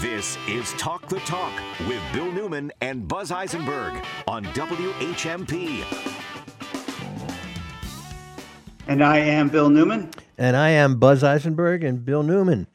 [0.00, 1.52] This is Talk the Talk
[1.88, 5.82] with Bill Newman and Buzz Eisenberg on WHMP.
[8.86, 10.10] And I am Bill Newman.
[10.36, 12.66] And I am Buzz Eisenberg and Bill Newman.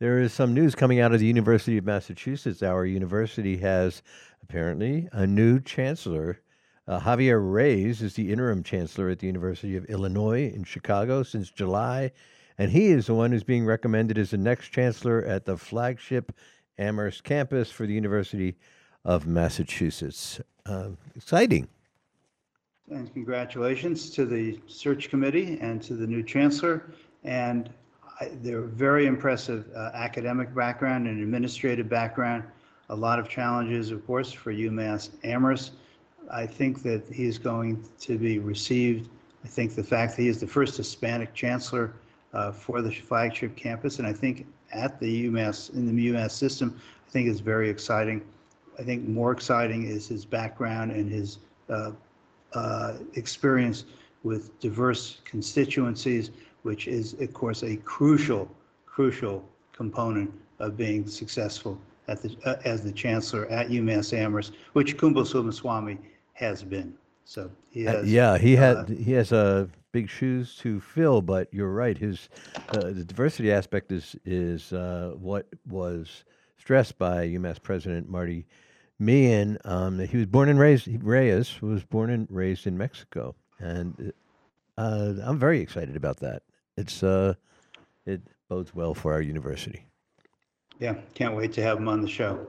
[0.00, 2.60] There is some news coming out of the University of Massachusetts.
[2.60, 4.02] Our university has
[4.42, 6.40] apparently a new chancellor.
[6.88, 11.50] Uh, Javier Reyes is the interim chancellor at the University of Illinois in Chicago since
[11.50, 12.10] July,
[12.58, 16.32] and he is the one who's being recommended as the next chancellor at the flagship
[16.78, 18.56] Amherst campus for the University
[19.04, 20.40] of Massachusetts.
[20.66, 21.68] Uh, exciting.
[22.90, 26.90] And congratulations to the search committee and to the new chancellor.
[27.22, 27.70] And
[28.20, 32.44] I, they're very impressive uh, academic background and administrative background.
[32.90, 35.72] A lot of challenges, of course, for UMass Amherst.
[36.30, 39.08] I think that he is going to be received.
[39.44, 41.94] I think the fact that he is the first Hispanic chancellor
[42.32, 46.80] uh, for the flagship campus, and I think at the UMass in the UMass system,
[47.06, 48.22] I think is very exciting.
[48.78, 51.92] I think more exciting is his background and his uh,
[52.52, 53.84] uh, experience
[54.24, 56.30] with diverse constituencies,
[56.62, 58.50] which is, of course, a crucial,
[58.86, 61.78] crucial component of being successful
[62.08, 65.98] at the, uh, as the chancellor at UMass Amherst, which Kumble Subbaswamy
[66.34, 66.94] has been.
[67.24, 68.12] So he Uh, has.
[68.12, 71.96] yeah, he had uh, he has uh, big shoes to fill, but you're right.
[71.96, 72.28] His
[72.70, 76.24] uh, the diversity aspect is is uh, what was
[76.58, 78.44] stressed by UMass President Marty
[78.98, 79.56] Meehan.
[79.64, 80.88] Um, he was born and raised.
[81.02, 84.12] Reyes was born and raised in Mexico, and
[84.76, 86.42] uh, I'm very excited about that.
[86.76, 87.34] It's uh,
[88.04, 89.86] it bodes well for our university.
[90.80, 92.48] Yeah, can't wait to have him on the show.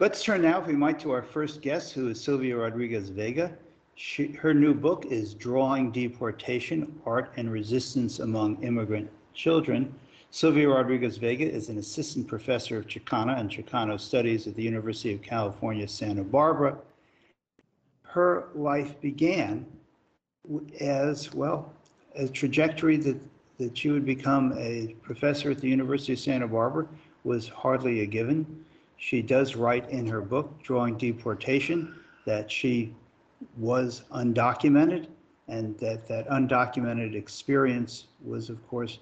[0.00, 3.56] Let's turn now, if we might, to our first guest, who is Sylvia Rodriguez Vega.
[4.02, 9.94] She, her new book is Drawing Deportation Art and Resistance Among Immigrant Children.
[10.30, 15.12] Sylvia Rodriguez Vega is an assistant professor of Chicana and Chicano studies at the University
[15.12, 16.78] of California, Santa Barbara.
[18.04, 19.66] Her life began
[20.80, 21.70] as, well,
[22.16, 23.20] a trajectory that,
[23.58, 26.88] that she would become a professor at the University of Santa Barbara
[27.24, 28.64] was hardly a given.
[28.96, 32.94] She does write in her book, Drawing Deportation, that she
[33.56, 35.06] was undocumented
[35.48, 38.98] and that that undocumented experience was, of course,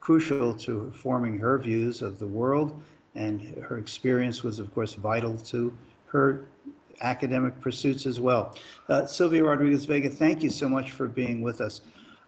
[0.00, 2.80] crucial to forming her views of the world.
[3.14, 6.44] And her experience was, of course, vital to her
[7.00, 8.56] academic pursuits as well.
[8.88, 11.80] Uh, Sylvia Rodriguez Vega, thank you so much for being with us.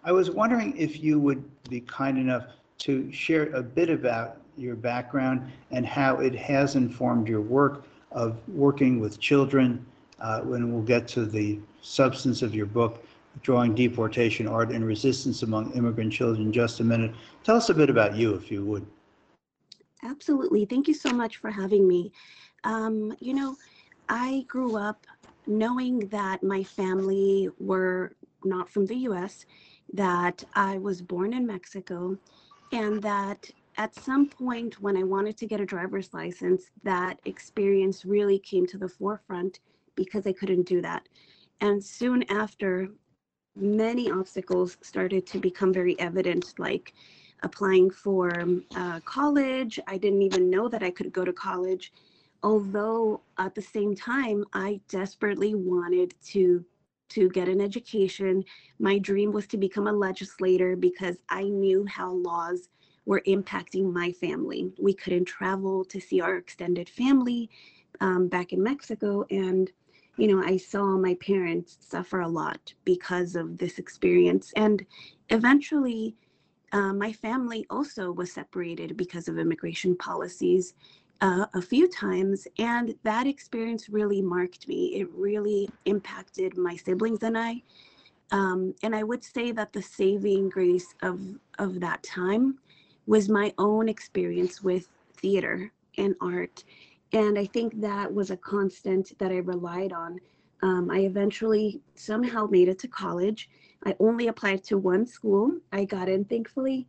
[0.05, 2.47] I was wondering if you would be kind enough
[2.79, 8.37] to share a bit about your background and how it has informed your work of
[8.49, 9.85] working with children.
[10.21, 13.05] Uh, when we'll get to the substance of your book,
[13.43, 17.15] Drawing Deportation Art and Resistance Among Immigrant Children, in just a minute.
[17.45, 18.85] Tell us a bit about you, if you would.
[20.03, 20.65] Absolutely.
[20.65, 22.13] Thank you so much for having me.
[22.65, 23.57] Um, you know,
[24.09, 25.07] I grew up
[25.47, 28.13] knowing that my family were
[28.45, 29.47] not from the US,
[29.93, 32.17] that I was born in Mexico,
[32.73, 38.05] and that at some point when I wanted to get a driver's license, that experience
[38.05, 39.61] really came to the forefront
[39.99, 41.03] because I couldn't do that.
[41.61, 42.89] And soon after,
[43.57, 46.95] many obstacles started to become very evident, like
[47.43, 48.31] applying for
[48.77, 49.75] uh, college.
[49.87, 51.93] I didn't even know that I could go to college.
[52.43, 56.65] Although at the same time, I desperately wanted to
[57.17, 58.45] to get an education.
[58.79, 62.69] My dream was to become a legislator because I knew how laws
[63.07, 64.71] were impacting my family.
[64.79, 67.49] We couldn't travel to see our extended family
[68.01, 69.73] um, back in Mexico, and
[70.19, 74.85] you know, I saw my parents suffer a lot because of this experience, and
[75.31, 76.15] eventually
[76.73, 80.75] uh, my family also was separated because of immigration policies
[81.21, 82.47] uh, a few times.
[82.59, 84.97] And that experience really marked me.
[84.97, 87.63] It really impacted my siblings and I.
[88.31, 91.21] Um, and I would say that the saving grace of,
[91.59, 92.59] of that time
[93.07, 96.65] was my own experience with theater and art.
[97.13, 100.19] And I think that was a constant that I relied on.
[100.63, 103.49] Um, I eventually somehow made it to college.
[103.87, 105.53] I only applied to one school.
[105.73, 106.87] I got in, thankfully.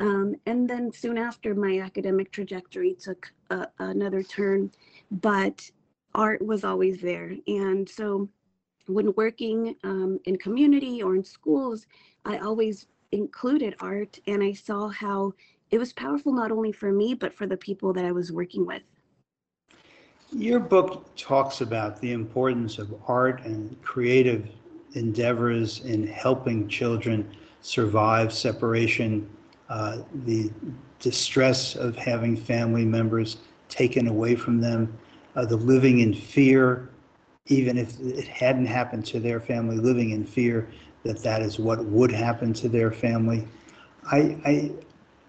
[0.00, 4.70] Um, and then soon after, my academic trajectory took a, another turn,
[5.10, 5.70] but
[6.14, 7.34] art was always there.
[7.46, 8.28] And so
[8.86, 11.86] when working um, in community or in schools,
[12.24, 15.34] I always included art and I saw how
[15.70, 18.66] it was powerful not only for me, but for the people that I was working
[18.66, 18.82] with.
[20.34, 24.48] Your book talks about the importance of art and creative
[24.94, 29.28] endeavors in helping children survive separation,
[29.68, 30.50] uh, the
[31.00, 33.38] distress of having family members
[33.68, 34.96] taken away from them,
[35.36, 36.88] uh, the living in fear,
[37.46, 40.66] even if it hadn't happened to their family, living in fear
[41.04, 43.46] that that is what would happen to their family.
[44.10, 44.70] I, I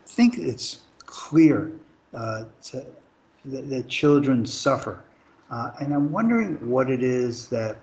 [0.05, 1.73] think it's clear
[2.13, 2.85] uh, to,
[3.45, 5.03] that, that children suffer.
[5.51, 7.77] Uh, and I'm wondering what it is that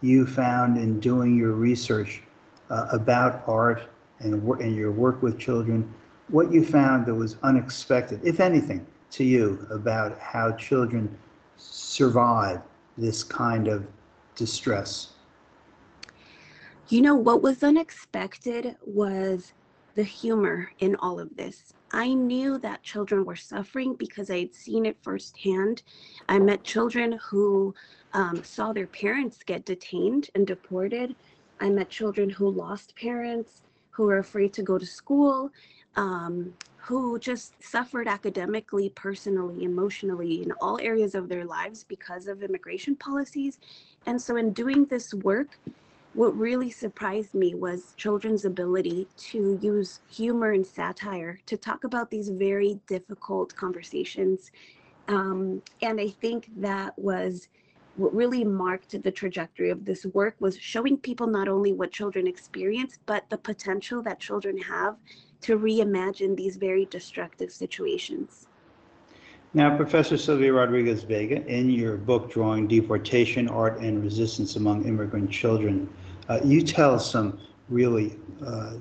[0.00, 2.22] you found in doing your research
[2.70, 3.88] uh, about art
[4.20, 5.92] and, and your work with children,
[6.28, 11.16] what you found that was unexpected, if anything, to you about how children
[11.56, 12.60] survive
[12.98, 13.86] this kind of
[14.34, 15.10] distress.
[16.88, 19.52] You know, what was unexpected was
[19.94, 21.72] the humor in all of this.
[21.92, 25.82] I knew that children were suffering because I had seen it firsthand.
[26.28, 27.74] I met children who
[28.12, 31.14] um, saw their parents get detained and deported.
[31.60, 35.50] I met children who lost parents, who were afraid to go to school,
[35.94, 42.42] um, who just suffered academically, personally, emotionally, in all areas of their lives because of
[42.42, 43.58] immigration policies.
[44.06, 45.58] And so, in doing this work,
[46.14, 52.10] what really surprised me was children's ability to use humor and satire to talk about
[52.10, 54.52] these very difficult conversations.
[55.08, 57.48] Um, and I think that was
[57.96, 62.26] what really marked the trajectory of this work was showing people not only what children
[62.26, 64.96] experience, but the potential that children have
[65.42, 68.46] to reimagine these very destructive situations.
[69.52, 75.30] Now, Professor Sylvia Rodriguez Vega, in your book, Drawing Deportation, Art and Resistance Among Immigrant
[75.30, 75.88] Children,
[76.28, 77.38] uh, you tell some
[77.68, 78.16] really
[78.46, 78.74] uh,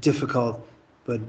[0.00, 0.66] difficult,
[1.04, 1.20] but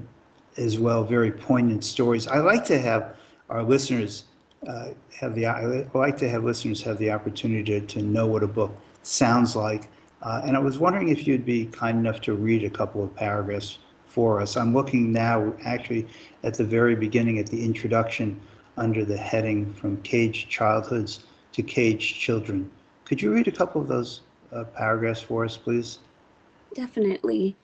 [0.58, 2.28] as well very poignant stories.
[2.28, 3.16] I like to have
[3.50, 4.26] our listeners
[4.68, 4.90] uh,
[5.20, 8.48] have the, I like to have listeners have the opportunity to, to know what a
[8.48, 9.90] book sounds like.
[10.24, 13.16] Uh, and I was wondering if you'd be kind enough to read a couple of
[13.16, 13.78] paragraphs
[14.08, 14.58] for us.
[14.58, 16.08] I'm looking now actually
[16.44, 18.40] at the very beginning, at the introduction,
[18.78, 22.70] under the heading From Caged Childhoods to Caged Children.
[23.06, 24.22] Could you read a couple of those
[24.52, 26.00] uh, paragraphs for us, please?
[26.74, 27.56] Definitely.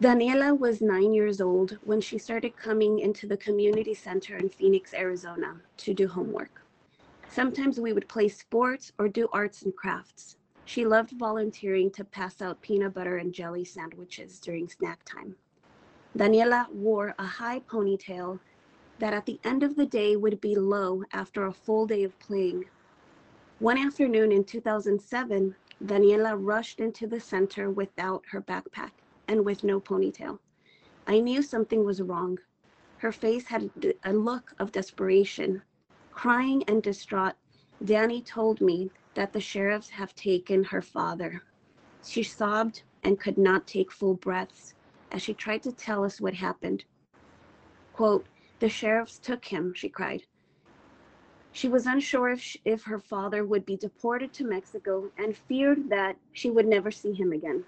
[0.00, 4.94] Daniela was nine years old when she started coming into the community center in Phoenix,
[4.94, 6.62] Arizona to do homework.
[7.28, 10.36] Sometimes we would play sports or do arts and crafts.
[10.64, 15.36] She loved volunteering to pass out peanut butter and jelly sandwiches during snack time.
[16.16, 18.40] Daniela wore a high ponytail
[18.98, 22.18] that at the end of the day would be low after a full day of
[22.18, 22.64] playing.
[23.60, 25.54] One afternoon in 2007,
[25.84, 28.92] Daniela rushed into the center without her backpack
[29.28, 30.38] and with no ponytail.
[31.06, 32.38] I knew something was wrong.
[32.96, 33.70] Her face had
[34.02, 35.60] a look of desperation.
[36.10, 37.34] Crying and distraught,
[37.84, 41.42] Danny told me that the sheriffs have taken her father.
[42.02, 44.74] She sobbed and could not take full breaths
[45.12, 46.86] as she tried to tell us what happened.
[47.92, 48.26] Quote,
[48.58, 50.22] the sheriffs took him, she cried.
[51.52, 55.88] She was unsure if, she, if her father would be deported to Mexico and feared
[55.90, 57.64] that she would never see him again.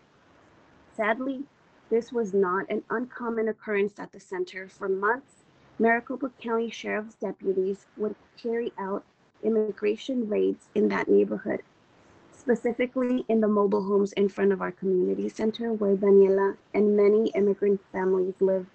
[0.93, 1.45] Sadly,
[1.91, 4.69] this was not an uncommon occurrence at the center.
[4.69, 5.45] For months,
[5.79, 9.05] Maricopa County Sheriff's deputies would carry out
[9.43, 11.63] immigration raids in that neighborhood,
[12.31, 17.31] specifically in the mobile homes in front of our community center where Daniela and many
[17.31, 18.67] immigrant families live.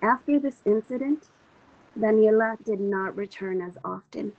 [0.00, 1.24] After this incident,
[1.98, 4.32] Daniela did not return as often.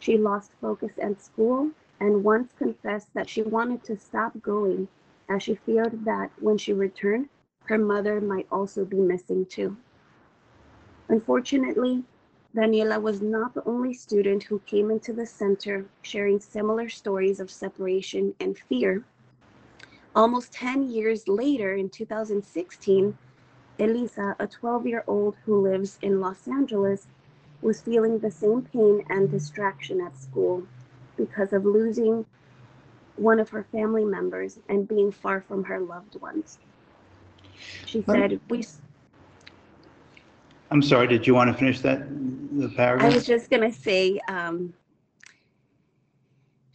[0.00, 4.88] She lost focus at school and once confessed that she wanted to stop going
[5.28, 7.28] as she feared that when she returned,
[7.64, 9.76] her mother might also be missing too.
[11.08, 12.04] Unfortunately,
[12.54, 17.50] Daniela was not the only student who came into the center sharing similar stories of
[17.50, 19.04] separation and fear.
[20.14, 23.16] Almost 10 years later, in 2016,
[23.78, 27.06] Elisa, a 12 year old who lives in Los Angeles,
[27.62, 30.66] was feeling the same pain and distraction at school
[31.16, 32.26] because of losing
[33.16, 36.58] one of her family members and being far from her loved ones.
[37.86, 38.64] She said, We
[40.70, 42.06] I'm sorry, did you want to finish that,
[42.58, 43.10] the paragraph?
[43.10, 44.74] I was just gonna say, um,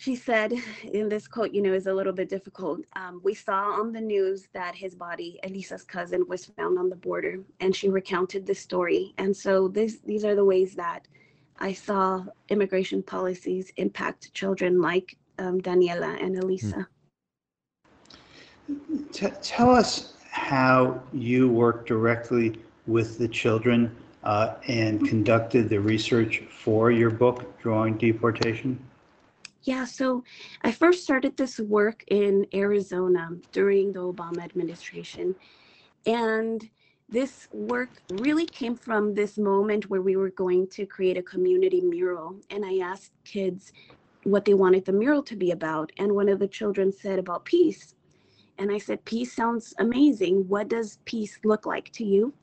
[0.01, 0.51] she said
[0.93, 2.79] in this quote, you know, is a little bit difficult.
[2.96, 6.96] Um, we saw on the news that his body, Elisa's cousin, was found on the
[6.96, 9.13] border, and she recounted the story.
[9.20, 11.08] And so this, these are the ways that
[11.60, 16.88] I saw immigration policies impact children like um, Daniela and Elisa.
[19.12, 26.41] T- Tell us how you worked directly with the children uh, and conducted the research
[26.50, 28.79] for your book, Drawing Deportation?
[29.63, 30.24] Yeah, so
[30.63, 35.36] I first started this work in Arizona during the Obama administration.
[36.08, 36.68] And
[37.10, 41.82] this work really came from this moment where we were going to create a community
[41.82, 42.38] mural.
[42.50, 43.72] And I asked kids
[44.24, 45.91] what they wanted the mural to be about.
[45.98, 47.94] And one of the children said about peace.
[48.58, 50.48] And I said, Peace sounds amazing.
[50.48, 52.34] What does peace look like to you?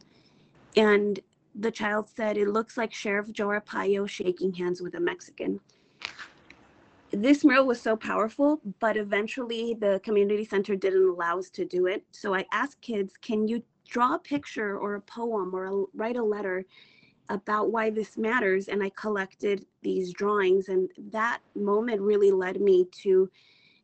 [0.77, 1.19] And
[1.55, 5.61] the child said, It looks like Sheriff Joe Arpaio shaking hands with a Mexican.
[7.11, 11.87] This mural was so powerful, but eventually the community center didn't allow us to do
[11.87, 12.05] it.
[12.11, 16.17] So I asked kids, Can you draw a picture or a poem or a, write
[16.17, 16.67] a letter
[17.31, 18.69] about why this matters?
[18.69, 23.31] And i collected these drawings and that moment really led me to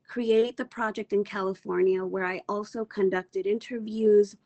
[0.07, 4.37] create the project in california where i also conducted interviews.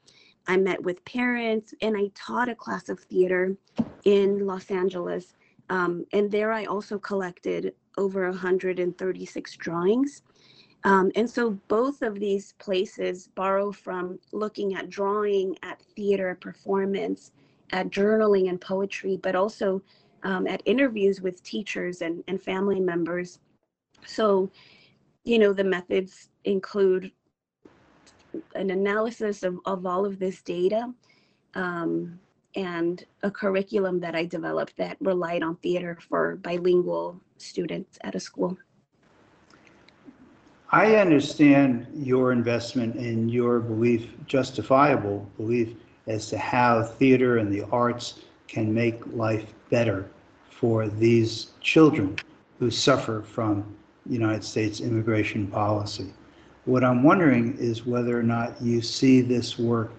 [0.47, 3.57] I met with parents and i taught a class of theater
[4.05, 5.35] in los angeles.
[5.69, 10.23] Um, and there i also collected over 136 drawings
[10.85, 17.33] um, and so both of these places borrow from looking at drawing, at theater, performance,
[17.73, 19.83] at journaling and poetry, but also
[20.23, 23.41] um, at interviews with teachers and, and family members.
[24.07, 24.51] So,
[25.25, 27.11] you know, the methods include
[28.55, 30.93] an analysis of, of all of this data
[31.55, 32.21] um,
[32.59, 38.21] and a curriculum that I developed that relied on theater for bilingual students at a
[38.21, 38.59] school.
[40.71, 45.77] I understand your investment and your belief, justifiable belief,
[46.09, 50.11] as to how theater and the arts can make life better
[50.51, 52.17] for these children
[52.59, 53.65] who suffer from
[54.05, 56.13] United States immigration policy.
[56.65, 59.93] What I'm wondering is whether or not you see this work,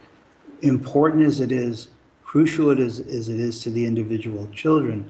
[0.61, 1.87] important as it is,
[2.29, 5.03] crucial it is, as it is to the individual children,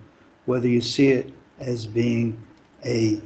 [0.46, 2.42] whether you see it as being
[2.86, 3.20] a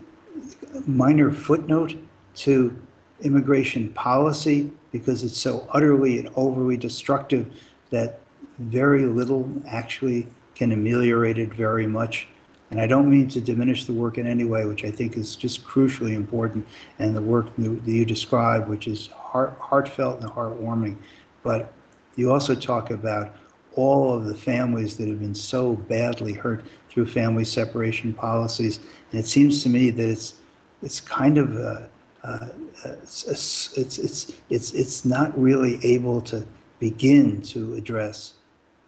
[0.87, 1.95] minor footnote
[2.33, 2.75] to
[3.21, 7.53] immigration policy because it's so utterly and overly destructive
[7.91, 8.19] that
[8.57, 12.27] very little actually can ameliorate it very much.
[12.71, 15.35] And I don't mean to diminish the work in any way, which I think is
[15.35, 16.65] just crucially important,
[16.97, 20.97] and the work that you describe, which is heart, heartfelt and heartwarming.
[21.43, 21.71] But
[22.15, 23.35] you also talk about
[23.75, 28.79] all of the families that have been so badly hurt through family separation policies.
[29.11, 30.35] And it seems to me that it's
[30.83, 31.89] it's kind of a,
[32.23, 32.47] uh,
[32.85, 36.45] it's, it's, it's, it's, it's not really able to
[36.79, 38.33] begin to address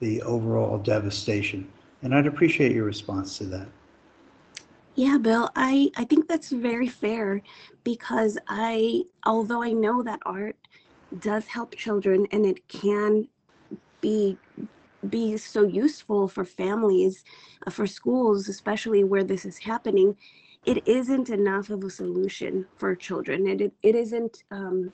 [0.02, 1.72] the overall devastation.
[2.02, 3.68] And I'd appreciate your response to that.
[4.96, 7.42] Yeah, Bill, I, I think that's very fair
[7.84, 10.56] because I, although I know that art
[11.20, 13.28] does help children and it can
[14.02, 14.38] be
[15.10, 17.24] be so useful for families,
[17.66, 20.16] uh, for schools, especially where this is happening,
[20.66, 23.48] it isn't enough of a solution for children.
[23.48, 24.92] It, it, it isn't um,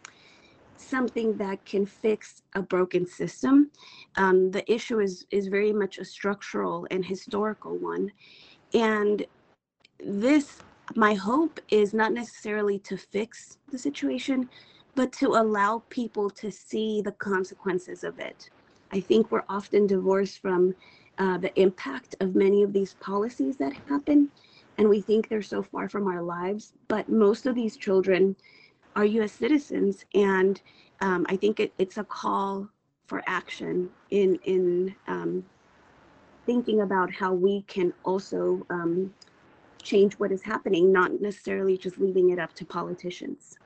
[0.77, 3.72] something that can fix a broken system.
[4.18, 8.12] Um, the issue is, is very much a structural and historical one.
[8.74, 9.25] And
[10.03, 10.60] this,
[10.96, 14.50] my hope is not necessarily to fix the situation,
[14.96, 18.50] but to allow people to see the consequences of it.
[18.91, 20.75] I think we're often divorced from
[21.17, 24.29] uh, the impact of many of these policies that happen
[24.77, 26.74] and we think they're so far from our lives.
[26.88, 28.36] But most of these children
[28.95, 30.05] are US citizens.
[30.15, 30.62] And
[31.01, 32.67] um, I think it, it's a call
[33.05, 35.45] for action in, in um,
[36.45, 39.13] thinking about how we can also um,
[39.83, 43.57] change what is happening, not necessarily just leaving it up to politicians.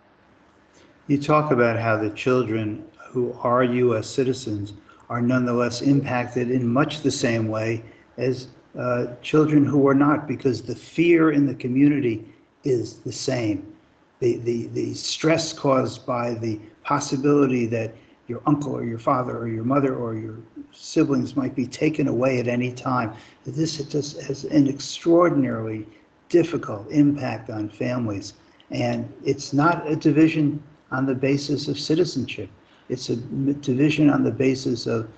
[1.08, 4.74] You talk about how the children who are US citizens
[5.10, 7.84] are nonetheless impacted in much the same way
[8.18, 8.48] as
[8.78, 12.26] uh, children who are not, because the fear in the community
[12.64, 13.74] is the same.
[14.20, 17.94] The, the, the stress caused by the possibility that
[18.28, 20.38] your uncle or your father or your mother or your
[20.72, 23.14] siblings might be taken away at any time.
[23.46, 25.86] This just has an extraordinarily
[26.30, 28.34] difficult impact on families.
[28.72, 32.50] And it's not a division on the basis of citizenship.
[32.90, 35.10] It's a division on the basis of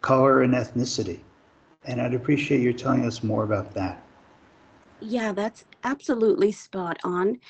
[0.00, 1.20] color and ethnicity.
[1.84, 4.02] And I'd appreciate you telling us more about that.
[5.00, 7.40] Yeah, that's absolutely spot on.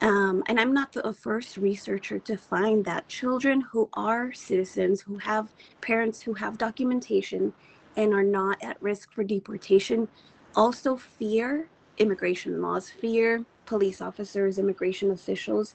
[0.00, 5.18] Um, and I'm not the first researcher to find that children who are citizens, who
[5.18, 7.52] have parents who have documentation
[7.96, 10.08] and are not at risk for deportation,
[10.56, 11.68] also fear
[11.98, 15.74] immigration laws, fear police officers, immigration officials,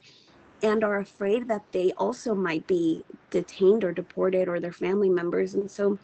[0.63, 5.53] and are afraid that they also might be detained or deported or their family members.
[5.53, 5.97] And so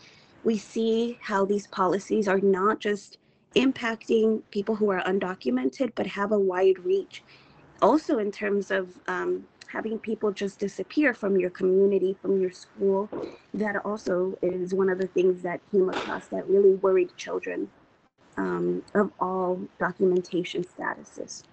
[0.44, 3.18] we see how these policies are not just
[3.56, 7.24] impacting people who are undocumented, but have a wide reach.
[7.82, 13.10] Also, in terms of um, having people just disappear from your community, from your school,
[13.54, 17.70] that also is one of the things that came across that really worried children
[18.38, 21.44] um, of all documentation statuses.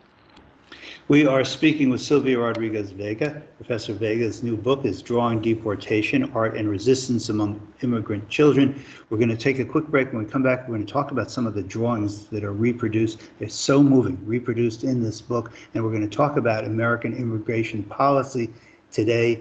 [1.08, 3.42] We are speaking with Sylvia Rodriguez Vega.
[3.56, 8.84] Professor Vega's new book is Drawing Deportation, Art and Resistance Among Immigrant Children.
[9.10, 10.12] We're going to take a quick break.
[10.12, 12.52] When we come back, we're going to talk about some of the drawings that are
[12.52, 13.20] reproduced.
[13.38, 15.52] They're so moving, reproduced in this book.
[15.74, 18.50] And we're going to talk about American immigration policy
[18.90, 19.40] today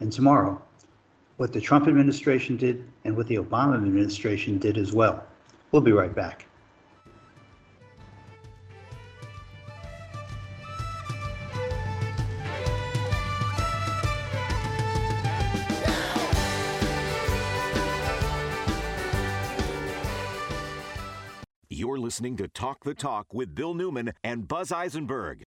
[0.00, 0.60] and tomorrow,
[1.36, 5.24] what the Trump administration did and what the Obama administration did as well.
[5.72, 6.46] We'll be right back.
[22.10, 25.44] Listening to Talk the Talk with Bill Newman and Buzz Eisenberg.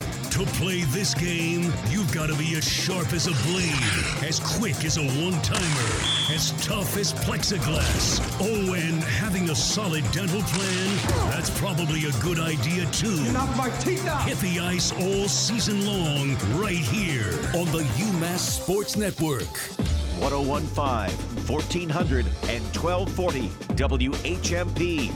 [0.00, 4.84] To play this game, you've got to be as sharp as a blade, as quick
[4.84, 8.20] as a one timer, as tough as plexiglass.
[8.40, 11.30] Oh, and having a solid dental plan?
[11.30, 13.24] That's probably a good idea, too.
[13.24, 14.28] You knocked my teeth out!
[14.28, 20.01] Hit the ice all season long, right here on the UMass Sports Network.
[20.20, 25.12] 1015, 1400, and 1240 WHMP.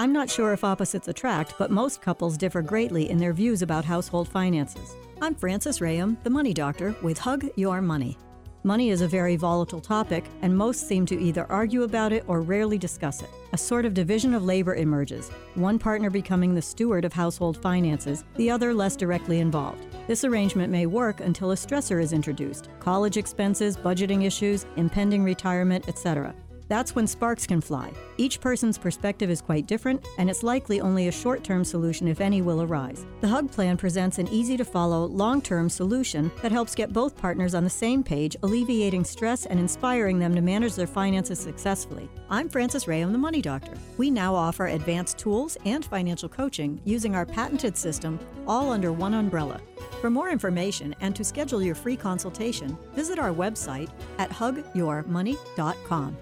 [0.00, 3.84] I'm not sure if opposites attract, but most couples differ greatly in their views about
[3.84, 4.96] household finances.
[5.20, 8.16] I'm Frances Rayum, the money doctor, with Hug Your Money.
[8.62, 12.42] Money is a very volatile topic, and most seem to either argue about it or
[12.42, 13.30] rarely discuss it.
[13.54, 18.22] A sort of division of labor emerges, one partner becoming the steward of household finances,
[18.36, 19.86] the other less directly involved.
[20.06, 25.88] This arrangement may work until a stressor is introduced college expenses, budgeting issues, impending retirement,
[25.88, 26.34] etc.
[26.70, 27.90] That's when sparks can fly.
[28.16, 32.20] Each person's perspective is quite different, and it's likely only a short term solution, if
[32.20, 33.04] any, will arise.
[33.22, 37.16] The HUG plan presents an easy to follow, long term solution that helps get both
[37.16, 42.08] partners on the same page, alleviating stress and inspiring them to manage their finances successfully.
[42.28, 43.72] I'm Frances Ray, I'm the Money Doctor.
[43.96, 49.14] We now offer advanced tools and financial coaching using our patented system, all under one
[49.14, 49.60] umbrella.
[50.00, 56.16] For more information and to schedule your free consultation, visit our website at hugyourmoney.com.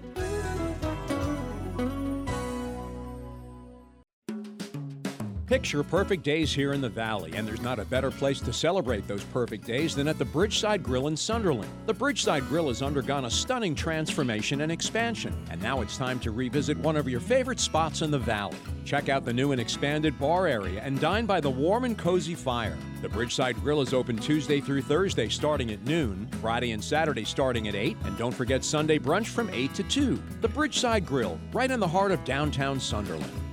[5.49, 9.07] Picture perfect days here in the Valley, and there's not a better place to celebrate
[9.07, 11.71] those perfect days than at the Bridgeside Grill in Sunderland.
[11.87, 16.29] The Bridgeside Grill has undergone a stunning transformation and expansion, and now it's time to
[16.29, 18.59] revisit one of your favorite spots in the Valley.
[18.85, 22.35] Check out the new and expanded bar area and dine by the warm and cozy
[22.35, 22.77] fire.
[23.01, 27.67] The Bridgeside Grill is open Tuesday through Thursday starting at noon, Friday and Saturday starting
[27.67, 30.21] at 8, and don't forget Sunday brunch from 8 to 2.
[30.41, 33.48] The Bridgeside Grill, right in the heart of downtown Sunderland.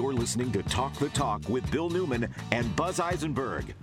[0.00, 3.74] You're listening to Talk the Talk with Bill Newman and Buzz Eisenberg.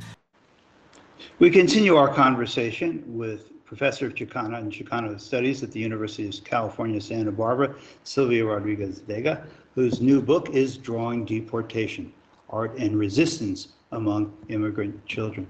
[1.37, 6.43] We continue our conversation with Professor of Chicano and Chicano Studies at the University of
[6.43, 12.11] California, Santa Barbara, Sylvia Rodriguez Vega, whose new book is Drawing Deportation,
[12.49, 15.45] Art and Resistance Among Immigrant Children.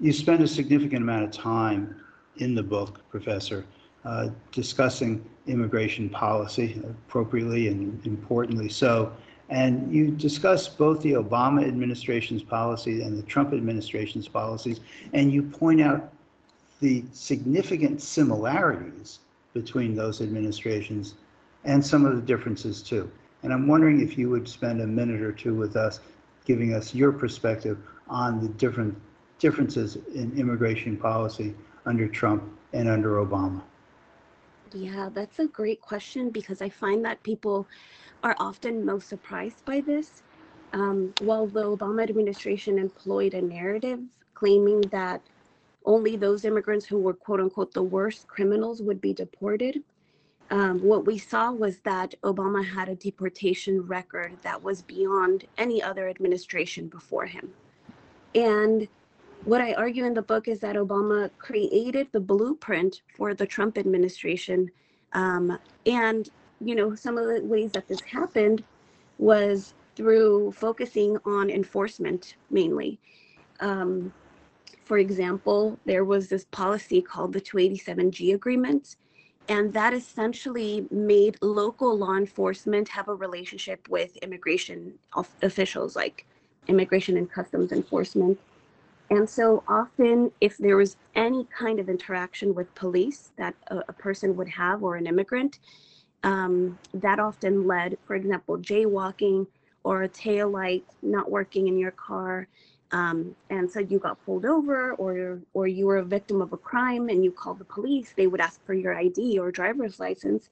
[0.00, 1.94] You spend a significant amount of time
[2.38, 3.64] in the book, Professor,
[4.04, 9.12] uh, discussing immigration policy appropriately and importantly so.
[9.48, 14.80] And you discuss both the Obama administration's policy and the Trump administration's policies,
[15.12, 16.12] and you point out
[16.80, 19.20] the significant similarities
[19.54, 21.14] between those administrations
[21.64, 23.10] and some of the differences too.
[23.42, 26.00] And I'm wondering if you would spend a minute or two with us,
[26.44, 27.78] giving us your perspective
[28.08, 28.96] on the different
[29.38, 31.54] differences in immigration policy
[31.84, 33.62] under Trump and under Obama.
[34.72, 37.66] Yeah, that's a great question because I find that people
[38.26, 40.22] are often most surprised by this.
[40.72, 44.00] Um, while the Obama administration employed a narrative
[44.34, 45.22] claiming that
[45.84, 49.80] only those immigrants who were quote unquote the worst criminals would be deported,
[50.50, 55.80] um, what we saw was that Obama had a deportation record that was beyond any
[55.80, 57.52] other administration before him.
[58.34, 58.88] And
[59.44, 63.78] what I argue in the book is that Obama created the blueprint for the Trump
[63.78, 64.68] administration.
[65.12, 66.28] Um, and,
[66.60, 68.62] you know, some of the ways that this happened
[69.18, 72.98] was through focusing on enforcement mainly.
[73.60, 74.12] Um,
[74.84, 78.96] for example, there was this policy called the 287G agreement,
[79.48, 86.26] and that essentially made local law enforcement have a relationship with immigration of- officials like
[86.68, 88.38] immigration and customs enforcement.
[89.10, 93.92] And so often, if there was any kind of interaction with police that a, a
[93.92, 95.58] person would have or an immigrant,
[96.22, 99.46] um, that often led, for example, jaywalking
[99.84, 102.48] or a tail light not working in your car.
[102.92, 106.56] Um, and so you got pulled over or or you were a victim of a
[106.56, 110.50] crime and you called the police, they would ask for your ID or driver's license.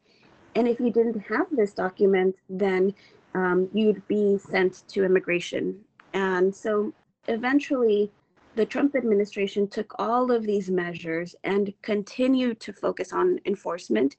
[0.57, 2.95] And if you didn't have this document, then
[3.35, 5.81] um, you'd be sent to immigration.
[6.13, 6.93] And so
[7.27, 8.11] eventually,
[8.55, 14.17] the Trump administration took all of these measures and continued to focus on enforcement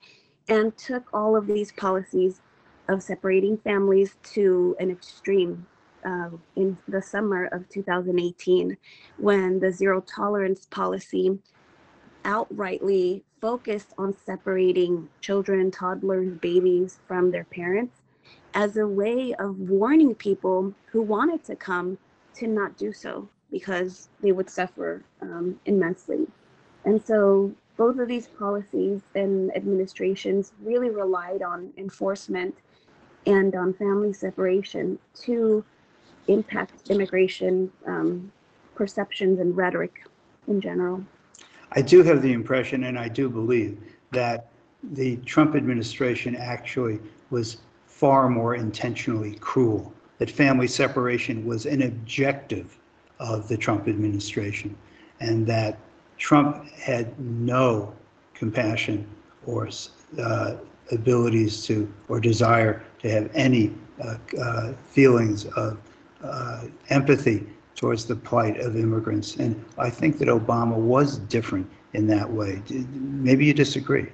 [0.48, 2.40] and took all of these policies
[2.88, 5.66] of separating families to an extreme
[6.04, 8.76] uh, in the summer of 2018
[9.18, 11.38] when the zero tolerance policy
[12.24, 17.96] outrightly focused on separating children, toddlers, babies from their parents
[18.54, 21.98] as a way of warning people who wanted to come
[22.34, 26.26] to not do so because they would suffer um, immensely.
[26.84, 32.54] And so both of these policies and administrations really relied on enforcement
[33.26, 35.64] and on family separation to
[36.28, 38.30] impact immigration um,
[38.74, 40.06] perceptions and rhetoric
[40.48, 41.02] in general.
[41.72, 43.78] I do have the impression, and I do believe,
[44.12, 44.48] that
[44.92, 52.78] the Trump administration actually was far more intentionally cruel, that family separation was an objective
[53.18, 54.76] of the Trump administration,
[55.20, 55.78] and that
[56.18, 57.94] Trump had no
[58.34, 59.06] compassion
[59.46, 59.68] or
[60.18, 60.56] uh,
[60.92, 65.78] abilities to, or desire to have any uh, uh, feelings of
[66.22, 69.36] uh, empathy towards the plight of immigrants.
[69.36, 72.62] And I think that Obama was different in that way.
[72.70, 74.06] Maybe you disagree.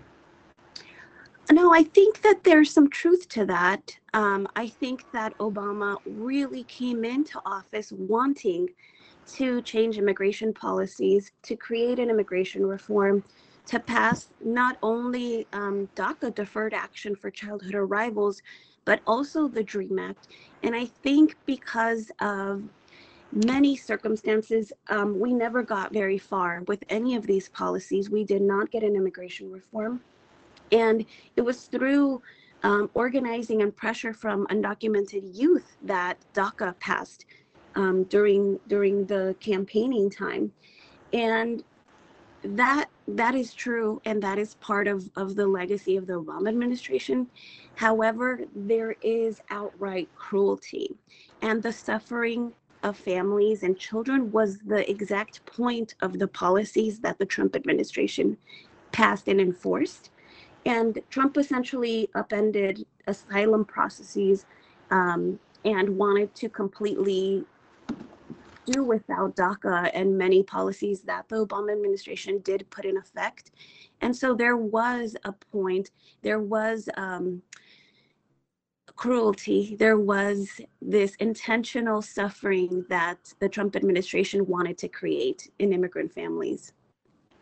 [1.51, 3.97] No, I think that there's some truth to that.
[4.15, 8.69] Um, I think that Obama really came into office wanting
[9.27, 13.23] to change immigration policies, to create an immigration reform,
[13.67, 18.43] to pass not only um, DACA deferred action for childhood arrivals,
[18.85, 20.29] but also the DREAM Act.
[20.63, 22.63] And I think because of
[23.33, 28.11] many circumstances, um, we never got very far with any of these policies.
[28.11, 30.01] We did not get an immigration reform.
[30.73, 31.05] And
[31.37, 32.23] it was through
[32.63, 37.27] um, organizing and pressure from undocumented youth that DACA passed
[37.75, 40.53] um, during during the campaigning time,
[41.13, 41.63] and
[42.45, 46.49] that that is true, and that is part of of the legacy of the Obama
[46.49, 47.27] administration.
[47.77, 50.95] However, there is outright cruelty,
[51.41, 57.19] and the suffering of families and children was the exact point of the policies that
[57.19, 58.37] the Trump administration
[58.91, 60.11] passed and enforced.
[60.67, 64.47] And Trump essentially upended asylum processes
[64.91, 67.45] um, and wanted to completely
[68.65, 73.53] do without DACA and many policies that the Obama administration did put in effect.
[74.01, 75.91] And so there was a point,
[76.23, 77.43] there was um,
[78.97, 80.49] cruelty, there was
[80.81, 86.73] this intentional suffering that the Trump administration wanted to create in immigrant families.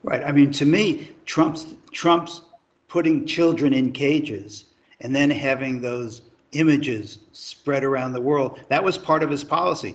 [0.03, 0.25] Right.
[0.25, 2.43] I mean, to me, Trump's Trump's
[2.89, 4.67] putting children in cages
[5.01, 8.61] and then having those images spread around the world.
[8.69, 9.95] That was part of his policy.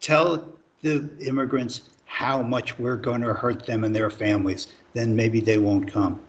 [0.00, 0.46] Tell
[0.86, 5.58] the immigrants how much we're going to hurt them and their families, then maybe they
[5.58, 6.20] won't come.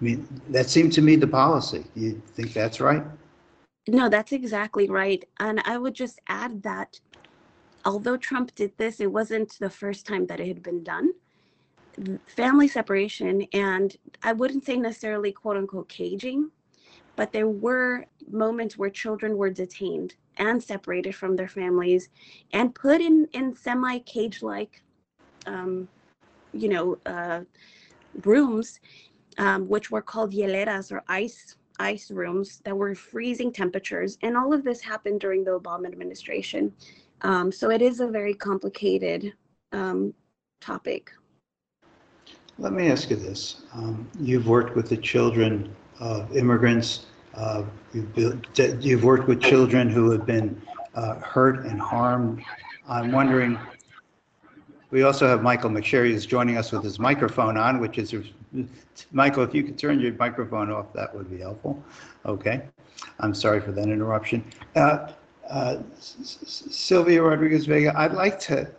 [0.00, 1.84] I mean, that seemed to me the policy.
[1.94, 3.02] You think that's right?
[3.88, 5.24] No, that's exactly right.
[5.40, 7.00] And I would just add that
[7.84, 11.12] although Trump did this, it wasn't the first time that it had been done.
[12.26, 16.50] Family separation, and I wouldn't say necessarily quote unquote caging,
[17.16, 22.08] but there were moments where children were detained and separated from their families
[22.52, 24.82] and put in in semi cage like
[25.46, 25.88] um,
[26.52, 27.40] you know uh,
[28.24, 28.80] rooms
[29.38, 34.18] um, which were called hieleras or ice ice rooms that were freezing temperatures.
[34.22, 36.72] And all of this happened during the obama administration.
[37.22, 39.32] Um, so it is a very complicated
[39.72, 40.14] um,
[40.60, 41.10] topic.
[42.58, 43.62] Let me ask you this.
[43.74, 49.88] Um, you've worked with the children of immigrants uh, you've, built, you've worked with children
[49.88, 50.60] who have been
[50.94, 52.42] uh, hurt and harmed.
[52.88, 53.58] I'm wondering,
[54.90, 58.14] we also have Michael McSherry who's joining us with his microphone on, which is,
[59.12, 61.82] Michael, if you could turn your microphone off, that would be helpful.
[62.26, 62.62] Okay.
[63.20, 64.44] I'm sorry for that interruption.
[64.76, 65.12] Uh,
[65.48, 68.70] uh, Sylvia Rodriguez Vega, I'd like to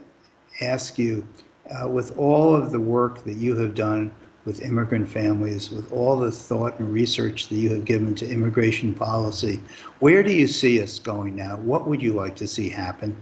[0.61, 1.27] ask you,
[1.71, 4.11] uh, with all of the work that you have done
[4.45, 8.93] with immigrant families, with all the thought and research that you have given to immigration
[8.93, 9.61] policy.
[9.99, 11.57] Where do you see us going now?
[11.57, 13.15] What would you like to see happen?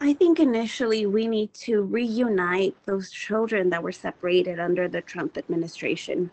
[0.00, 5.36] I think initially we need to reunite those children that were separated under the Trump
[5.38, 6.30] administration.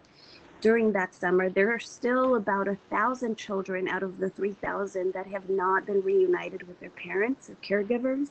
[0.62, 5.26] during that summer, there are still about a thousand children out of the 3,000 that
[5.26, 8.30] have not been reunited with their parents or caregivers.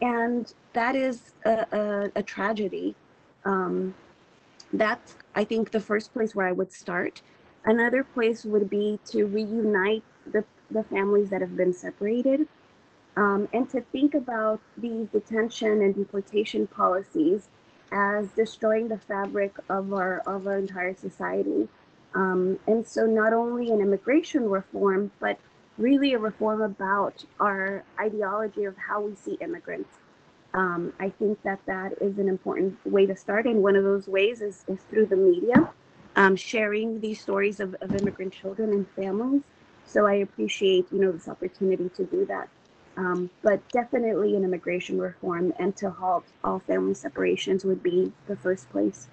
[0.00, 2.94] And that is a, a, a tragedy.
[3.44, 3.94] Um,
[4.72, 7.22] that's, I think, the first place where I would start.
[7.64, 12.46] Another place would be to reunite the, the families that have been separated
[13.16, 17.48] um, and to think about these detention and deportation policies
[17.92, 21.68] as destroying the fabric of our of our entire society.
[22.14, 25.38] Um, and so, not only an immigration reform, but
[25.78, 29.99] really a reform about our ideology of how we see immigrants.
[30.52, 34.08] Um, I think that that is an important way to start, and one of those
[34.08, 35.70] ways is, is through the media,
[36.16, 39.42] um, sharing these stories of, of immigrant children and families.
[39.86, 42.48] So I appreciate, you know, this opportunity to do that
[42.96, 48.36] um, but definitely an immigration reform and to halt all family separations would be the
[48.36, 49.08] first place.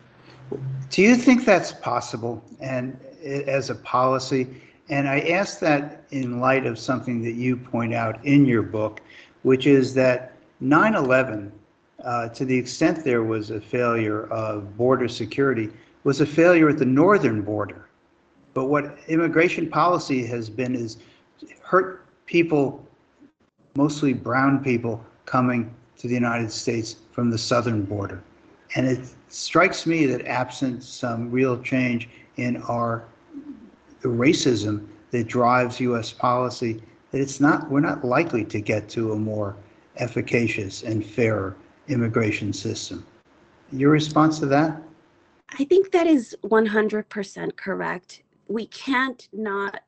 [0.89, 4.61] Do you think that's possible and as a policy?
[4.89, 9.01] And I ask that in light of something that you point out in your book,
[9.43, 11.51] which is that 9 11,
[12.03, 15.69] uh, to the extent there was a failure of border security,
[16.03, 17.87] was a failure at the northern border.
[18.53, 20.97] But what immigration policy has been is
[21.61, 22.83] hurt people
[23.75, 28.23] mostly brown people coming to the United States from the southern border.
[28.75, 33.05] And it strikes me that absent some real change in our
[34.01, 36.11] racism that drives U.S.
[36.11, 39.55] policy, that it's not, we're not likely to get to a more
[39.97, 41.55] efficacious and fairer
[41.87, 43.05] immigration system.
[43.71, 44.81] Your response to that?
[45.59, 48.23] I think that is 100% correct.
[48.47, 49.81] We can't not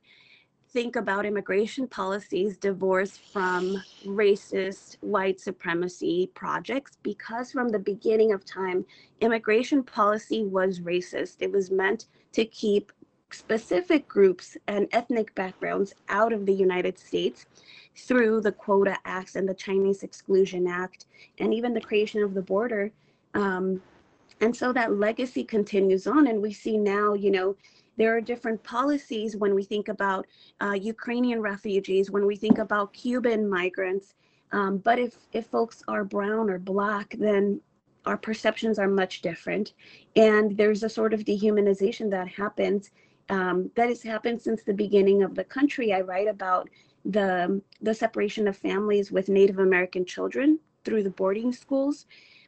[0.71, 8.45] think about immigration policies divorced from racist white supremacy projects because from the beginning of
[8.45, 8.85] time,
[9.21, 11.37] immigration policy was racist.
[11.39, 12.91] It was meant to keep
[13.31, 17.45] specific groups and ethnic backgrounds out of the United States
[18.07, 21.05] through the Quota Acts and the Chinese Exclusion Act,
[21.39, 22.91] and even the creation of the border.
[23.33, 23.81] Um,
[24.41, 27.55] and so that legacy continues on, and we see now, you know,
[27.97, 30.25] there are different policies when we think about
[30.61, 34.13] uh, Ukrainian refugees, when we think about Cuban migrants.
[34.51, 37.59] Um, but if, if folks are brown or black, then
[38.05, 39.73] our perceptions are much different.
[40.15, 42.91] And there's a sort of dehumanization that happens
[43.29, 45.93] um, that has happened since the beginning of the country.
[45.93, 46.69] I write about
[47.11, 52.05] the, the separation of families with Native American children through the boarding schools.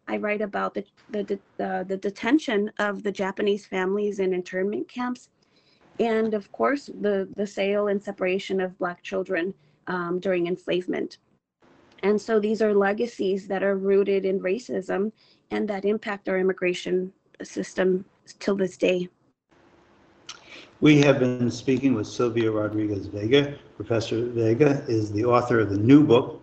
[0.08, 5.30] I write about the, the, the, the detention of the Japanese families in internment camps
[6.00, 9.54] and of course the, the sale and separation of Black children
[9.88, 11.19] um, during enslavement.
[12.04, 15.12] And so these are legacies that are rooted in racism
[15.52, 18.06] and that impact our immigration system
[18.39, 19.10] till this day.
[20.81, 23.53] We have been speaking with Sylvia Rodriguez Vega.
[23.75, 26.41] Professor Vega is the author of the new book,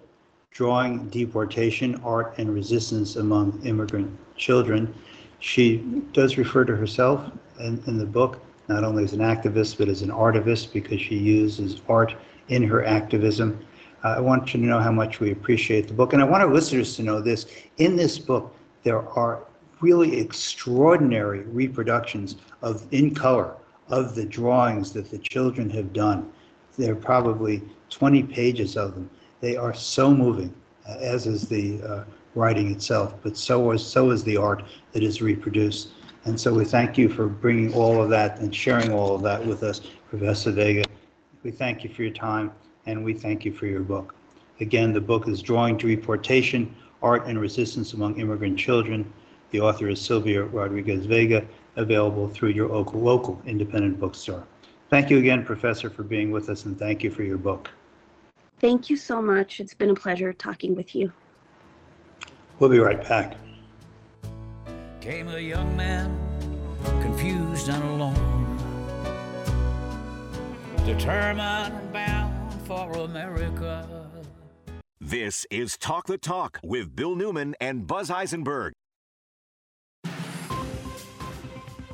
[0.53, 4.95] Drawing Deportation, Art and Resistance Among Immigrant Children.
[5.41, 5.79] She
[6.13, 10.03] does refer to herself in, in the book not only as an activist, but as
[10.03, 12.15] an artivist because she uses art
[12.47, 13.59] in her activism.
[14.05, 16.13] Uh, I want you to know how much we appreciate the book.
[16.13, 17.47] And I want our listeners to know this.
[17.79, 19.43] In this book, there are
[19.81, 23.57] really extraordinary reproductions of in color
[23.91, 26.31] of the drawings that the children have done.
[26.77, 29.11] There are probably 20 pages of them.
[29.41, 30.55] They are so moving,
[30.89, 35.03] uh, as is the uh, writing itself, but so is, so is the art that
[35.03, 35.89] is reproduced.
[36.25, 39.45] And so we thank you for bringing all of that and sharing all of that
[39.45, 40.85] with us, Professor Vega.
[41.43, 42.53] We thank you for your time
[42.87, 44.15] and we thank you for your book.
[44.61, 49.11] Again, the book is Drawing Deportation Art and Resistance Among Immigrant Children.
[49.51, 51.47] The author is Sylvia Rodriguez Vega,
[51.79, 54.45] available through your local, local independent bookstore.
[54.91, 57.71] Thank you again, Professor, for being with us and thank you for your book.
[58.61, 59.61] Thank you so much.
[59.61, 61.13] It's been a pleasure talking with you.
[62.59, 63.37] We'll be right back
[65.09, 66.15] came a young man,
[67.01, 68.47] confused and alone,
[70.85, 73.89] determined and bound for America.
[75.01, 78.75] This is Talk the Talk with Bill Newman and Buzz Eisenberg.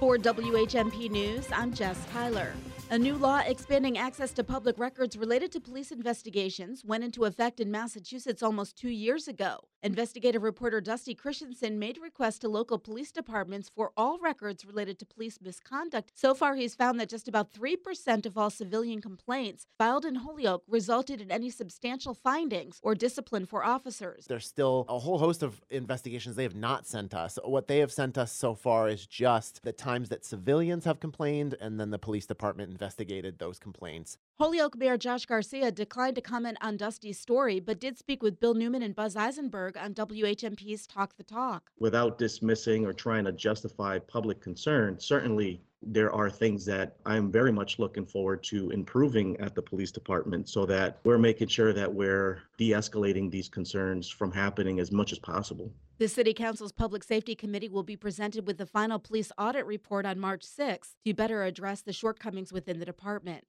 [0.01, 2.53] For WHMP News, I'm Jess Tyler.
[2.91, 7.61] A new law expanding access to public records related to police investigations went into effect
[7.61, 9.61] in Massachusetts almost two years ago.
[9.85, 15.05] Investigative reporter Dusty Christensen made requests to local police departments for all records related to
[15.05, 16.11] police misconduct.
[16.15, 20.63] So far, he's found that just about 3% of all civilian complaints filed in Holyoke
[20.67, 24.25] resulted in any substantial findings or discipline for officers.
[24.27, 27.39] There's still a whole host of investigations they have not sent us.
[27.45, 31.57] What they have sent us so far is just the times that civilians have complained
[31.61, 34.17] and then the police department investigated those complaints.
[34.41, 38.55] Holyoke Mayor Josh Garcia declined to comment on Dusty's story, but did speak with Bill
[38.55, 41.71] Newman and Buzz Eisenberg on WHMP's Talk the Talk.
[41.79, 47.53] Without dismissing or trying to justify public concern, certainly there are things that I'm very
[47.53, 51.93] much looking forward to improving at the police department so that we're making sure that
[51.93, 55.71] we're de escalating these concerns from happening as much as possible.
[55.99, 60.07] The City Council's Public Safety Committee will be presented with the final police audit report
[60.07, 63.45] on March 6th to better address the shortcomings within the department.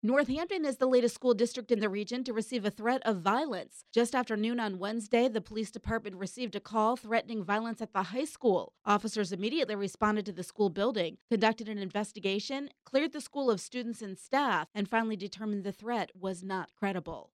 [0.00, 3.82] Northampton is the latest school district in the region to receive a threat of violence.
[3.92, 8.04] Just after noon on Wednesday, the police department received a call threatening violence at the
[8.04, 8.74] high school.
[8.86, 14.00] Officers immediately responded to the school building, conducted an investigation, cleared the school of students
[14.00, 17.32] and staff, and finally determined the threat was not credible.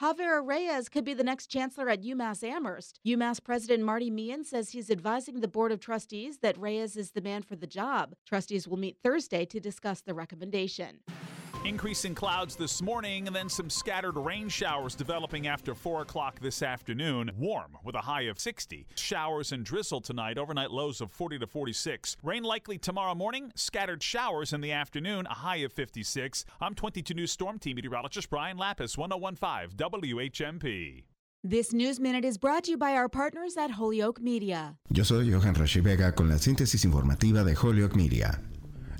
[0.00, 3.00] Javier Reyes could be the next chancellor at UMass Amherst.
[3.04, 7.20] UMass President Marty Meehan says he's advising the Board of Trustees that Reyes is the
[7.20, 8.14] man for the job.
[8.24, 11.00] Trustees will meet Thursday to discuss the recommendation.
[11.64, 16.62] Increasing clouds this morning and then some scattered rain showers developing after 4 o'clock this
[16.62, 17.30] afternoon.
[17.38, 18.86] Warm with a high of 60.
[18.96, 22.18] Showers and drizzle tonight, overnight lows of 40 to 46.
[22.22, 26.44] Rain likely tomorrow morning, scattered showers in the afternoon, a high of 56.
[26.60, 31.04] I'm 22 News Storm Team meteorologist Brian Lapis, 1015 WHMP.
[31.42, 34.76] This News Minute is brought to you by our partners at Holyoke Media.
[34.90, 38.38] Yo soy Johan Rashi Vega con la síntesis informativa de Holyoke Media.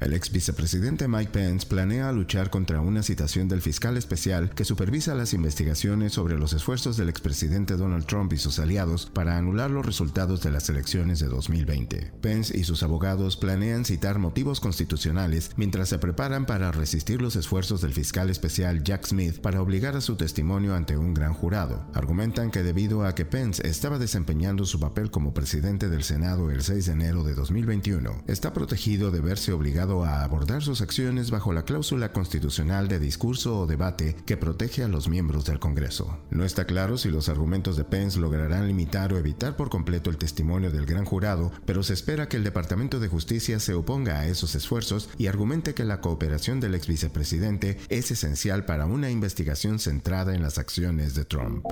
[0.01, 5.15] El ex vicepresidente Mike Pence planea luchar contra una citación del fiscal especial que supervisa
[5.15, 9.87] las investigaciones sobre los esfuerzos del expresidente Donald Trump y sus aliados para anular los
[9.87, 12.13] resultados de las elecciones de 2020.
[12.21, 17.81] Pence y sus abogados planean citar motivos constitucionales mientras se preparan para resistir los esfuerzos
[17.81, 21.87] del fiscal especial Jack Smith para obligar a su testimonio ante un gran jurado.
[21.95, 26.63] Argumentan que debido a que Pence estaba desempeñando su papel como presidente del Senado el
[26.63, 31.53] 6 de enero de 2021, está protegido de verse obligado a abordar sus acciones bajo
[31.53, 36.19] la cláusula constitucional de discurso o debate que protege a los miembros del Congreso.
[36.31, 40.17] No está claro si los argumentos de Pence lograrán limitar o evitar por completo el
[40.17, 44.27] testimonio del gran jurado, pero se espera que el Departamento de Justicia se oponga a
[44.27, 49.79] esos esfuerzos y argumente que la cooperación del ex vicepresidente es esencial para una investigación
[49.79, 51.65] centrada en las acciones de Trump.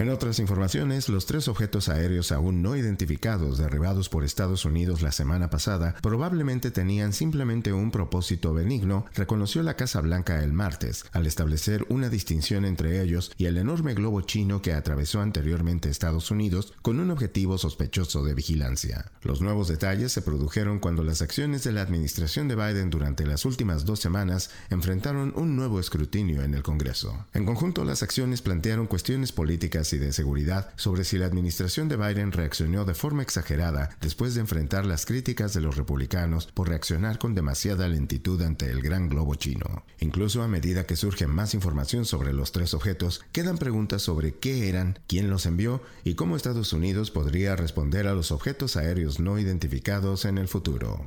[0.00, 5.12] En otras informaciones, los tres objetos aéreos aún no identificados derribados por Estados Unidos la
[5.12, 11.26] semana pasada probablemente tenían simplemente un propósito benigno, reconoció la Casa Blanca el martes, al
[11.26, 16.72] establecer una distinción entre ellos y el enorme globo chino que atravesó anteriormente Estados Unidos
[16.80, 19.12] con un objetivo sospechoso de vigilancia.
[19.20, 23.44] Los nuevos detalles se produjeron cuando las acciones de la administración de Biden durante las
[23.44, 27.26] últimas dos semanas enfrentaron un nuevo escrutinio en el Congreso.
[27.34, 31.96] En conjunto, las acciones plantearon cuestiones políticas y de seguridad sobre si la administración de
[31.96, 37.18] Biden reaccionó de forma exagerada después de enfrentar las críticas de los republicanos por reaccionar
[37.18, 39.84] con demasiada lentitud ante el gran globo chino.
[39.98, 44.68] Incluso a medida que surge más información sobre los tres objetos, quedan preguntas sobre qué
[44.68, 49.38] eran, quién los envió y cómo Estados Unidos podría responder a los objetos aéreos no
[49.38, 51.04] identificados en el futuro.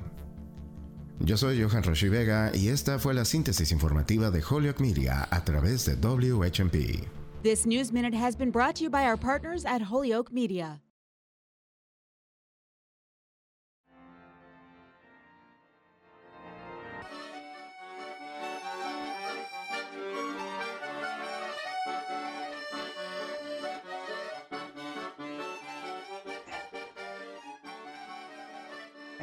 [1.19, 5.45] Yo soy Johan Roshi Vega y esta fue la síntesis informativa de Holyoke Media a
[5.45, 7.22] través de WHMP.
[7.43, 10.79] This News Minute has been brought to you by our partners at Holyoke Media.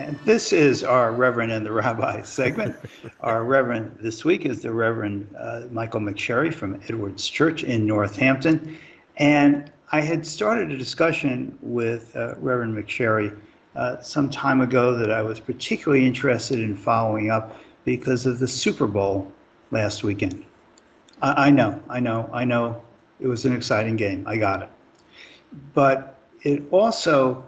[0.01, 2.75] And this is our Reverend and the Rabbi segment.
[3.21, 8.79] our Reverend this week is the Reverend uh, Michael McSherry from Edwards Church in Northampton.
[9.19, 13.39] And I had started a discussion with uh, Reverend McSherry
[13.77, 18.49] uh, some time ago that I was particularly interested in following up because of the
[18.49, 19.31] Super Bowl
[19.71, 20.47] last weekend.
[21.21, 22.83] I, I know, I know, I know
[23.21, 24.27] it was an exciting game.
[24.27, 24.71] I got it.
[25.75, 27.45] But it also,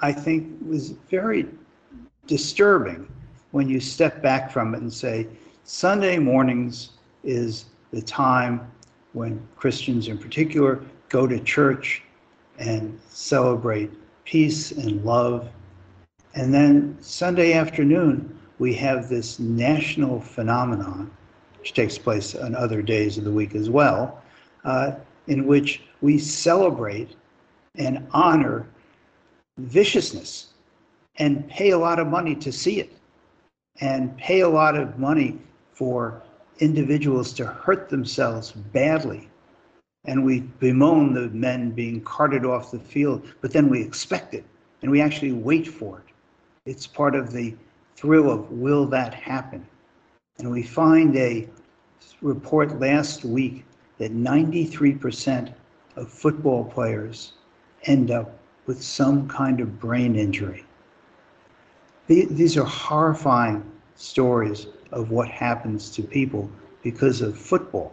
[0.00, 1.46] I think, was very
[2.26, 3.10] disturbing
[3.52, 5.26] when you step back from it and say,
[5.64, 6.90] Sunday mornings
[7.24, 8.70] is the time
[9.12, 12.02] when Christians in particular go to church
[12.58, 13.90] and celebrate
[14.24, 15.48] peace and love.
[16.34, 21.10] And then Sunday afternoon, we have this national phenomenon,
[21.58, 24.22] which takes place on other days of the week as well,
[24.64, 24.92] uh,
[25.26, 27.16] in which we celebrate
[27.76, 28.66] and honor
[29.58, 30.48] viciousness
[31.18, 32.92] and pay a lot of money to see it
[33.80, 35.38] and pay a lot of money
[35.72, 36.22] for
[36.58, 39.28] individuals to hurt themselves badly.
[40.04, 44.44] And we bemoan the men being carted off the field, but then we expect it
[44.82, 46.12] and we actually wait for it.
[46.64, 47.54] It's part of the
[47.96, 49.66] thrill of will that happen?
[50.38, 51.48] And we find a
[52.20, 53.64] report last week
[53.98, 55.52] that 93%
[55.96, 57.32] of football players
[57.84, 60.65] end up with some kind of brain injury.
[62.08, 66.50] These are horrifying stories of what happens to people
[66.82, 67.92] because of football.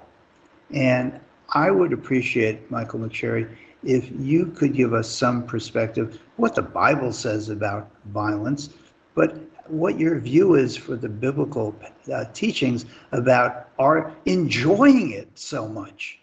[0.72, 6.62] And I would appreciate, Michael McSherry, if you could give us some perspective, what the
[6.62, 8.70] Bible says about violence,
[9.16, 9.38] but
[9.68, 11.76] what your view is for the biblical
[12.14, 16.20] uh, teachings about our enjoying it so much.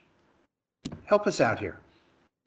[1.05, 1.80] Help us out here.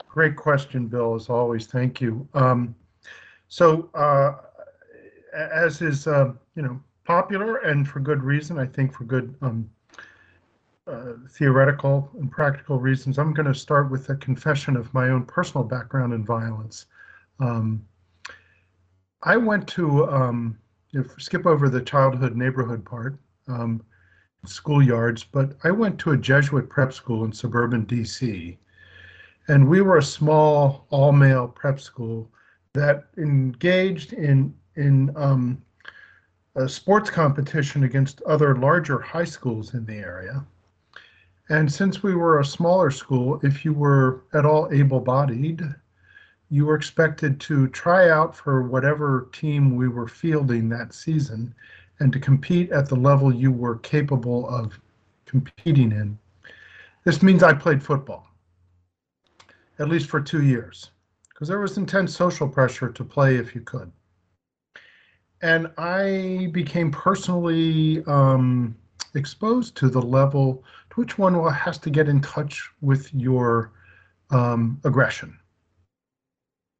[0.08, 1.66] Great question, Bill, as always.
[1.66, 2.28] Thank you.
[2.34, 2.76] Um,
[3.48, 4.36] so, uh,
[5.34, 9.69] as is, uh, you know, popular and for good reason, I think for good um,
[10.88, 15.25] uh, theoretical and practical reasons, I'm going to start with a confession of my own
[15.25, 16.86] personal background in violence.
[17.39, 17.86] Um,
[19.23, 20.57] I went to um,
[20.93, 23.17] if skip over the childhood neighborhood part,
[23.47, 23.84] um,
[24.45, 28.57] schoolyards, but I went to a Jesuit prep school in suburban DC.
[29.47, 32.29] And we were a small all male prep school
[32.73, 35.61] that engaged in, in um,
[36.55, 40.45] a sports competition against other larger high schools in the area.
[41.49, 45.61] And since we were a smaller school, if you were at all able bodied,
[46.49, 51.53] you were expected to try out for whatever team we were fielding that season
[51.99, 54.80] and to compete at the level you were capable of
[55.26, 56.17] competing in.
[57.03, 58.28] This means I played football,
[59.80, 60.91] at least for two years,
[61.30, 63.91] because there was intense social pressure to play if you could.
[65.44, 68.76] And I became personally um,
[69.14, 73.72] exposed to the level to which one has to get in touch with your
[74.32, 75.38] um, aggression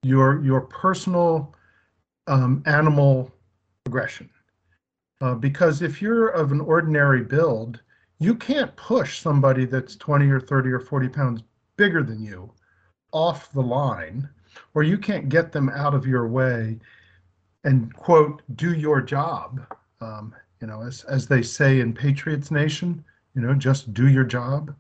[0.04, 1.56] your your personal
[2.28, 3.32] um, animal
[3.86, 4.30] aggression.
[5.22, 7.82] Uh, because if you're of an ordinary build,
[8.20, 11.44] you can't push somebody that's 20 or 30 or 40 pounds
[11.78, 12.52] bigger than you
[13.14, 14.28] off the line,
[14.74, 16.78] or you can't get them out of your way
[17.64, 19.66] and quote do your job.
[20.02, 23.04] Um, you know, as as they say in Patriots Nation,
[23.36, 24.76] you know, just do your job.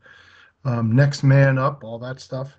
[0.65, 2.57] Um, next man up, all that stuff.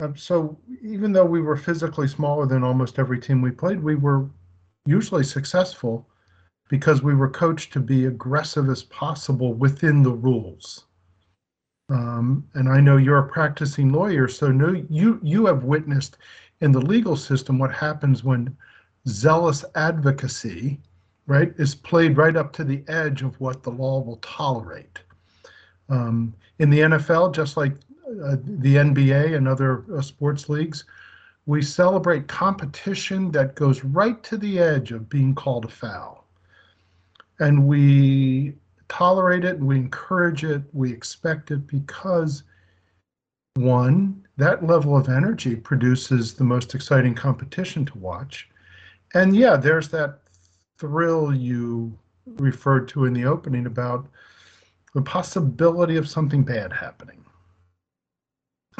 [0.00, 3.96] Um, so even though we were physically smaller than almost every team we played, we
[3.96, 4.30] were
[4.86, 6.08] usually successful
[6.68, 10.86] because we were coached to be aggressive as possible within the rules.
[11.90, 16.18] Um, and I know you're a practicing lawyer, so no, you you have witnessed
[16.60, 18.56] in the legal system what happens when
[19.08, 20.80] zealous advocacy,
[21.26, 24.98] right, is played right up to the edge of what the law will tolerate.
[25.88, 27.72] Um, in the NFL, just like
[28.24, 30.84] uh, the NBA and other uh, sports leagues,
[31.46, 36.26] we celebrate competition that goes right to the edge of being called a foul.
[37.40, 38.54] And we
[38.88, 42.42] tolerate it, we encourage it, we expect it because
[43.54, 48.48] one, that level of energy produces the most exciting competition to watch.
[49.14, 50.20] And yeah, there's that
[50.78, 54.06] thrill you referred to in the opening about
[54.94, 57.20] the possibility of something bad happening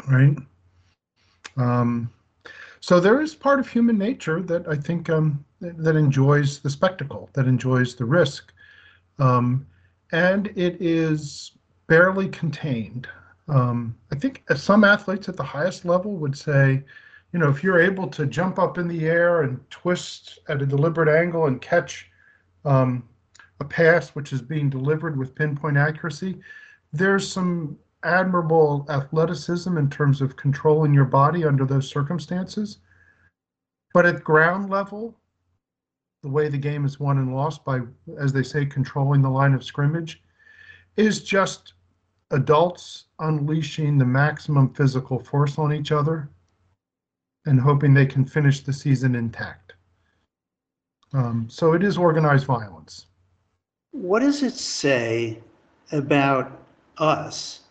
[0.09, 0.37] right?
[1.57, 2.09] Um,
[2.79, 7.29] so there is part of human nature that I think um, that enjoys the spectacle,
[7.33, 8.53] that enjoys the risk,
[9.19, 9.65] um,
[10.11, 11.51] and it is
[11.87, 13.07] barely contained.
[13.47, 16.83] Um, I think some athletes at the highest level would say,
[17.31, 20.65] you know, if you're able to jump up in the air and twist at a
[20.65, 22.09] deliberate angle and catch
[22.65, 23.07] um,
[23.59, 26.39] a pass which is being delivered with pinpoint accuracy,
[26.91, 32.79] there's some admirable athleticism in terms of controlling your body under those circumstances.
[33.93, 35.15] But at ground level,
[36.23, 37.81] the way the game is won and lost by,
[38.19, 40.21] as they say, controlling the line of scrimmage,
[40.97, 41.73] is just
[42.31, 46.29] adults unleashing the maximum physical force on each other
[47.45, 49.73] and hoping they can finish the season intact.
[51.13, 53.07] Um, so it is organized violence.
[53.91, 55.39] What does it say
[55.91, 56.61] about
[56.97, 57.61] us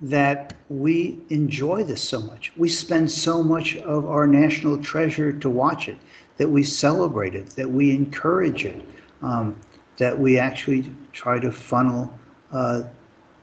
[0.00, 2.52] that we enjoy this so much.
[2.56, 5.98] We spend so much of our national treasure to watch it,
[6.36, 8.80] that we celebrate it, that we encourage it,
[9.22, 9.58] um,
[9.96, 12.12] that we actually try to funnel
[12.52, 12.82] uh,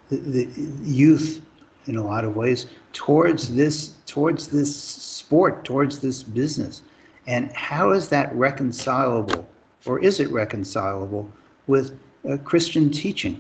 [0.10, 0.50] the, the,
[0.82, 1.42] youth
[1.88, 6.82] in a lot of ways towards this towards this sport, towards this business.
[7.28, 9.48] And how is that reconcilable,
[9.86, 11.30] or is it reconcilable
[11.68, 13.40] with uh, Christian teaching?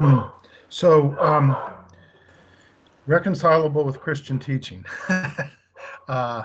[0.72, 1.56] So, um,
[3.08, 4.84] reconcilable with Christian teaching.
[6.08, 6.44] uh,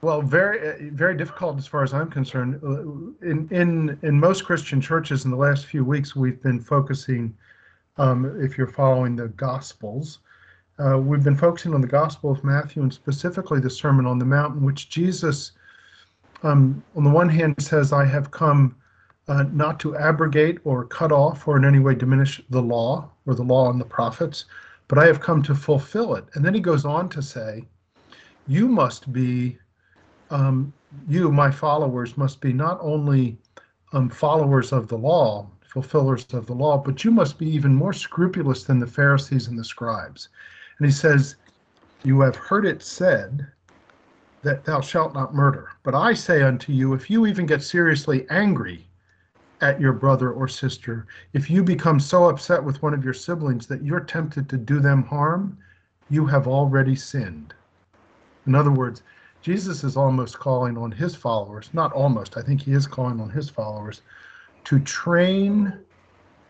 [0.00, 2.60] well, very, very difficult as far as I'm concerned.
[2.62, 7.36] Uh, in in in most Christian churches, in the last few weeks, we've been focusing.
[7.96, 10.18] Um, if you're following the Gospels,
[10.78, 14.24] uh, we've been focusing on the Gospel of Matthew and specifically the Sermon on the
[14.24, 15.52] Mount, in which Jesus,
[16.42, 18.76] um, on the one hand, says, "I have come."
[19.26, 23.34] Uh, not to abrogate or cut off or in any way diminish the law or
[23.34, 24.44] the law and the prophets,
[24.88, 26.24] but I have come to fulfill it.
[26.34, 27.64] And then he goes on to say,
[28.46, 29.58] You must be,
[30.30, 30.72] um,
[31.08, 33.38] you, my followers, must be not only
[33.92, 37.92] um, followers of the law, fulfillers of the law, but you must be even more
[37.92, 40.28] scrupulous than the Pharisees and the scribes.
[40.78, 41.34] And he says,
[42.04, 43.44] You have heard it said
[44.42, 45.70] that thou shalt not murder.
[45.82, 48.88] But I say unto you, if you even get seriously angry,
[49.60, 53.66] at your brother or sister, if you become so upset with one of your siblings
[53.66, 55.58] that you're tempted to do them harm,
[56.08, 57.52] you have already sinned.
[58.46, 59.02] In other words,
[59.42, 63.30] Jesus is almost calling on his followers, not almost, I think he is calling on
[63.30, 64.02] his followers,
[64.64, 65.78] to train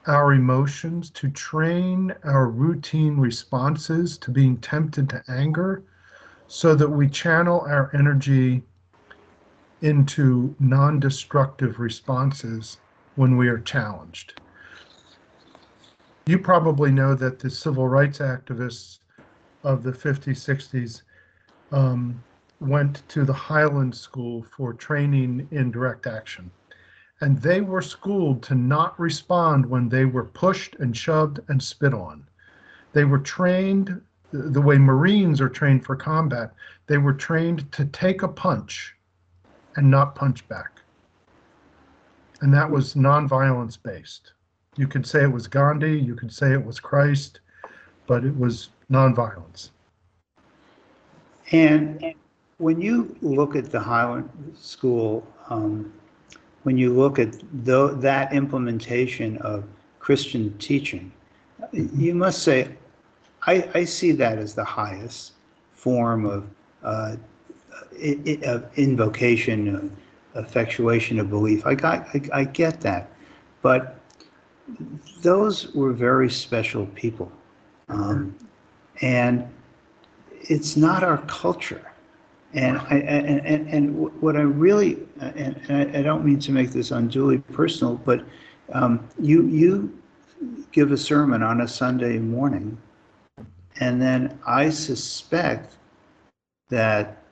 [0.07, 5.83] our emotions, to train our routine responses to being tempted to anger,
[6.47, 8.63] so that we channel our energy
[9.81, 12.77] into non destructive responses
[13.17, 14.35] when we are challenged.
[16.27, 18.99] You probably know that the civil rights activists
[19.63, 21.03] of the 50s, 60s
[21.73, 22.23] um,
[22.61, 26.51] went to the Highland School for training in direct action.
[27.25, 31.95] And they were schooled to not respond when they were pushed and shoved and spit
[31.95, 32.25] on.
[32.93, 34.01] They were trained
[34.33, 36.53] the way Marines are trained for combat.
[36.87, 38.95] They were trained to take a punch
[39.77, 40.75] and not punch back
[42.45, 44.33] and that was nonviolence based.
[44.77, 47.41] You could say it was Gandhi, you could say it was Christ,
[48.07, 49.71] but it was nonviolence.
[51.53, 52.15] And
[52.59, 54.29] when you look at the Highland
[54.61, 55.91] School, um,
[56.65, 59.65] when you look at that implementation of
[60.01, 61.13] Christian teaching,
[61.73, 62.69] you must say,
[63.47, 65.33] I, I see that as the highest
[65.75, 66.47] form of,
[66.83, 67.17] uh,
[68.77, 69.95] invocation,
[70.35, 71.67] effectuation of belief.
[71.67, 73.11] I got, I, I get that,
[73.63, 73.99] but
[75.21, 77.31] those were very special people,
[77.89, 78.35] um,
[79.03, 79.47] and
[80.33, 81.93] it's not our culture.
[82.55, 86.71] And I, and, and, and what I really, and, and I don't mean to make
[86.71, 88.25] this unduly personal, but
[88.73, 89.99] um, you you
[90.71, 92.79] give a sermon on a Sunday morning,
[93.81, 95.77] and then I suspect
[96.69, 97.25] that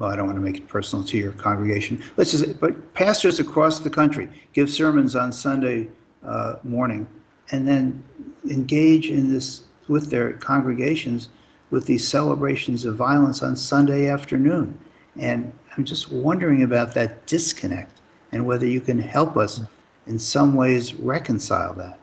[0.00, 2.02] well, I don't want to make it personal to your congregation.
[2.16, 5.88] Let's just, but pastors across the country give sermons on Sunday
[6.24, 7.06] uh, morning
[7.50, 8.02] and then
[8.48, 11.28] engage in this with their congregations
[11.70, 14.78] with these celebrations of violence on Sunday afternoon.
[15.18, 18.00] And I'm just wondering about that disconnect
[18.32, 19.60] and whether you can help us
[20.06, 21.98] in some ways reconcile that.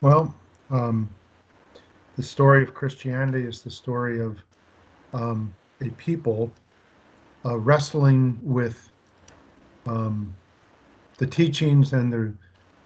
[0.00, 0.34] Well,
[0.70, 1.08] um,
[2.16, 4.38] the story of Christianity is the story of
[5.12, 6.52] um, a people
[7.44, 8.90] uh, wrestling with
[9.86, 10.34] um,
[11.18, 12.32] the teachings and the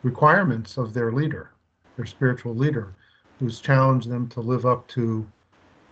[0.03, 1.51] requirements of their leader,
[1.97, 2.95] their spiritual leader,
[3.39, 5.27] who's challenged them to live up to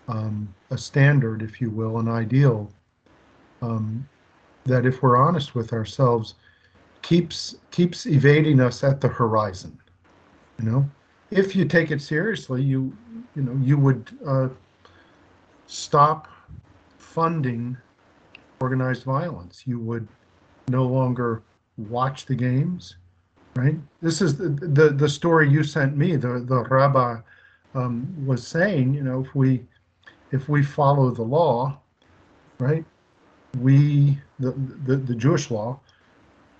[0.09, 2.71] um, a standard, if you will, an ideal
[3.63, 4.07] um,
[4.65, 6.35] that, if we're honest with ourselves,
[7.03, 9.79] keeps keeps evading us at the horizon.
[10.59, 10.91] You know,
[11.31, 12.97] if you take it seriously, you
[13.35, 14.49] you know you would uh,
[15.67, 16.29] stop
[16.99, 17.77] funding
[18.61, 19.63] organized violence.
[19.67, 20.07] You would
[20.69, 21.43] no longer
[21.77, 22.97] watch the games,
[23.55, 23.77] right?
[24.01, 26.17] This is the the, the story you sent me.
[26.17, 27.19] The the rabbi
[27.75, 29.63] um, was saying, you know, if we
[30.33, 31.79] if we follow the law,
[32.59, 32.85] right,
[33.61, 34.53] we the,
[34.85, 35.81] the the Jewish law,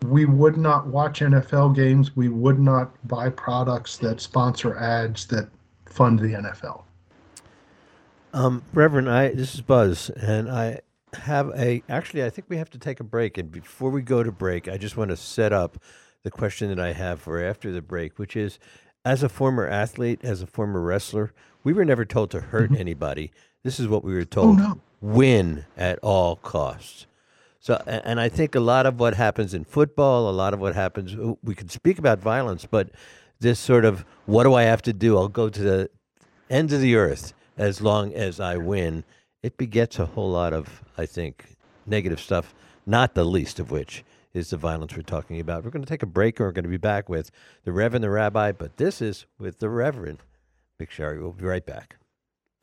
[0.05, 2.17] we would not watch NFL games.
[2.17, 5.49] We would not buy products that sponsor ads that
[5.87, 6.83] fund the NFL.
[8.33, 10.81] Um, Reverend, I this is Buzz, and I
[11.15, 14.23] have a actually I think we have to take a break and before we go
[14.23, 15.79] to break I just want to set up
[16.23, 18.59] the question that I have for after the break which is
[19.05, 21.33] as a former athlete as a former wrestler
[21.65, 22.81] we were never told to hurt mm-hmm.
[22.81, 23.33] anybody
[23.67, 24.81] this is what we were oh, told oh, no.
[25.01, 27.07] win at all costs
[27.61, 30.75] so and I think a lot of what happens in football a lot of what
[30.75, 32.91] happens we can speak about violence but
[33.41, 35.91] this sort of what do I have to do I'll go to the
[36.51, 39.05] end of the earth as long as I win.
[39.43, 41.57] It begets a whole lot of, I think,
[41.87, 42.55] negative stuff,
[42.85, 44.05] not the least of which
[44.35, 45.65] is the violence we're talking about.
[45.65, 47.31] We're going to take a break and we're going to be back with
[47.65, 50.19] the Reverend, the Rabbi, but this is with the Reverend.
[50.81, 51.21] McSherry.
[51.21, 51.97] We'll be right back.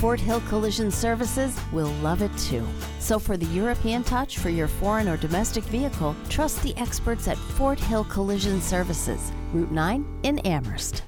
[0.00, 2.66] Fort Hill Collision Services will love it too.
[3.00, 7.36] So for the European touch for your foreign or domestic vehicle, trust the experts at
[7.36, 11.02] Fort Hill Collision Services, Route 9 in Amherst.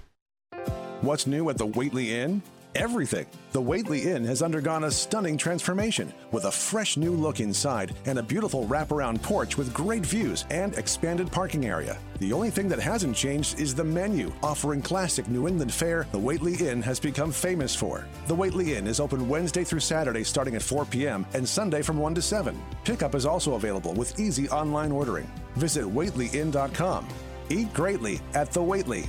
[1.01, 2.43] What's new at the Whately Inn?
[2.75, 3.27] Everything.
[3.53, 8.19] The Whately Inn has undergone a stunning transformation with a fresh new look inside and
[8.19, 11.99] a beautiful wraparound porch with great views and expanded parking area.
[12.19, 16.19] The only thing that hasn't changed is the menu, offering classic New England fare the
[16.19, 18.07] Whately Inn has become famous for.
[18.27, 21.27] The Whately Inn is open Wednesday through Saturday starting at 4 p.m.
[21.35, 22.59] and Sunday from 1 to 7.
[22.85, 25.31] Pickup is also available with easy online ordering.
[25.57, 27.07] Visit WhatelyInn.com.
[27.51, 29.05] Eat greatly at the Whately.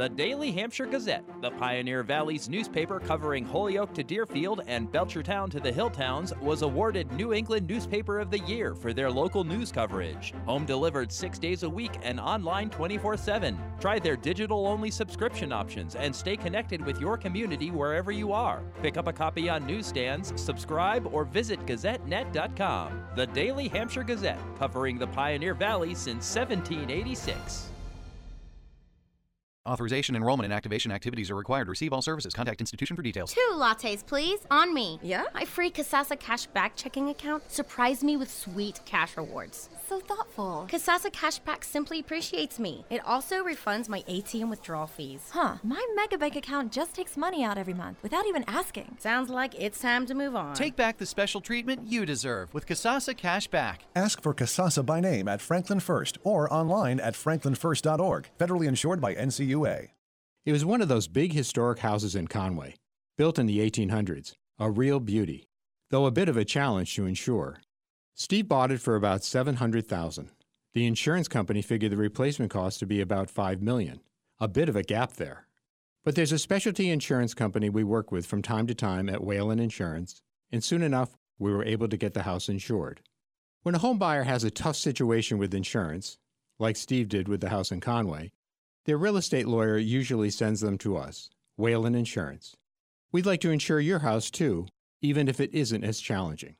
[0.00, 5.60] The Daily Hampshire Gazette, the Pioneer Valley's newspaper covering Holyoke to Deerfield and Belchertown to
[5.60, 10.32] the Hilltowns, was awarded New England Newspaper of the Year for their local news coverage.
[10.46, 13.58] Home delivered six days a week and online 24 7.
[13.78, 18.62] Try their digital only subscription options and stay connected with your community wherever you are.
[18.80, 23.02] Pick up a copy on newsstands, subscribe, or visit GazetteNet.com.
[23.16, 27.70] The Daily Hampshire Gazette, covering the Pioneer Valley since 1786.
[29.70, 31.68] Authorization, enrollment, and activation activities are required.
[31.68, 32.32] Receive all services.
[32.32, 33.34] Contact institution for details.
[33.34, 34.98] Two lattes, please, on me.
[35.02, 35.24] Yeah?
[35.34, 39.68] My free Kasasa Cashback checking account surprised me with sweet cash rewards.
[39.86, 40.66] So thoughtful.
[40.70, 42.86] Kasasa Cashback simply appreciates me.
[42.88, 45.28] It also refunds my ATM withdrawal fees.
[45.30, 45.56] Huh.
[45.62, 48.96] My Megabank account just takes money out every month without even asking.
[48.98, 50.54] Sounds like it's time to move on.
[50.54, 53.80] Take back the special treatment you deserve with Kasasa Cashback.
[53.94, 58.30] Ask for Kasasa by name at Franklin First or online at franklinfirst.org.
[58.38, 59.49] Federally insured by NCUA.
[60.44, 62.76] It was one of those big historic houses in Conway,
[63.16, 65.48] built in the 1800s, a real beauty,
[65.90, 67.60] though a bit of a challenge to insure.
[68.14, 70.30] Steve bought it for about 700,000.
[70.72, 74.00] The insurance company figured the replacement cost to be about 5 million.
[74.38, 75.46] A bit of a gap there.
[76.04, 79.58] But there's a specialty insurance company we work with from time to time at Whalen
[79.58, 83.00] Insurance, and soon enough we were able to get the house insured.
[83.62, 86.16] When a home buyer has a tough situation with insurance,
[86.58, 88.32] like Steve did with the house in Conway,
[88.86, 92.56] their real estate lawyer usually sends them to us, Whalen Insurance.
[93.12, 94.66] We'd like to insure your house too,
[95.02, 96.56] even if it isn't as challenging.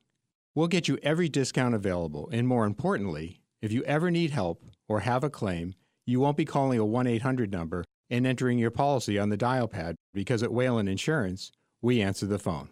[0.54, 5.00] We'll get you every discount available, and more importantly, if you ever need help or
[5.00, 5.74] have a claim,
[6.06, 9.68] you won't be calling a 1 800 number and entering your policy on the dial
[9.68, 12.68] pad because at Whalen Insurance, we answer the phone.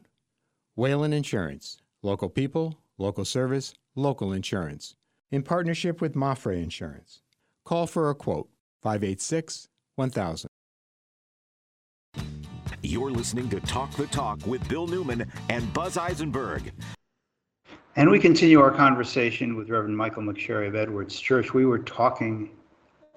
[0.74, 4.94] Whalen Insurance, local people, local service, local insurance,
[5.30, 7.22] in partnership with Mapfre Insurance.
[7.64, 8.48] Call for a quote
[8.82, 10.48] 586 1000.
[12.82, 16.72] You're listening to Talk the Talk with Bill Newman and Buzz Eisenberg.
[17.96, 21.52] And we continue our conversation with Reverend Michael McSherry of Edwards Church.
[21.52, 22.50] We were talking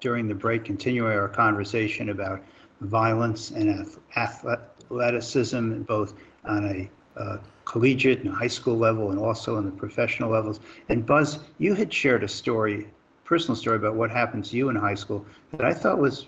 [0.00, 2.42] during the break, continuing our conversation about
[2.80, 3.86] violence and
[4.16, 6.90] athleticism, both on a
[7.20, 10.58] uh, collegiate and high school level and also on the professional levels.
[10.88, 12.88] And Buzz, you had shared a story,
[13.32, 16.26] personal story about what happened to you in high school that I thought was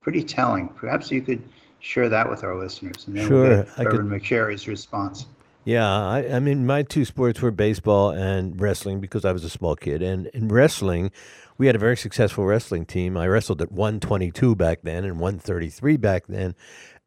[0.00, 0.68] pretty telling.
[0.68, 1.42] Perhaps you could
[1.80, 5.26] share that with our listeners, and then Sure, we'll get could- Reverend McSherry's response.
[5.64, 9.50] Yeah, I, I mean, my two sports were baseball and wrestling because I was a
[9.50, 10.00] small kid.
[10.00, 11.10] And in wrestling,
[11.58, 13.16] we had a very successful wrestling team.
[13.16, 16.54] I wrestled at 122 back then and 133 back then.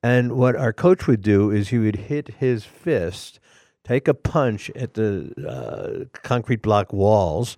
[0.03, 3.39] And what our coach would do is he would hit his fist,
[3.85, 7.55] take a punch at the uh, concrete block walls,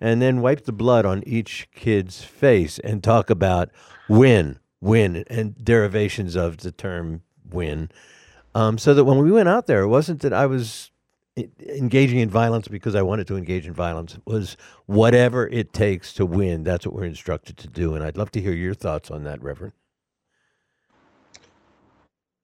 [0.00, 3.70] and then wipe the blood on each kid's face and talk about
[4.08, 7.90] win, win, and derivations of the term win.
[8.54, 10.90] Um, so that when we went out there, it wasn't that I was
[11.68, 14.14] engaging in violence because I wanted to engage in violence.
[14.14, 16.64] It was whatever it takes to win.
[16.64, 17.94] That's what we're instructed to do.
[17.94, 19.74] And I'd love to hear your thoughts on that, Reverend.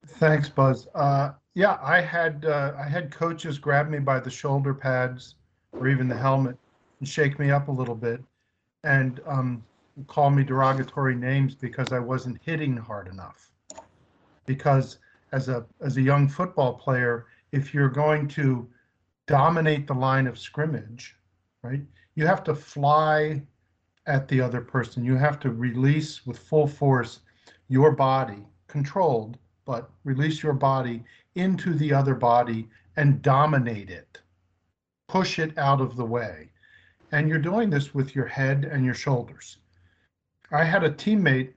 [0.07, 0.89] Thanks, Buzz.
[0.95, 5.37] Uh, yeah, I had uh, I had coaches grab me by the shoulder pads
[5.73, 6.59] or even the helmet
[7.03, 8.23] and shake me up a little bit,
[8.85, 9.65] and um,
[10.07, 13.51] call me derogatory names because I wasn't hitting hard enough.
[14.47, 14.99] because
[15.33, 18.69] as a as a young football player, if you're going to
[19.27, 21.17] dominate the line of scrimmage,
[21.65, 21.83] right,
[22.15, 23.43] you have to fly
[24.07, 25.05] at the other person.
[25.05, 27.21] You have to release with full force
[27.69, 34.21] your body, controlled, but release your body into the other body and dominate it.
[35.09, 36.52] Push it out of the way.
[37.13, 39.59] And you're doing this with your head and your shoulders.
[40.51, 41.53] I had a teammate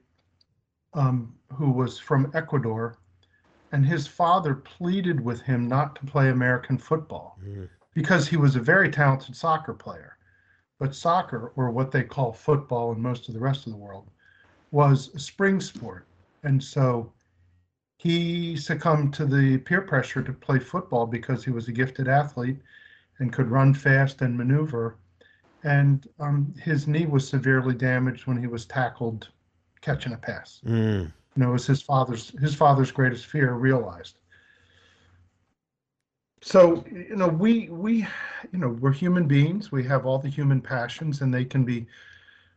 [0.94, 2.98] um, who was from Ecuador,
[3.72, 7.68] and his father pleaded with him not to play American football Mm.
[7.94, 10.16] because he was a very talented soccer player.
[10.78, 14.10] But soccer, or what they call football in most of the rest of the world,
[14.70, 16.06] was a spring sport.
[16.42, 17.12] And so
[17.98, 22.58] he succumbed to the peer pressure to play football because he was a gifted athlete
[23.18, 24.96] and could run fast and maneuver.
[25.66, 29.28] And um, his knee was severely damaged when he was tackled
[29.80, 30.60] catching a pass.
[30.64, 31.02] Mm.
[31.02, 34.18] You know, it was his father's his father's greatest fear realized.
[36.40, 38.06] So you know, we we
[38.52, 39.72] you know we're human beings.
[39.72, 41.86] We have all the human passions, and they can be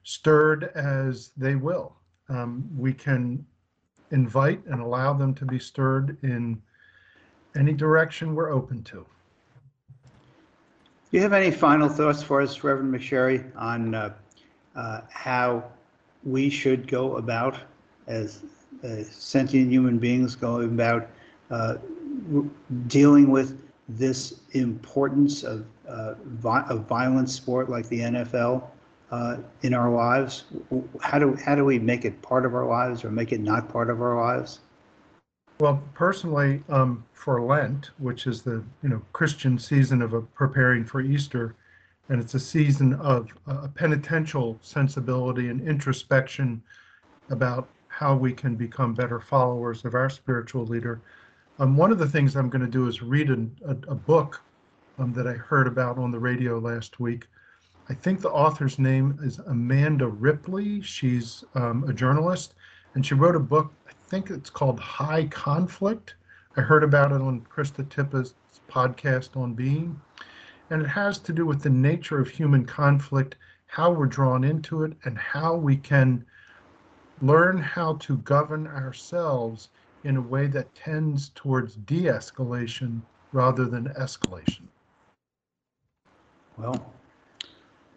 [0.03, 1.95] stirred as they will.
[2.29, 3.43] Um, we can
[4.11, 6.61] invite and allow them to be stirred in
[7.55, 9.03] any direction we're open to.
[11.11, 14.13] Do you have any final thoughts for us, Reverend McSherry, on uh,
[14.75, 15.63] uh, how
[16.23, 17.57] we should go about,
[18.05, 18.43] as
[18.83, 21.09] uh, sentient human beings, going about
[21.49, 21.77] uh,
[22.85, 28.63] dealing with this importance of, uh, vi- of violent sport like the NFL
[29.09, 30.43] uh, in our lives?
[31.01, 33.67] How do, how do we make it part of our lives or make it not
[33.67, 34.59] part of our lives?
[35.59, 40.85] Well, personally, um, for Lent, which is the you know Christian season of uh, preparing
[40.85, 41.53] for Easter,
[42.07, 46.63] and it's a season of uh, a penitential sensibility and introspection
[47.29, 51.01] about how we can become better followers of our spiritual leader.
[51.59, 54.41] Um, one of the things I'm going to do is read a, a, book
[54.97, 57.27] um, that I heard about on the radio last week.
[57.89, 60.81] I think the author's name is Amanda Ripley.
[60.81, 62.53] She's um, a journalist,
[62.93, 63.73] and she wrote a book.
[63.89, 66.15] I think it's called High Conflict.
[66.57, 68.33] I heard about it on Krista Tippett's
[68.67, 70.01] podcast on Being,
[70.71, 73.35] and it has to do with the nature of human conflict,
[73.67, 76.25] how we're drawn into it, and how we can
[77.21, 79.69] learn how to govern ourselves
[80.03, 83.01] in a way that tends towards de-escalation
[83.31, 84.63] rather than escalation.
[86.57, 86.93] Well,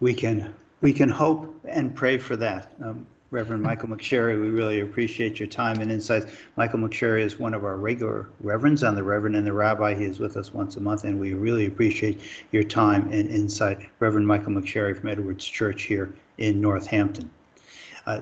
[0.00, 2.72] we can, we can hope and pray for that.
[2.84, 6.26] Um, Reverend Michael McSherry, we really appreciate your time and insights.
[6.56, 9.94] Michael McSherry is one of our regular reverends on the Reverend and the Rabbi.
[9.94, 12.20] He is with us once a month, and we really appreciate
[12.50, 13.88] your time and insight.
[14.00, 17.30] Reverend Michael McSherry from Edwards Church here in Northampton.
[18.04, 18.20] Uh,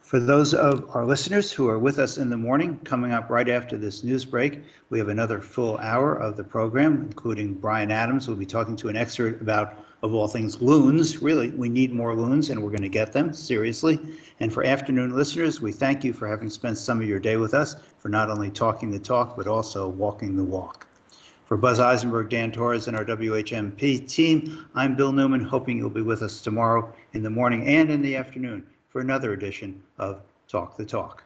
[0.00, 3.50] For those of our listeners who are with us in the morning, coming up right
[3.50, 8.26] after this news break, we have another full hour of the program, including Brian Adams.
[8.26, 11.22] We'll be talking to an expert about, of all things, loons.
[11.22, 13.98] Really, we need more loons, and we're going to get them, seriously.
[14.38, 17.54] And for afternoon listeners, we thank you for having spent some of your day with
[17.54, 20.86] us, for not only talking the talk, but also walking the walk.
[21.46, 26.02] For Buzz Eisenberg, Dan Torres, and our WHMP team, I'm Bill Newman, hoping you'll be
[26.02, 30.76] with us tomorrow in the morning and in the afternoon for another edition of Talk
[30.76, 31.24] the Talk.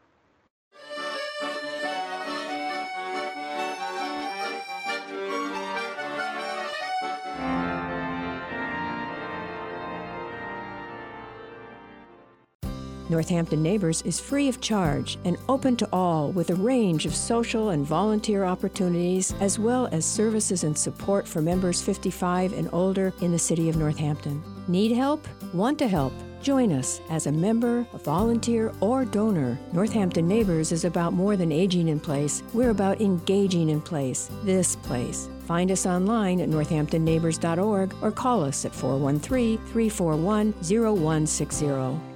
[13.08, 17.70] Northampton Neighbors is free of charge and open to all with a range of social
[17.70, 23.32] and volunteer opportunities, as well as services and support for members 55 and older in
[23.32, 24.42] the city of Northampton.
[24.68, 25.26] Need help?
[25.54, 26.12] Want to help?
[26.42, 29.58] Join us as a member, a volunteer, or donor.
[29.72, 34.76] Northampton Neighbors is about more than aging in place, we're about engaging in place, this
[34.76, 35.28] place.
[35.46, 42.07] Find us online at northamptonneighbors.org or call us at 413 341 0160.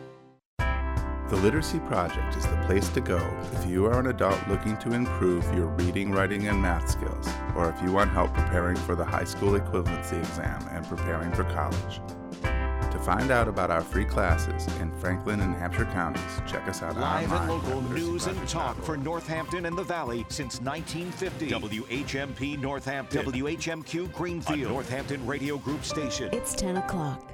[1.32, 3.16] The Literacy Project is the place to go
[3.54, 7.26] if you are an adult looking to improve your reading, writing, and math skills,
[7.56, 11.44] or if you want help preparing for the high school equivalency exam and preparing for
[11.44, 12.02] college.
[12.42, 16.98] To find out about our free classes in Franklin and Hampshire counties, check us out
[16.98, 17.48] Live online.
[17.48, 21.48] and local at news and talk for Northampton and the Valley since 1950.
[21.48, 23.24] WHMP Northampton.
[23.24, 24.60] WHMQ Greenfield.
[24.60, 26.28] A Northampton Radio Group station.
[26.30, 27.32] It's 10 o'clock.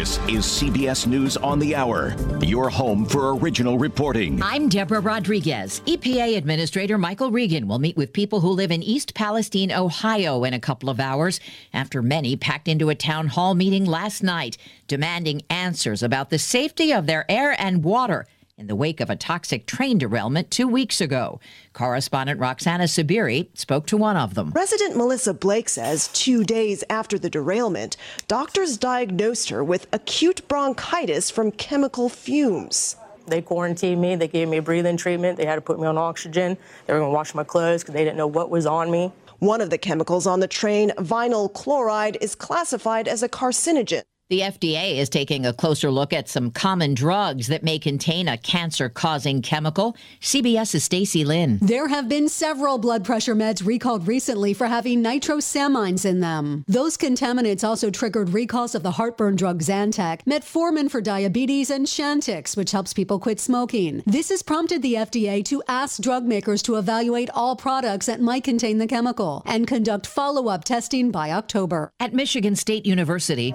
[0.00, 4.42] This is CBS News on the Hour, your home for original reporting.
[4.42, 5.82] I'm Deborah Rodriguez.
[5.84, 10.54] EPA Administrator Michael Regan will meet with people who live in East Palestine, Ohio in
[10.54, 11.38] a couple of hours
[11.74, 14.56] after many packed into a town hall meeting last night
[14.88, 18.26] demanding answers about the safety of their air and water
[18.60, 21.40] in the wake of a toxic train derailment two weeks ago.
[21.72, 24.50] Correspondent Roxana Saberi spoke to one of them.
[24.50, 27.96] Resident Melissa Blake says two days after the derailment,
[28.28, 32.96] doctors diagnosed her with acute bronchitis from chemical fumes.
[33.26, 34.14] They quarantined me.
[34.16, 35.38] They gave me a breathing treatment.
[35.38, 36.58] They had to put me on oxygen.
[36.86, 39.10] They were going to wash my clothes because they didn't know what was on me.
[39.38, 44.02] One of the chemicals on the train, vinyl chloride, is classified as a carcinogen.
[44.30, 48.38] The FDA is taking a closer look at some common drugs that may contain a
[48.38, 49.96] cancer causing chemical.
[50.20, 51.58] CBS's Stacy Lynn.
[51.60, 56.64] There have been several blood pressure meds recalled recently for having nitrosamines in them.
[56.68, 62.56] Those contaminants also triggered recalls of the heartburn drug Zantac, metformin for diabetes, and Chantix,
[62.56, 64.00] which helps people quit smoking.
[64.06, 68.44] This has prompted the FDA to ask drug makers to evaluate all products that might
[68.44, 71.90] contain the chemical and conduct follow up testing by October.
[71.98, 73.52] At Michigan State University,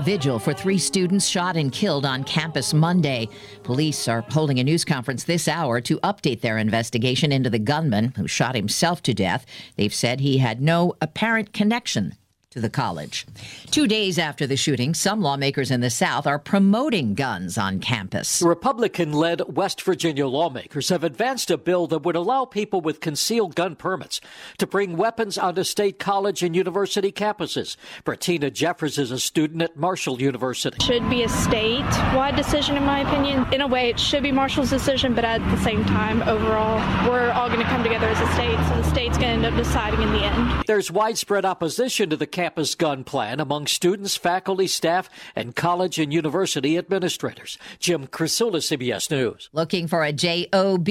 [0.00, 3.28] vigil for three students shot and killed on campus Monday.
[3.62, 8.12] Police are holding a news conference this hour to update their investigation into the gunman
[8.16, 9.46] who shot himself to death.
[9.76, 12.16] They've said he had no apparent connection
[12.50, 13.26] to the college.
[13.70, 18.42] Two days after the shooting, some lawmakers in the South are promoting guns on campus.
[18.42, 23.54] Republican led West Virginia lawmakers have advanced a bill that would allow people with concealed
[23.54, 24.20] gun permits
[24.58, 27.76] to bring weapons onto state college and university campuses.
[28.04, 30.84] Bettina Jeffers is a student at Marshall University.
[30.84, 31.84] Should be a state
[32.16, 33.46] wide decision, in my opinion.
[33.54, 36.78] In a way, it should be Marshall's decision, but at the same time, overall,
[37.08, 39.54] we're all going to come together as a state, so the state's going to end
[39.54, 40.64] up deciding in the end.
[40.66, 46.10] There's widespread opposition to the campus gun plan among students, faculty, staff, and college and
[46.10, 47.58] university administrators.
[47.78, 49.50] Jim Krasula, CBS News.
[49.52, 50.88] Looking for a JOB?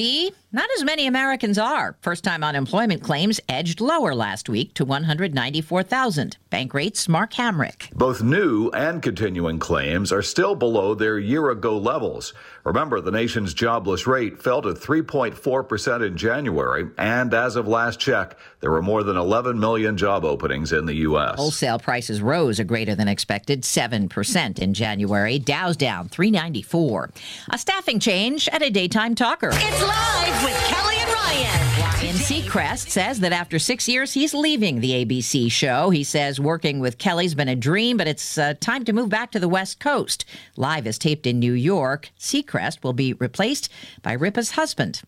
[0.51, 1.95] Not as many Americans are.
[2.01, 6.37] First time unemployment claims edged lower last week to 194,000.
[6.49, 7.93] Bankrate's, Mark Hamrick.
[7.93, 12.33] Both new and continuing claims are still below their year ago levels.
[12.63, 18.35] Remember, the nation's jobless rate fell to 3.4% in January, and as of last check,
[18.61, 21.35] there were more than 11 million job openings in the U.S.
[21.35, 25.37] Wholesale prices rose a greater than expected 7% in January.
[25.37, 27.11] Dow's down 394.
[27.51, 29.49] A staffing change at a daytime talker.
[29.53, 31.81] It's live with Kelly and Ryan.
[31.81, 35.89] Ryan Seacrest says that after six years, he's leaving the ABC show.
[35.89, 39.31] He says working with Kelly's been a dream, but it's uh, time to move back
[39.31, 40.25] to the West Coast.
[40.55, 42.11] Live is taped in New York.
[42.19, 43.69] Seacrest will be replaced
[44.01, 45.01] by Ripa's husband,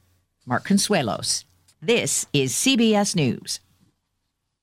[0.46, 1.46] Mark Consuelos.
[1.82, 3.60] This is CBS News.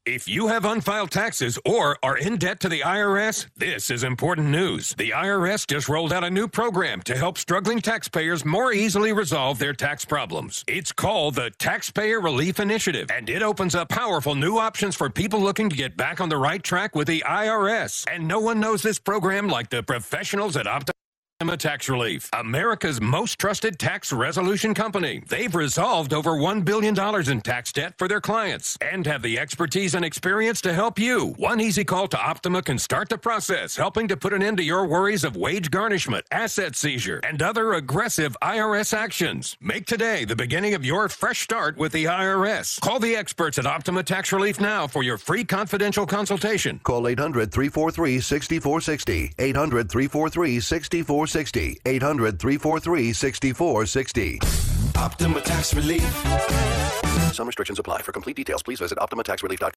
[0.08, 4.48] If you have unfiled taxes or are in debt to the IRS, this is important
[4.48, 4.94] news.
[4.94, 9.58] The IRS just rolled out a new program to help struggling taxpayers more easily resolve
[9.58, 10.64] their tax problems.
[10.66, 15.42] It's called the Taxpayer Relief Initiative, and it opens up powerful new options for people
[15.42, 18.06] looking to get back on the right track with the IRS.
[18.10, 20.97] And no one knows this program like the professionals at Optima.
[21.38, 25.22] Tax Relief, America's most trusted tax resolution company.
[25.28, 26.98] They've resolved over $1 billion
[27.30, 31.34] in tax debt for their clients and have the expertise and experience to help you.
[31.36, 34.64] One easy call to Optima can start the process, helping to put an end to
[34.64, 39.56] your worries of wage garnishment, asset seizure, and other aggressive IRS actions.
[39.60, 42.80] Make today the beginning of your fresh start with the IRS.
[42.80, 46.80] Call the experts at Optima Tax Relief now for your free confidential consultation.
[46.82, 49.34] Call 800 343 6460.
[49.38, 51.27] 800 343 6460.
[51.36, 54.38] 800 343 6460.
[54.96, 56.02] Optima Tax Relief.
[57.32, 58.02] Some restrictions apply.
[58.02, 59.72] For complete details, please visit OptimaTaxRelief.com.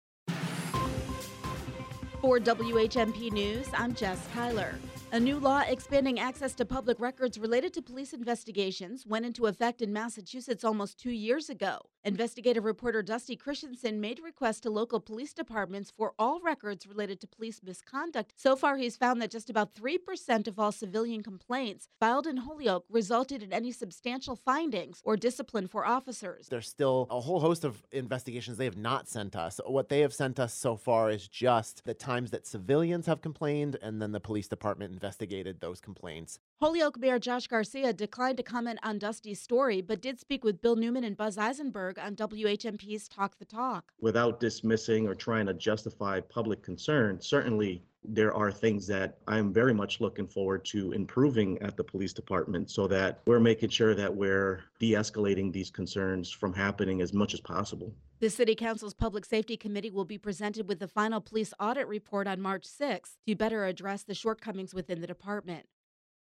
[2.21, 4.75] For WHMP News, I'm Jess Tyler.
[5.11, 9.81] A new law expanding access to public records related to police investigations went into effect
[9.81, 11.79] in Massachusetts almost two years ago.
[12.03, 17.27] Investigative reporter Dusty Christensen made requests to local police departments for all records related to
[17.27, 18.33] police misconduct.
[18.35, 22.85] So far, he's found that just about 3% of all civilian complaints filed in Holyoke
[22.89, 26.47] resulted in any substantial findings or discipline for officers.
[26.49, 29.59] There's still a whole host of investigations they have not sent us.
[29.67, 33.77] What they have sent us so far is just the times that civilians have complained
[33.79, 36.39] and then the police department investigated those complaints.
[36.59, 40.75] Holyoke Mayor Josh Garcia declined to comment on Dusty's story, but did speak with Bill
[40.75, 43.91] Newman and Buzz Eisenberg on WHMP's Talk the Talk.
[43.99, 49.73] Without dismissing or trying to justify public concern, certainly there are things that I'm very
[49.73, 54.13] much looking forward to improving at the police department so that we're making sure that
[54.13, 57.93] we're de escalating these concerns from happening as much as possible.
[58.19, 62.27] The City Council's Public Safety Committee will be presented with the final police audit report
[62.27, 65.67] on March 6th to better address the shortcomings within the department.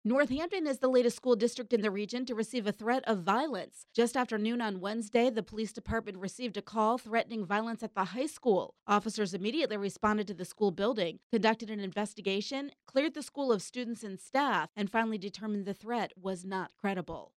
[0.07, 3.87] Northampton is the latest school district in the region to receive a threat of violence.
[3.91, 8.03] Just after noon on Wednesday, the police department received a call threatening violence at the
[8.03, 8.75] high school.
[8.85, 14.03] Officers immediately responded to the school building, conducted an investigation, cleared the school of students
[14.03, 17.31] and staff, and finally determined the threat was not credible.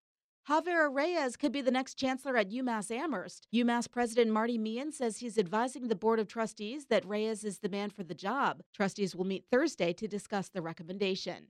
[0.49, 3.47] Javier Reyes could be the next chancellor at UMass Amherst.
[3.55, 7.69] UMass President Marty Meehan says he's advising the Board of Trustees that Reyes is the
[7.69, 8.61] man for the job.
[8.75, 11.47] Trustees will meet Thursday to discuss the recommendation.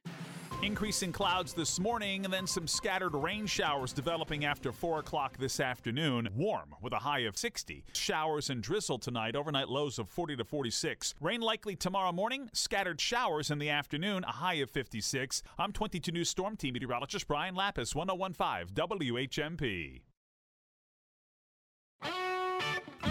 [0.64, 5.60] Increasing clouds this morning and then some scattered rain showers developing after 4 o'clock this
[5.60, 6.28] afternoon.
[6.36, 7.86] Warm with a high of 60.
[7.94, 11.14] Showers and drizzle tonight, overnight lows of 40 to 46.
[11.22, 15.44] Rain likely tomorrow morning, scattered showers in the afternoon, a high of 56.
[15.60, 20.02] I'm 22 News Storm Team meteorologist Brian Lapis, 1015 WHMP.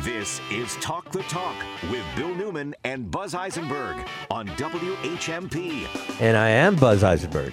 [0.03, 1.55] This is Talk the Talk
[1.90, 3.97] with Bill Newman and Buzz Eisenberg
[4.30, 5.86] on WHMP.
[6.20, 7.53] And I am Buzz Eisenberg.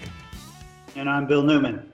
[0.95, 1.91] And I'm Bill Newman.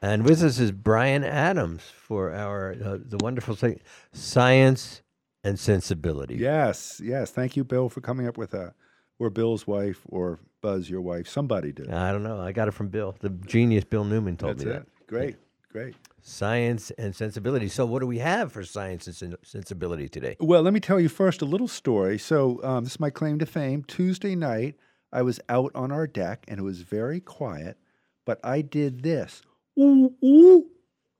[0.00, 3.80] And with us is Brian Adams for our uh, the wonderful thing,
[4.12, 5.02] science
[5.44, 6.36] and sensibility.
[6.36, 7.30] Yes, yes.
[7.30, 8.74] Thank you, Bill, for coming up with that.
[9.18, 11.28] Or Bill's wife, or Buzz, your wife.
[11.28, 11.90] Somebody did.
[11.90, 12.40] I don't know.
[12.40, 13.14] I got it from Bill.
[13.20, 14.74] The genius Bill Newman told That's me it.
[14.74, 15.06] that.
[15.06, 15.36] Great,
[15.72, 15.94] great.
[16.20, 17.68] Science and sensibility.
[17.68, 20.36] So, what do we have for science and sen- sensibility today?
[20.38, 22.18] Well, let me tell you first a little story.
[22.18, 23.82] So, um, this is my claim to fame.
[23.82, 24.76] Tuesday night,
[25.12, 27.78] I was out on our deck and it was very quiet,
[28.24, 29.42] but I did this.
[29.78, 30.66] Ooh, ooh,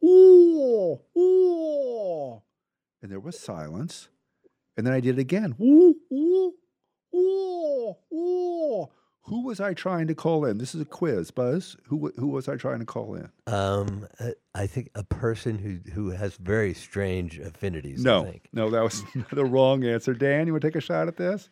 [0.05, 2.43] ooh, ooh.
[3.03, 4.09] And there was silence.
[4.77, 5.55] And then I did it again.
[5.61, 6.55] Ooh, ooh,
[7.15, 8.89] ooh, ooh.
[9.33, 10.59] Who was I trying to call in?
[10.59, 11.75] This is a quiz, Buzz.
[11.87, 13.31] Who who was I trying to call in?
[13.47, 18.05] Um, uh, I think a person who who has very strange affinities.
[18.05, 18.49] I No, think.
[18.53, 19.03] no, that was
[19.33, 20.13] the wrong answer.
[20.13, 21.49] Dan, you want to take a shot at this?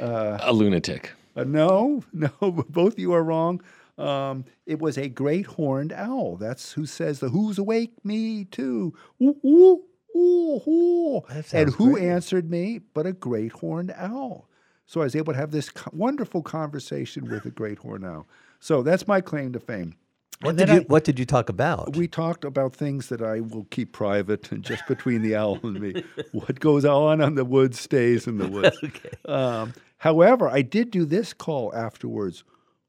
[0.00, 1.12] Uh, A lunatic.
[1.36, 3.60] uh, no, no, both of you are wrong.
[3.98, 6.36] Um, it was a great horned owl.
[6.38, 8.94] That's who says the "Who's awake?" Me too.
[9.22, 9.82] Ooh, ooh,
[10.16, 11.22] ooh, ooh.
[11.52, 12.08] And who great.
[12.08, 14.48] answered me but a great horned owl?
[14.92, 18.26] So I was able to have this wonderful conversation with the great horned owl.
[18.60, 19.94] So that's my claim to fame.
[20.42, 21.96] What did you I- What did you talk about?
[21.96, 25.80] we talked about things that I will keep private and just between the owl and
[25.80, 26.04] me.
[26.32, 28.76] what goes on in the woods stays in the woods.
[29.24, 32.44] um, however, I did do this call afterwards.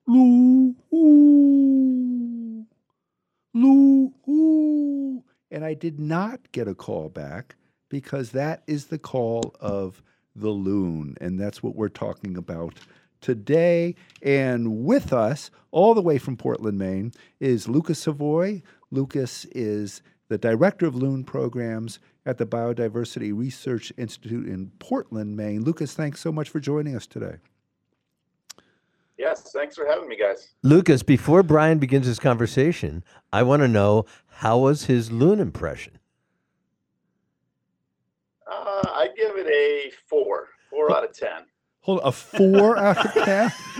[0.05, 2.65] Loo, ooh,
[3.53, 5.23] loo, ooh.
[5.49, 7.55] And I did not get a call back
[7.87, 10.03] because that is the call of
[10.35, 11.15] the loon.
[11.21, 12.75] And that's what we're talking about
[13.21, 13.95] today.
[14.21, 18.61] And with us, all the way from Portland, Maine, is Lucas Savoy.
[18.91, 25.63] Lucas is the director of loon programs at the Biodiversity Research Institute in Portland, Maine.
[25.63, 27.35] Lucas, thanks so much for joining us today.
[29.17, 30.53] Yes, thanks for having me, guys.
[30.63, 35.99] Lucas, before Brian begins his conversation, I want to know how was his loon impression?
[38.51, 38.81] Uh,
[39.13, 41.43] I give it a four, four out of ten.
[41.81, 43.49] Hold on, a four out of ten.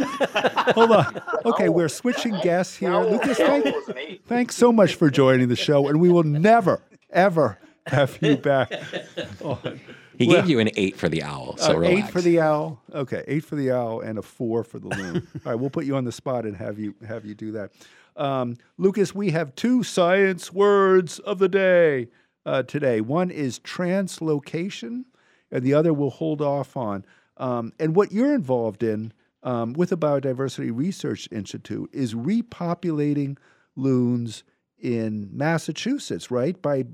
[0.75, 1.21] Hold on.
[1.45, 2.95] Okay, we're switching guests here.
[2.97, 6.81] Lucas, thank, thanks so much for joining the show, and we will never,
[7.11, 7.57] ever
[7.87, 8.71] have you back.
[9.41, 9.79] on.
[10.17, 12.07] He Well, gave you an eight for the owl, so uh, relax.
[12.07, 12.81] eight for the owl.
[12.93, 15.27] Okay, eight for the owl and a four for the loon.
[15.45, 17.71] All right, we'll put you on the spot and have you have you do that.
[18.15, 22.09] Um, Lucas, we have two science words of the day
[22.45, 23.01] uh, today.
[23.01, 25.05] One is translocation,
[25.53, 27.05] and the other we'll hold off on.
[27.37, 33.37] Um, and what you're involved in um, with the Biodiversity Research Institute is repopulating
[33.75, 34.43] loons
[34.77, 36.61] in Massachusetts, right?
[36.61, 36.85] By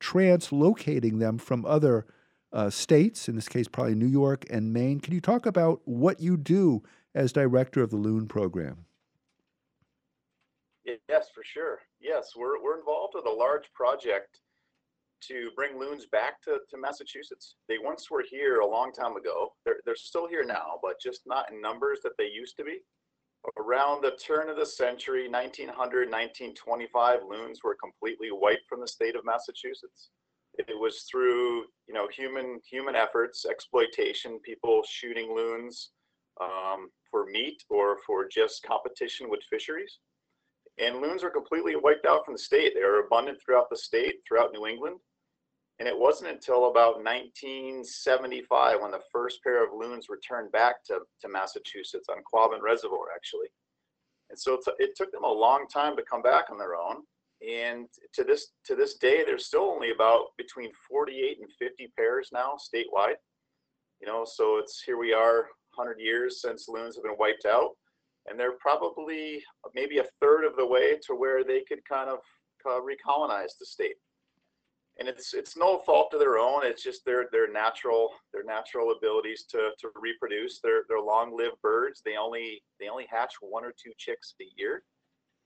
[0.00, 2.06] translocating them from other
[2.52, 5.00] uh, states, in this case, probably New York and Maine.
[5.00, 6.82] Can you talk about what you do
[7.14, 8.84] as director of the Loon program?
[10.84, 11.80] Yes, for sure.
[12.00, 14.40] Yes, we're, we're involved with a large project
[15.28, 17.56] to bring loons back to, to Massachusetts.
[17.68, 19.52] They once were here a long time ago.
[19.64, 22.78] They're, they're still here now, but just not in numbers that they used to be.
[23.58, 29.16] Around the turn of the century, 1900, 1925, loons were completely wiped from the state
[29.16, 30.10] of Massachusetts.
[30.58, 35.90] It was through, you know, human human efforts, exploitation, people shooting loons
[36.40, 39.98] um, for meat or for just competition with fisheries.
[40.78, 42.72] And loons were completely wiped out from the state.
[42.74, 44.98] They were abundant throughout the state, throughout New England.
[45.78, 51.00] And it wasn't until about 1975 when the first pair of loons returned back to,
[51.20, 53.46] to Massachusetts on Quabbin Reservoir, actually.
[54.30, 57.02] And so it took them a long time to come back on their own.
[57.46, 62.30] And to this to this day, there's still only about between 48 and 50 pairs
[62.32, 63.14] now statewide.
[64.00, 67.70] You know, so it's here we are, 100 years since loons have been wiped out,
[68.26, 69.42] and they're probably
[69.74, 72.18] maybe a third of the way to where they could kind of
[72.66, 73.94] uh, recolonize the state.
[74.98, 76.62] And it's it's no fault of their own.
[76.64, 80.60] It's just their their natural their natural abilities to to reproduce.
[80.60, 82.02] They're they're long-lived birds.
[82.04, 84.82] They only they only hatch one or two chicks a year,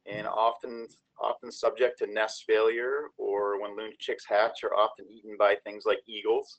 [0.06, 0.32] and mm.
[0.32, 0.88] often
[1.20, 5.84] often subject to nest failure or when loon chicks hatch are often eaten by things
[5.86, 6.58] like eagles.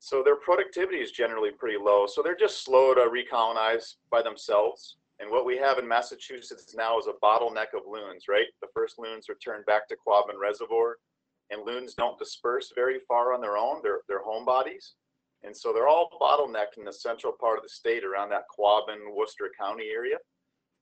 [0.00, 2.06] So their productivity is generally pretty low.
[2.06, 4.96] So they're just slow to recolonize by themselves.
[5.20, 8.46] And what we have in Massachusetts now is a bottleneck of loons, right?
[8.62, 10.96] The first loons returned back to Quabbin Reservoir,
[11.50, 13.80] and loons don't disperse very far on their own.
[13.82, 14.92] They're, they're homebodies.
[15.44, 19.14] And so they're all bottlenecked in the central part of the state around that Quabbin,
[19.14, 20.16] Worcester County area.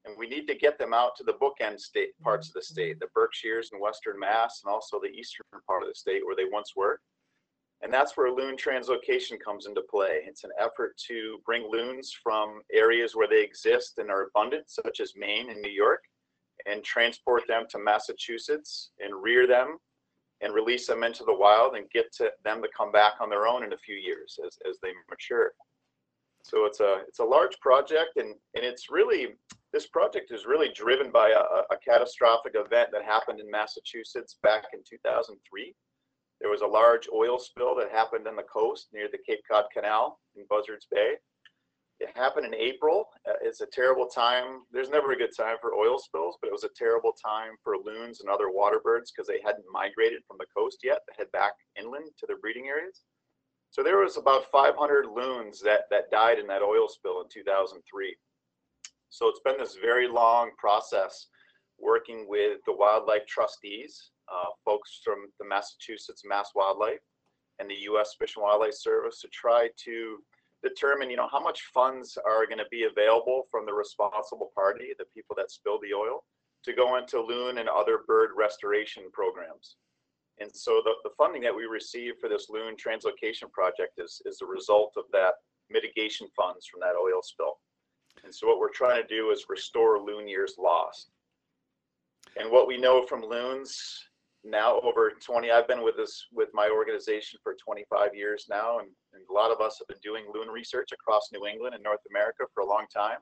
[0.05, 2.99] And we need to get them out to the bookend state parts of the state,
[2.99, 6.45] the Berkshires and Western Mass, and also the eastern part of the state where they
[6.51, 6.99] once were.
[7.81, 10.21] And that's where loon translocation comes into play.
[10.25, 14.99] It's an effort to bring loons from areas where they exist and are abundant, such
[14.99, 16.03] as Maine and New York,
[16.65, 19.77] and transport them to Massachusetts and rear them
[20.41, 23.47] and release them into the wild and get to them to come back on their
[23.47, 25.51] own in a few years as, as they mature.
[26.43, 29.35] So it's a it's a large project and, and it's really
[29.73, 34.63] this project is really driven by a, a catastrophic event that happened in Massachusetts back
[34.73, 35.75] in 2003
[36.39, 39.65] there was a large oil spill that happened on the coast near the Cape Cod
[39.73, 41.13] Canal in Buzzards Bay.
[41.99, 43.09] It happened in April.
[43.27, 44.61] Uh, it's a terrible time.
[44.71, 47.75] There's never a good time for oil spills, but it was a terrible time for
[47.77, 51.31] loons and other water birds because they hadn't migrated from the coast yet to head
[51.31, 53.01] back inland to their breeding areas.
[53.71, 58.15] So there was about 500 loons that, that died in that oil spill in 2003.
[59.09, 61.27] So it's been this very long process
[61.79, 66.99] working with the wildlife trustees uh, folks from the Massachusetts Mass Wildlife
[67.59, 68.15] and the U.S.
[68.19, 70.17] Fish and Wildlife Service to try to
[70.67, 74.89] determine, you know, how much funds are going to be available from the responsible party,
[74.97, 76.23] the people that spill the oil,
[76.63, 79.75] to go into loon and other bird restoration programs.
[80.39, 84.37] And so the, the funding that we receive for this loon translocation project is, is
[84.37, 85.33] the result of that
[85.69, 87.57] mitigation funds from that oil spill.
[88.23, 91.09] And so what we're trying to do is restore loon years lost.
[92.35, 94.07] And what we know from loons
[94.43, 98.87] now over 20 i've been with this with my organization for 25 years now and,
[98.87, 98.95] and,
[99.29, 102.43] a lot of us have been doing loon research across new england and north america
[102.53, 103.19] for a long time.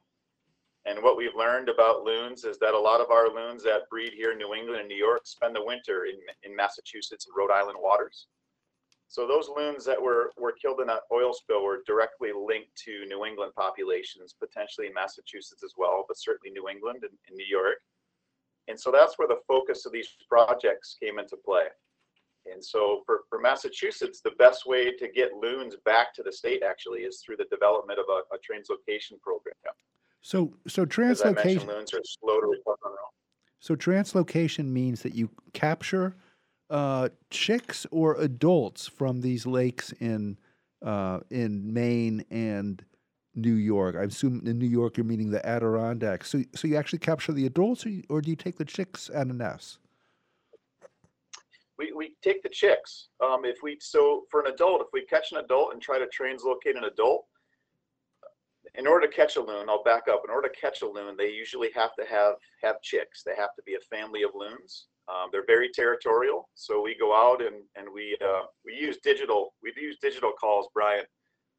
[0.88, 4.14] And what we've learned about loons is that a lot of our loons that breed
[4.14, 7.52] here in new england and new york spend the winter in, in massachusetts and rhode
[7.52, 8.28] island waters.
[9.08, 13.06] So those loons that were, were killed in that oil spill were directly linked to
[13.08, 17.46] new england populations potentially in massachusetts as well but certainly new england and, and new
[17.50, 17.78] york.
[18.68, 21.68] And so that's where the focus of these projects came into play.
[22.52, 26.64] And so for, for Massachusetts, the best way to get loons back to the state
[26.64, 29.56] actually is through the development of a, a translocation program.
[30.22, 31.68] So, so translocation.
[31.68, 33.16] loons are slow to recover on their own.
[33.60, 36.16] So translocation means that you capture
[36.70, 40.38] uh, chicks or adults from these lakes in
[40.86, 42.84] uh, in Maine and
[43.34, 43.96] New York.
[43.96, 46.30] I assume in New York you're meaning the Adirondacks.
[46.30, 49.10] So, so you actually capture the adults, or, you, or do you take the chicks
[49.10, 49.80] and the nests?
[51.78, 53.10] We, we take the chicks.
[53.24, 56.08] Um, if we so for an adult, if we catch an adult and try to
[56.08, 57.26] translocate an adult,
[58.76, 60.22] in order to catch a loon, I'll back up.
[60.26, 63.24] In order to catch a loon, they usually have to have have chicks.
[63.24, 64.88] They have to be a family of loons.
[65.08, 69.54] Um, they're very territorial, so we go out and and we uh, we use digital
[69.62, 71.06] we use digital calls, Brian,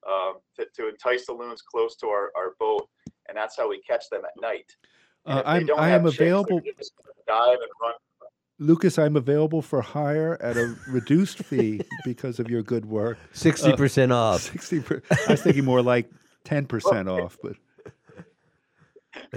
[0.09, 2.89] uh, to, to, entice the loons close to our, our boat,
[3.29, 4.67] and that's how we catch them at night.
[5.27, 6.61] Uh, I'm, I am chicks, available.
[7.27, 7.95] Dive and run.
[8.59, 13.18] Lucas, I'm available for hire at a reduced fee because of your good work.
[13.32, 14.40] Sixty uh, percent off.
[14.52, 14.80] Sixty.
[14.80, 16.11] Per- I was thinking more like
[16.44, 17.57] ten percent off, but.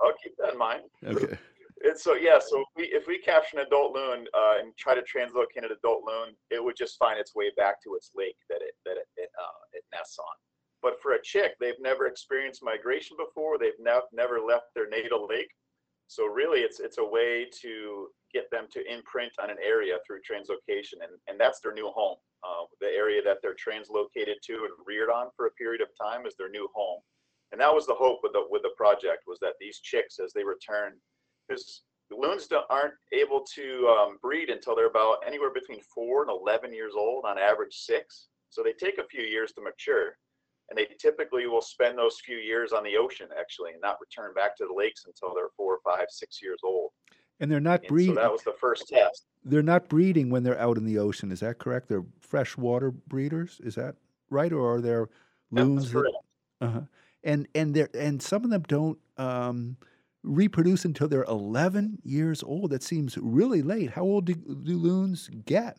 [0.00, 0.82] I'll keep that in mind.
[1.04, 1.38] Okay.
[1.84, 4.94] And so yeah, so if we if we capture an adult loon uh, and try
[4.94, 8.36] to translocate an adult loon, it would just find its way back to its lake
[8.48, 10.34] that it that it it, uh, it nests on.
[10.82, 13.58] But for a chick, they've never experienced migration before.
[13.58, 15.50] They've ne- never left their natal lake.
[16.08, 20.20] So really, it's it's a way to get them to imprint on an area through
[20.20, 22.16] translocation, and and that's their new home.
[22.44, 26.26] Uh, the area that they're translocated to and reared on for a period of time
[26.26, 27.00] is their new home.
[27.52, 30.32] And that was the hope with the with the project was that these chicks, as
[30.32, 30.92] they return
[31.48, 36.72] because loons aren't able to um, breed until they're about anywhere between four and 11
[36.72, 38.28] years old, on average six.
[38.50, 40.16] So they take a few years to mature.
[40.68, 44.34] And they typically will spend those few years on the ocean, actually, and not return
[44.34, 46.90] back to the lakes until they're four, five, six years old.
[47.38, 48.14] And they're not breeding.
[48.14, 49.26] So that was the first test.
[49.44, 51.30] They're not breeding when they're out in the ocean.
[51.30, 51.88] Is that correct?
[51.88, 53.60] They're freshwater breeders.
[53.62, 53.94] Is that
[54.30, 54.52] right?
[54.52, 55.08] Or are there
[55.50, 55.92] loons?
[55.92, 56.12] That,
[56.60, 56.80] uh-huh.
[57.22, 59.76] and and they and some of them don't um,
[60.22, 62.70] reproduce until they're 11 years old.
[62.70, 63.90] That seems really late.
[63.90, 65.78] How old do, do loons get?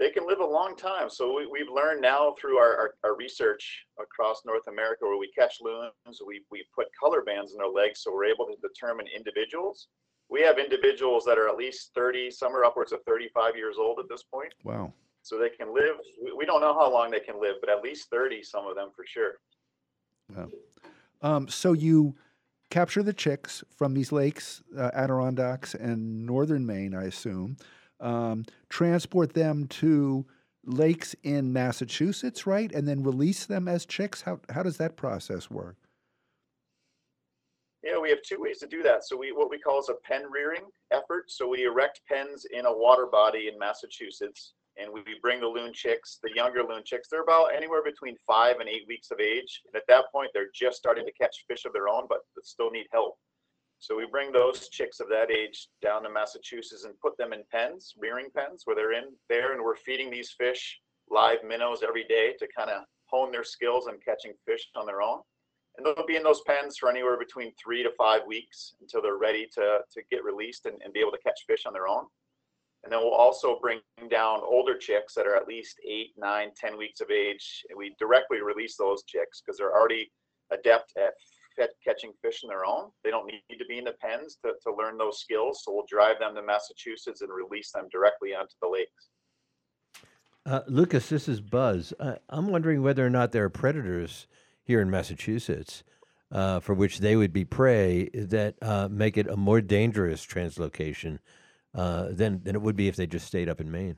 [0.00, 1.10] They can live a long time.
[1.10, 5.30] So we, we've learned now through our, our, our research across North America where we
[5.38, 5.92] catch loons,
[6.26, 9.88] we, we put color bands in their legs so we're able to determine individuals.
[10.30, 13.98] We have individuals that are at least 30, some are upwards of 35 years old
[13.98, 14.54] at this point.
[14.64, 14.94] Wow.
[15.22, 17.82] So they can live, we, we don't know how long they can live, but at
[17.82, 19.34] least 30, some of them for sure.
[20.34, 20.48] Wow.
[21.20, 22.16] Um, so you
[22.70, 27.58] capture the chicks from these lakes, uh, Adirondacks and northern Maine, I assume,
[28.00, 30.26] um, transport them to
[30.64, 34.22] lakes in Massachusetts, right, and then release them as chicks.
[34.22, 35.76] How how does that process work?
[37.82, 39.04] Yeah, we have two ways to do that.
[39.04, 41.30] So we what we call is a pen rearing effort.
[41.30, 45.72] So we erect pens in a water body in Massachusetts, and we bring the loon
[45.72, 47.08] chicks, the younger loon chicks.
[47.08, 50.50] They're about anywhere between five and eight weeks of age, and at that point, they're
[50.54, 53.16] just starting to catch fish of their own, but still need help.
[53.80, 57.42] So we bring those chicks of that age down to Massachusetts and put them in
[57.50, 60.78] pens, rearing pens, where they're in there, and we're feeding these fish
[61.10, 65.00] live minnows every day to kind of hone their skills on catching fish on their
[65.00, 65.20] own.
[65.76, 69.16] And they'll be in those pens for anywhere between three to five weeks until they're
[69.16, 72.04] ready to, to get released and, and be able to catch fish on their own.
[72.84, 73.80] And then we'll also bring
[74.10, 77.64] down older chicks that are at least eight, nine, ten weeks of age.
[77.70, 80.10] And we directly release those chicks because they're already
[80.50, 81.14] adept at
[81.86, 82.90] catching fish on their own.
[83.04, 85.62] They don't need to be in the pens to, to learn those skills.
[85.64, 89.08] So we'll drive them to Massachusetts and release them directly onto the lakes.
[90.46, 91.92] Uh, Lucas, this is Buzz.
[92.00, 94.26] Uh, I'm wondering whether or not there are predators
[94.64, 95.84] here in Massachusetts
[96.32, 101.18] uh, for which they would be prey that uh, make it a more dangerous translocation
[101.74, 103.96] uh, than, than it would be if they just stayed up in Maine.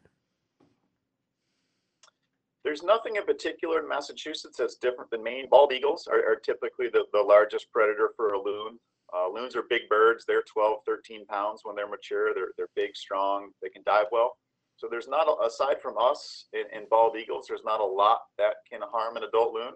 [2.65, 5.49] There's nothing in particular in Massachusetts that's different than Maine.
[5.51, 8.79] Bald eagles are, are typically the, the largest predator for a loon.
[9.15, 10.25] Uh, loons are big birds.
[10.27, 12.33] They're 12, 13 pounds when they're mature.
[12.35, 13.51] They're, they're big, strong.
[13.61, 14.37] They can dive well.
[14.77, 18.55] So there's not, a, aside from us and, bald eagles, there's not a lot that
[18.71, 19.73] can harm an adult loon.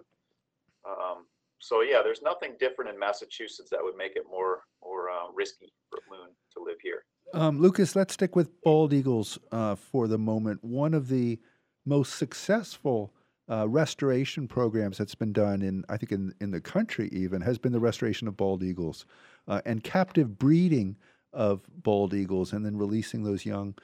[0.87, 1.25] Um,
[1.59, 5.71] so yeah, there's nothing different in Massachusetts that would make it more more uh, risky
[5.89, 7.03] for a loon to live here.
[7.33, 10.63] Um, Lucas, let's stick with bald eagles uh, for the moment.
[10.63, 11.39] One of the
[11.87, 13.13] most successful
[13.49, 17.57] uh, restoration programs that's been done in, I think, in, in the country even, has
[17.57, 19.05] been the restoration of bald eagles
[19.47, 20.97] uh, and captive breeding
[21.33, 23.75] of bald eagles and then releasing those young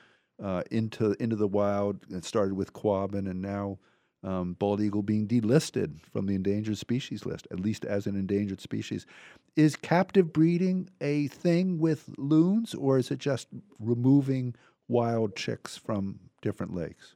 [0.43, 1.99] uh, into into the wild.
[2.09, 3.77] It started with Quabbin and now
[4.23, 8.61] um, bald eagle being delisted from the endangered species list, at least as an endangered
[8.61, 9.05] species.
[9.55, 13.47] Is captive breeding a thing with loons, or is it just
[13.79, 14.55] removing
[14.87, 17.15] wild chicks from different lakes?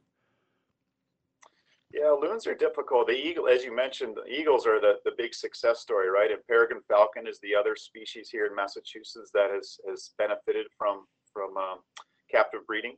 [1.98, 3.08] Yeah, loons are difficult.
[3.08, 6.30] The eagle, as you mentioned, the eagles are the, the big success story, right?
[6.30, 11.06] And peregrine falcon is the other species here in Massachusetts that has, has benefited from
[11.32, 11.78] from um,
[12.30, 12.96] captive breeding.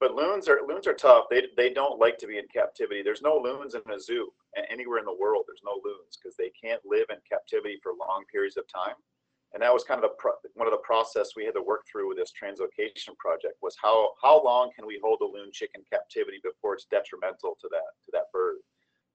[0.00, 1.26] But loons are loons are tough.
[1.30, 3.02] They they don't like to be in captivity.
[3.02, 4.30] There's no loons in a zoo
[4.70, 5.44] anywhere in the world.
[5.46, 8.96] There's no loons because they can't live in captivity for long periods of time
[9.56, 12.08] and that was kind of the one of the process we had to work through
[12.08, 15.80] with this translocation project was how how long can we hold a loon chick in
[15.90, 18.56] captivity before it's detrimental to that to that bird?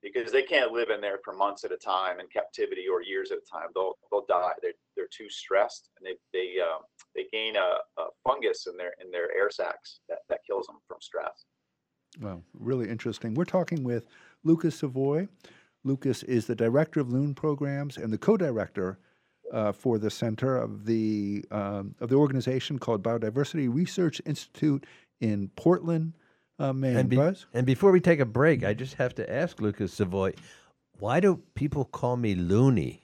[0.01, 3.29] Because they can't live in there for months at a time in captivity or years
[3.29, 3.69] at a time.
[3.75, 4.53] They'll they'll die.
[4.63, 6.81] They're, they're too stressed and they they um,
[7.15, 10.77] they gain a, a, fungus in their in their air sacs that, that kills them
[10.87, 11.45] from stress.
[12.19, 13.35] Well really interesting.
[13.35, 14.07] We're talking with
[14.43, 15.27] lucas savoy.
[15.83, 18.97] Lucas is the director of loon programs and the co-director
[19.51, 24.85] uh, for the center of the um, of the organization called Biodiversity Research Institute
[25.19, 26.13] in Portland,
[26.59, 26.97] uh, Maine.
[26.97, 30.33] And, be, and before we take a break, I just have to ask Lucas Savoy,
[30.99, 33.03] why do people call me loony?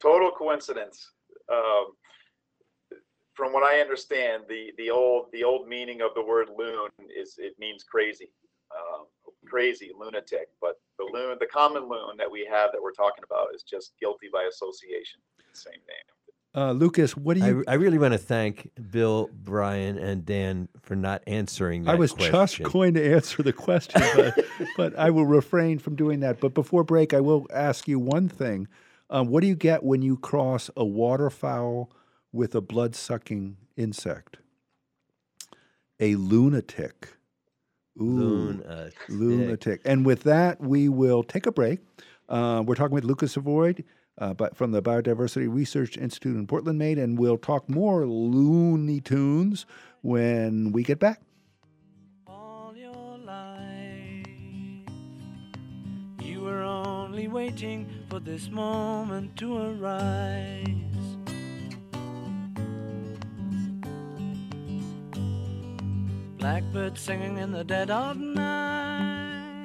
[0.00, 1.10] Total coincidence.
[1.50, 1.92] Um,
[3.34, 7.36] from what I understand, the the old the old meaning of the word loon is
[7.38, 8.30] it means crazy.
[8.70, 9.06] Um,
[9.46, 13.48] crazy lunatic, but the loon, the common loon that we have that we're talking about
[13.54, 15.20] is just guilty by association.
[15.52, 16.12] Same name.
[16.54, 17.64] Uh, Lucas, what do you?
[17.66, 21.94] I, I, really want to thank Bill, Brian, and Dan for not answering that I
[21.94, 22.64] was question.
[22.64, 24.44] just going to answer the question, but,
[24.76, 26.40] but I will refrain from doing that.
[26.40, 28.68] But before break, I will ask you one thing.
[29.08, 31.90] Um, what do you get when you cross a waterfowl
[32.32, 34.36] with a blood sucking insect?
[36.00, 37.14] A lunatic.
[38.00, 38.94] Ooh, lunatic.
[39.08, 39.80] lunatic.
[39.84, 41.80] And with that, we will take a break.
[42.28, 43.74] Uh, we're talking with Lucas Savoy
[44.18, 49.00] uh, but from the Biodiversity Research Institute in Portland, Maine, and we'll talk more Looney
[49.00, 49.66] Tunes
[50.02, 51.20] when we get back.
[56.64, 60.91] only waiting for this moment to arise.
[66.42, 69.62] Blackbird singing in the dead of night.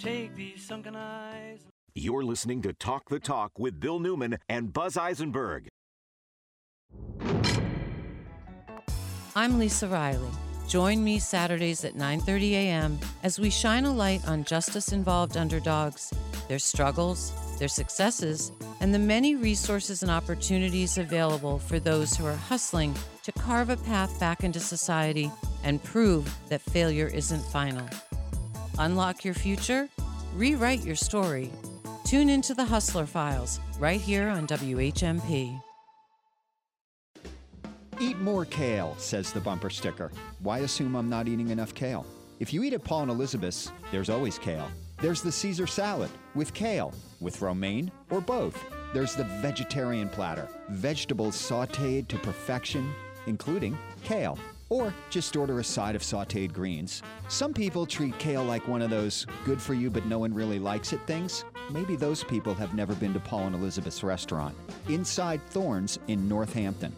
[0.00, 1.60] Take these sunken eyes.
[1.94, 5.68] You're listening to Talk the Talk with Bill Newman and Buzz Eisenberg.
[9.36, 10.28] I'm Lisa Riley.
[10.66, 12.98] Join me Saturdays at 9:30 a.m.
[13.22, 16.12] as we shine a light on justice-involved underdogs,
[16.48, 22.34] their struggles, their successes, and the many resources and opportunities available for those who are
[22.34, 25.30] hustling to carve a path back into society
[25.62, 27.88] and prove that failure isn't final.
[28.78, 29.88] Unlock your future,
[30.34, 31.50] rewrite your story.
[32.04, 35.60] Tune into the Hustler Files right here on WHMP.
[38.00, 40.10] Eat more kale, says the bumper sticker.
[40.40, 42.04] Why assume I'm not eating enough kale?
[42.40, 44.68] If you eat at Paul and Elizabeth's, there's always kale.
[45.04, 48.58] There's the Caesar salad with kale, with romaine, or both.
[48.94, 52.90] There's the vegetarian platter, vegetables sauteed to perfection,
[53.26, 54.38] including kale.
[54.70, 57.02] Or just order a side of sauteed greens.
[57.28, 60.58] Some people treat kale like one of those good for you but no one really
[60.58, 61.44] likes it things.
[61.70, 64.56] Maybe those people have never been to Paul and Elizabeth's restaurant,
[64.88, 66.96] Inside Thornes in Northampton.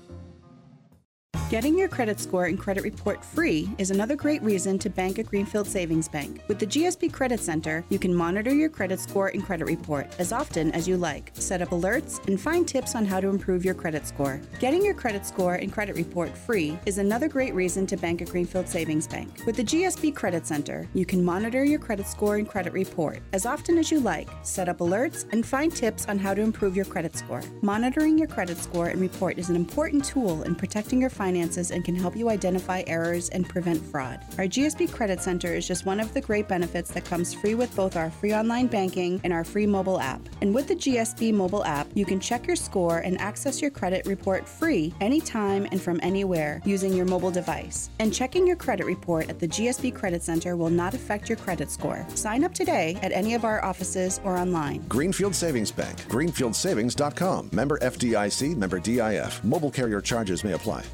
[1.49, 5.27] Getting your credit score and credit report free is another great reason to bank at
[5.27, 6.43] Greenfield Savings Bank.
[6.49, 10.33] With the GSB Credit Center, you can monitor your credit score and credit report as
[10.33, 13.75] often as you like, set up alerts, and find tips on how to improve your
[13.75, 14.41] credit score.
[14.59, 18.29] Getting your credit score and credit report free is another great reason to bank at
[18.29, 19.43] Greenfield Savings Bank.
[19.47, 23.47] With the GSB Credit Center, you can monitor your credit score and credit report as
[23.47, 26.87] often as you like, set up alerts, and find tips on how to improve your
[26.87, 27.43] credit score.
[27.63, 31.95] Monitoring your credit score and report is an important tool in protecting your and can
[31.95, 34.21] help you identify errors and prevent fraud.
[34.39, 37.75] Our GSB Credit Center is just one of the great benefits that comes free with
[37.75, 40.21] both our free online banking and our free mobile app.
[40.41, 44.07] And with the GSB mobile app, you can check your score and access your credit
[44.07, 47.91] report free anytime and from anywhere using your mobile device.
[47.99, 51.71] And checking your credit report at the GSB Credit Center will not affect your credit
[51.71, 52.07] score.
[52.15, 54.85] Sign up today at any of our offices or online.
[54.89, 55.99] Greenfield Savings Bank.
[56.09, 57.51] GreenfieldSavings.com.
[57.53, 59.43] Member FDIC, member DIF.
[59.45, 60.85] Mobile carrier charges may apply.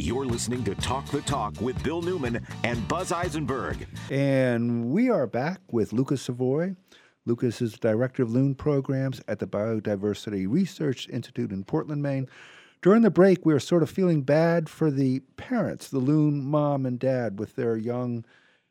[0.00, 3.84] You're listening to Talk the Talk with Bill Newman and Buzz Eisenberg.
[4.12, 6.76] And we are back with Lucas Savoy.
[7.26, 12.28] Lucas is Director of Loon Programs at the Biodiversity Research Institute in Portland, Maine.
[12.80, 16.86] During the break, we were sort of feeling bad for the parents, the loon mom
[16.86, 18.24] and dad, with their young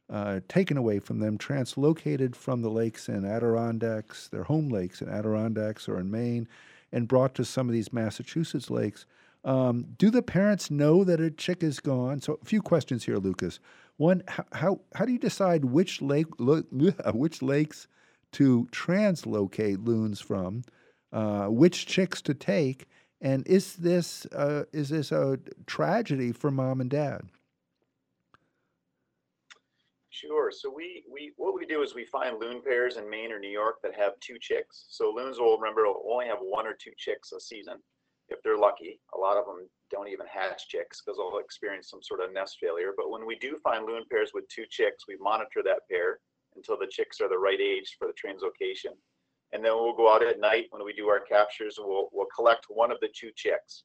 [0.10, 5.10] uh, taken away from them, translocated from the lakes in Adirondacks, their home lakes in
[5.10, 6.48] Adirondacks or in Maine,
[6.90, 9.06] and brought to some of these Massachusetts lakes.
[9.48, 12.20] Um, do the parents know that a chick is gone?
[12.20, 13.62] So, a few questions here, Lucas.
[13.96, 17.88] One, how how, how do you decide which lake which lakes
[18.34, 20.64] to translocate loons from,
[21.14, 22.88] uh, which chicks to take,
[23.22, 27.22] and is this uh, is this a tragedy for mom and dad?
[30.10, 30.52] Sure.
[30.52, 33.52] So we, we what we do is we find loon pairs in Maine or New
[33.52, 34.88] York that have two chicks.
[34.90, 37.78] So loons will remember will only have one or two chicks a season
[38.30, 39.00] if they're lucky.
[39.16, 42.58] A lot of them don't even hatch chicks because they'll experience some sort of nest
[42.62, 42.92] failure.
[42.96, 46.20] But when we do find loon pairs with two chicks, we monitor that pair
[46.56, 48.92] until the chicks are the right age for the translocation.
[49.54, 51.76] And then we'll go out at night when we do our captures.
[51.80, 53.84] We'll we'll collect one of the two chicks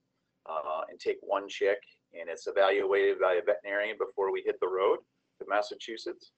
[0.51, 1.79] uh, and take one chick,
[2.19, 4.99] and it's evaluated by a veterinarian before we hit the road
[5.39, 6.33] to Massachusetts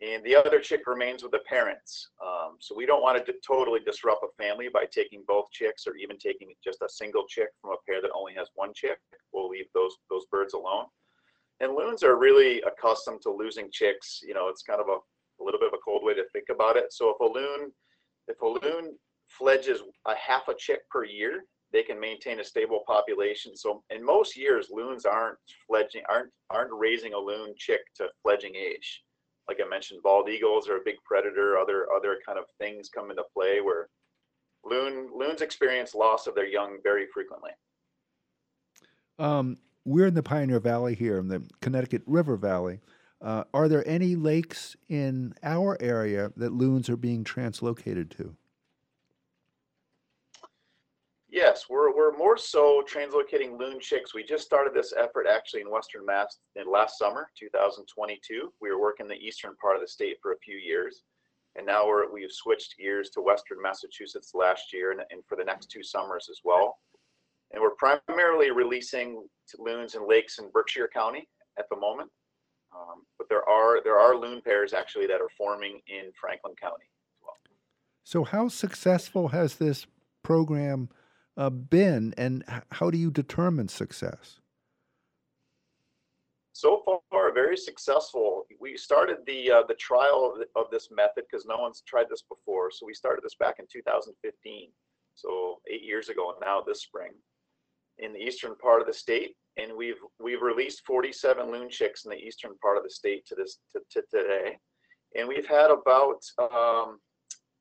[0.00, 2.10] and the other chick remains with the parents.
[2.24, 5.96] Um, so we don't want to totally disrupt a family by taking both chicks or
[5.96, 8.98] even taking just a single chick from a pair that only has one chick.
[9.32, 10.84] We'll leave those those birds alone.
[11.60, 14.20] And loons are really accustomed to losing chicks.
[14.22, 14.98] You know, it's kind of a,
[15.42, 16.92] a little bit of a cold way to think about it.
[16.92, 17.72] So if a loon
[18.28, 18.96] if a loon
[19.28, 21.42] fledges a half a chick per year,
[21.72, 23.56] they can maintain a stable population.
[23.56, 28.54] So in most years, loons aren't fledging aren't aren't raising a loon chick to fledging
[28.54, 29.02] age
[29.48, 31.58] like I mentioned, bald eagles are a big predator.
[31.58, 33.88] Other other kind of things come into play where
[34.64, 37.50] loon loons experience loss of their young very frequently.
[39.18, 42.80] Um, we're in the Pioneer Valley here, in the Connecticut River Valley.
[43.20, 48.36] Uh, are there any lakes in our area that loons are being translocated to?
[51.30, 54.14] Yes, we're, we're more so translocating loon chicks.
[54.14, 58.52] We just started this effort actually in Western Mass in last summer, 2022.
[58.62, 61.02] We were working the eastern part of the state for a few years.
[61.54, 65.44] And now we're, we've switched gears to Western Massachusetts last year and, and for the
[65.44, 66.78] next two summers as well.
[67.52, 69.26] And we're primarily releasing
[69.58, 71.28] loons in lakes in Berkshire County
[71.58, 72.10] at the moment.
[72.74, 76.84] Um, but there are there are loon pairs actually that are forming in Franklin County.
[76.84, 77.34] As well.
[78.04, 79.86] So, how successful has this
[80.22, 80.90] program
[81.38, 84.40] uh, been, and how do you determine success?
[86.52, 88.44] So far, very successful.
[88.60, 92.24] We started the uh, the trial of, of this method because no one's tried this
[92.28, 92.72] before.
[92.72, 94.70] So we started this back in 2015,
[95.14, 97.12] so eight years ago and now this spring,
[97.98, 102.10] in the eastern part of the state, and we've we've released 47 loon chicks in
[102.10, 104.58] the eastern part of the state to this to, to today,
[105.16, 106.98] and we've had about um,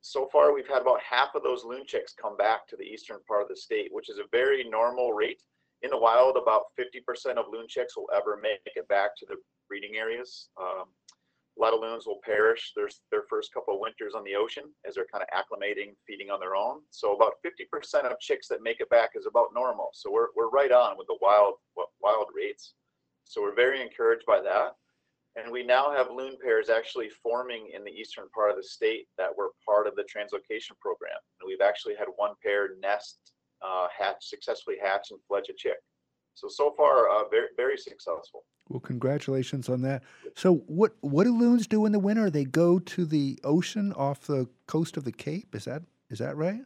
[0.07, 3.17] so far we've had about half of those loon chicks come back to the eastern
[3.27, 5.43] part of the state, which is a very normal rate.
[5.81, 9.35] In the wild, about 50% of loon chicks will ever make it back to the
[9.67, 10.47] breeding areas.
[10.59, 10.85] Um,
[11.57, 14.63] a lot of loons will perish their, their first couple of winters on the ocean
[14.87, 16.81] as they're kind of acclimating, feeding on their own.
[16.89, 19.89] So about 50% of chicks that make it back is about normal.
[19.93, 21.55] So we're, we're right on with the wild
[22.01, 22.73] wild rates.
[23.25, 24.75] So we're very encouraged by that.
[25.37, 29.07] And we now have loon pairs actually forming in the eastern part of the state
[29.19, 31.17] that were part of the translocation program.
[31.39, 33.19] And we've actually had one pair nest,
[33.61, 35.77] uh, hatch, successfully hatch and fledge a chick.
[36.33, 38.45] So, so far, uh, very, very successful.
[38.69, 40.03] Well, congratulations on that.
[40.35, 42.29] So, what what do loons do in the winter?
[42.29, 45.55] They go to the ocean off the coast of the Cape.
[45.55, 46.61] Is that is that right?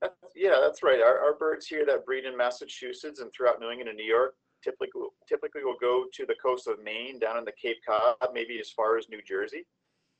[0.00, 1.00] That's, yeah, that's right.
[1.00, 4.34] Our, our birds here that breed in Massachusetts and throughout New England and New York
[4.62, 8.58] typically typically will go to the coast of Maine, down in the Cape Cod, maybe
[8.60, 9.64] as far as New Jersey.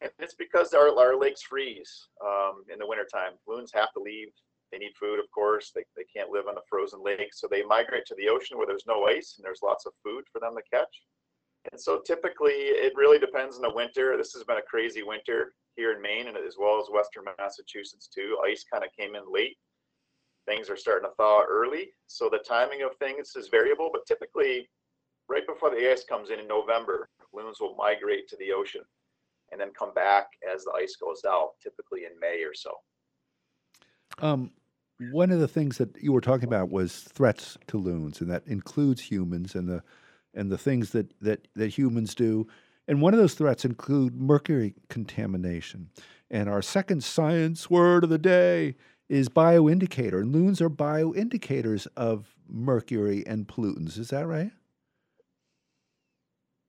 [0.00, 3.32] And it's because our, our lakes freeze um, in the wintertime.
[3.46, 4.28] Loons have to leave.
[4.72, 5.72] They need food, of course.
[5.74, 7.32] They, they can't live on a frozen lake.
[7.32, 10.24] So they migrate to the ocean where there's no ice and there's lots of food
[10.32, 11.02] for them to catch.
[11.70, 14.16] And so typically it really depends on the winter.
[14.16, 18.08] This has been a crazy winter here in Maine and as well as Western Massachusetts
[18.08, 18.38] too.
[18.46, 19.58] Ice kind of came in late
[20.50, 21.90] things are starting to thaw early.
[22.08, 24.68] So the timing of things is variable, but typically
[25.28, 28.82] right before the ice comes in in November, loons will migrate to the ocean
[29.52, 32.72] and then come back as the ice goes out, typically in May or so.
[34.18, 34.50] Um,
[35.12, 38.46] one of the things that you were talking about was threats to loons, and that
[38.46, 39.82] includes humans and the
[40.34, 42.46] and the things that that that humans do.
[42.86, 45.90] And one of those threats include mercury contamination.
[46.30, 48.76] And our second science word of the day
[49.10, 50.20] is bioindicator.
[50.20, 53.98] And loons are bioindicators of mercury and pollutants.
[53.98, 54.52] Is that right?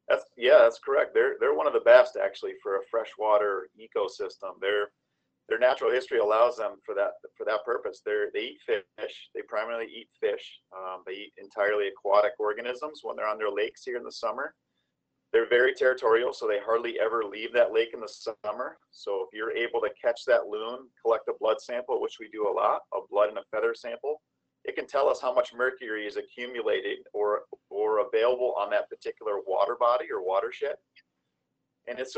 [0.09, 1.13] That's yeah, that's correct.
[1.13, 4.59] They're they're one of the best actually for a freshwater ecosystem.
[4.59, 4.91] Their
[5.47, 8.01] their natural history allows them for that for that purpose.
[8.03, 9.29] They they eat fish.
[9.33, 10.59] They primarily eat fish.
[10.75, 14.55] Um, they eat entirely aquatic organisms when they're on their lakes here in the summer.
[15.33, 18.77] They're very territorial, so they hardly ever leave that lake in the summer.
[18.91, 22.49] So if you're able to catch that loon, collect a blood sample, which we do
[22.49, 24.21] a lot, a blood and a feather sample,
[24.65, 29.37] it can tell us how much mercury is accumulated or or available on that particular
[29.47, 30.75] water body or watershed.
[31.87, 32.15] And it's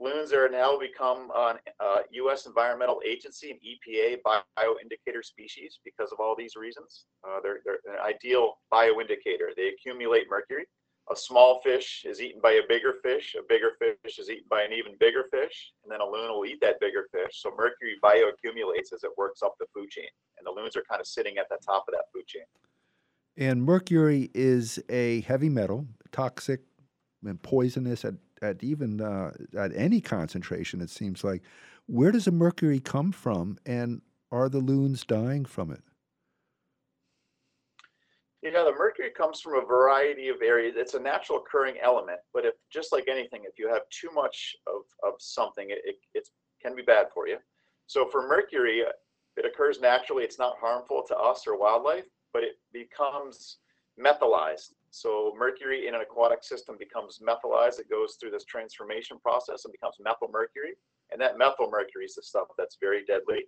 [0.00, 2.46] loons are now become an uh, U.S.
[2.46, 7.04] Environmental Agency and EPA bioindicator species because of all these reasons.
[7.26, 9.54] Uh, they're, they're an ideal bioindicator.
[9.56, 10.66] They accumulate mercury
[11.10, 14.62] a small fish is eaten by a bigger fish, a bigger fish is eaten by
[14.62, 17.42] an even bigger fish, and then a loon will eat that bigger fish.
[17.42, 20.08] So mercury bioaccumulates as it works up the food chain,
[20.38, 22.44] and the loons are kind of sitting at the top of that food chain.
[23.36, 26.60] And mercury is a heavy metal, toxic
[27.24, 31.42] and poisonous at, at even uh, at any concentration, it seems like.
[31.86, 34.00] Where does the mercury come from, and
[34.32, 35.82] are the loons dying from it?
[38.44, 40.74] You know, the mercury comes from a variety of areas.
[40.76, 44.54] It's a natural occurring element, but if just like anything, if you have too much
[44.66, 46.28] of, of something, it, it,
[46.62, 47.36] can be bad for you.
[47.86, 48.82] So for mercury,
[49.36, 50.24] it occurs naturally.
[50.24, 53.58] It's not harmful to us or wildlife, but it becomes
[53.98, 54.72] methylized.
[54.90, 57.80] So mercury in an aquatic system becomes methylized.
[57.80, 60.74] It goes through this transformation process and becomes methyl mercury.
[61.12, 63.44] And that methyl mercury is the stuff that's very deadly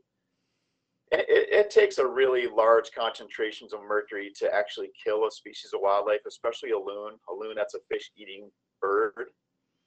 [1.13, 5.81] it, it, takes a really large concentrations of mercury to actually kill a species of
[5.81, 7.13] wildlife, especially a loon.
[7.31, 8.51] A loon that's a fish-eating
[8.81, 9.31] bird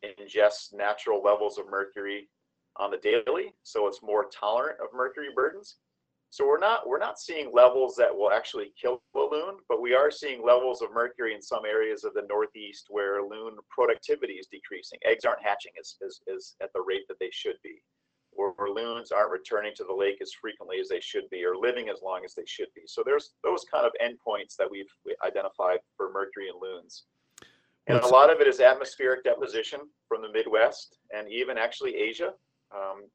[0.03, 2.29] ingests natural levels of mercury
[2.77, 5.77] on the daily, so it's more tolerant of mercury burdens.
[6.31, 9.95] So we're not we're not seeing levels that will actually kill a loon, but we
[9.95, 14.47] are seeing levels of mercury in some areas of the Northeast where loon productivity is
[14.51, 14.99] decreasing.
[15.05, 17.81] Eggs aren't hatching as, as, as at the rate that they should be
[18.39, 21.89] where loons aren't returning to the lake as frequently as they should be or living
[21.89, 22.81] as long as they should be.
[22.85, 24.91] So there's those kind of endpoints that we've
[25.25, 27.03] identified for mercury in loons.
[27.87, 32.33] And a lot of it is atmospheric deposition from the Midwest and even actually Asia.
[32.71, 33.05] Um,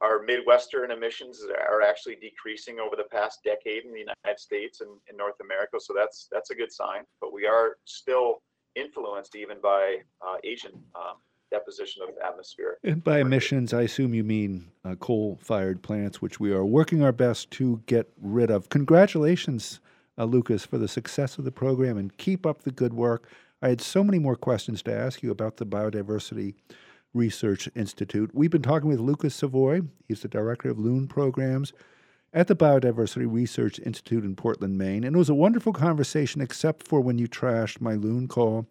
[0.00, 4.90] our Midwestern emissions are actually decreasing over the past decade in the United States and
[5.10, 5.78] in North America.
[5.80, 7.02] So that's that's a good sign.
[7.20, 8.42] But we are still
[8.76, 11.14] influenced even by uh, Asian uh,
[11.50, 12.78] deposition of atmospheric.
[12.82, 17.02] And by emissions, I assume you mean uh, coal fired plants, which we are working
[17.02, 18.68] our best to get rid of.
[18.68, 19.80] Congratulations,
[20.18, 23.28] uh, Lucas, for the success of the program and keep up the good work.
[23.62, 26.54] I had so many more questions to ask you about the Biodiversity
[27.14, 28.30] Research Institute.
[28.34, 31.72] We've been talking with Lucas Savoy, he's the director of loon programs
[32.34, 35.04] at the Biodiversity Research Institute in Portland, Maine.
[35.04, 38.66] And it was a wonderful conversation, except for when you trashed my loon call.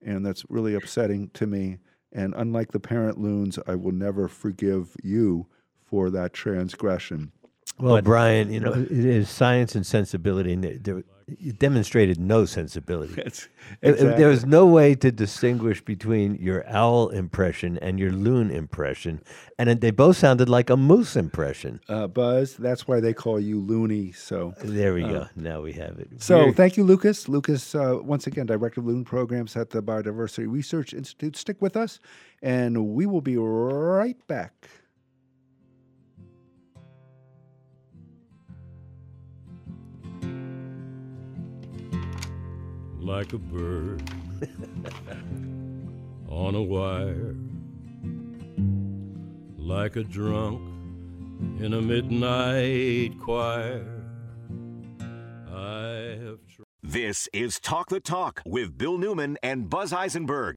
[0.00, 1.78] And that's really upsetting to me.
[2.12, 5.46] And unlike the parent loons, I will never forgive you
[5.84, 7.32] for that transgression.
[7.78, 11.02] Well, But- Brian, you know, it is science and sensibility, and there- there,
[11.38, 13.14] you demonstrated no sensibility.
[13.16, 13.48] Yes,
[13.80, 19.20] There- was no way to distinguish between your owl impression and your loon impression,
[19.58, 21.80] and they both sounded like a moose impression.
[21.88, 24.12] Uh, Buzz, that's why they call you Loony.
[24.12, 25.26] So There we uh, go.
[25.36, 26.08] Now we have it.
[26.22, 27.28] So thank you, Lucas.
[27.28, 31.36] Lucas, uh, once again, Director of Loon Programs at the Biodiversity Research Institute.
[31.36, 32.00] Stick with us,
[32.42, 34.68] and we will be right back.
[43.02, 44.00] Like a bird
[46.28, 47.34] on a wire,
[49.58, 50.60] like a drunk
[51.60, 53.84] in a midnight choir.
[55.50, 56.64] I have tried.
[56.80, 60.54] This is Talk the Talk with Bill Newman and Buzz Eisenberg.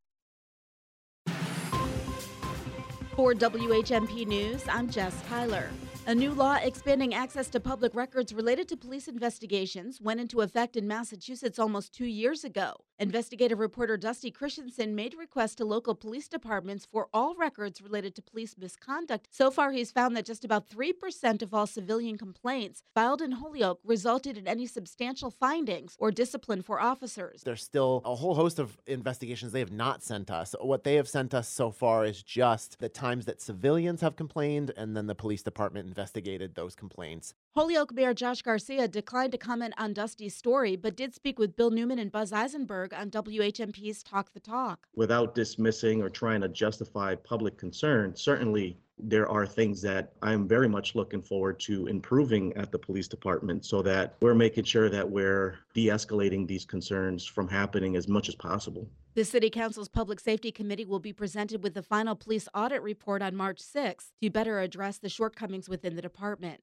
[3.16, 5.70] For WHMP News, I'm Jess Tyler.
[6.08, 10.76] A new law expanding access to public records related to police investigations went into effect
[10.76, 12.76] in Massachusetts almost two years ago.
[12.98, 18.22] Investigative reporter Dusty Christensen made requests to local police departments for all records related to
[18.22, 19.28] police misconduct.
[19.32, 23.82] So far, he's found that just about 3% of all civilian complaints filed in Holyoke
[23.84, 27.44] resulted in any substantial findings or discipline for officers.
[27.44, 30.56] There's still a whole host of investigations they have not sent us.
[30.62, 34.72] What they have sent us so far is just the times that civilians have complained
[34.78, 37.34] and then the police department investigated those complaints.
[37.56, 41.72] Holyoke Mayor Josh Garcia declined to comment on Dusty's story, but did speak with Bill
[41.72, 44.88] Newman and Buzz Eisenberg on WHMP's Talk the Talk.
[44.96, 50.70] without dismissing or trying to justify public concern, certainly there are things that I'm very
[50.70, 55.10] much looking forward to improving at the police department so that we're making sure that
[55.10, 58.88] we're de escalating these concerns from happening as much as possible.
[59.16, 63.22] The City Council's Public Safety Committee will be presented with the final police audit report
[63.22, 66.62] on March 6th to better address the shortcomings within the department.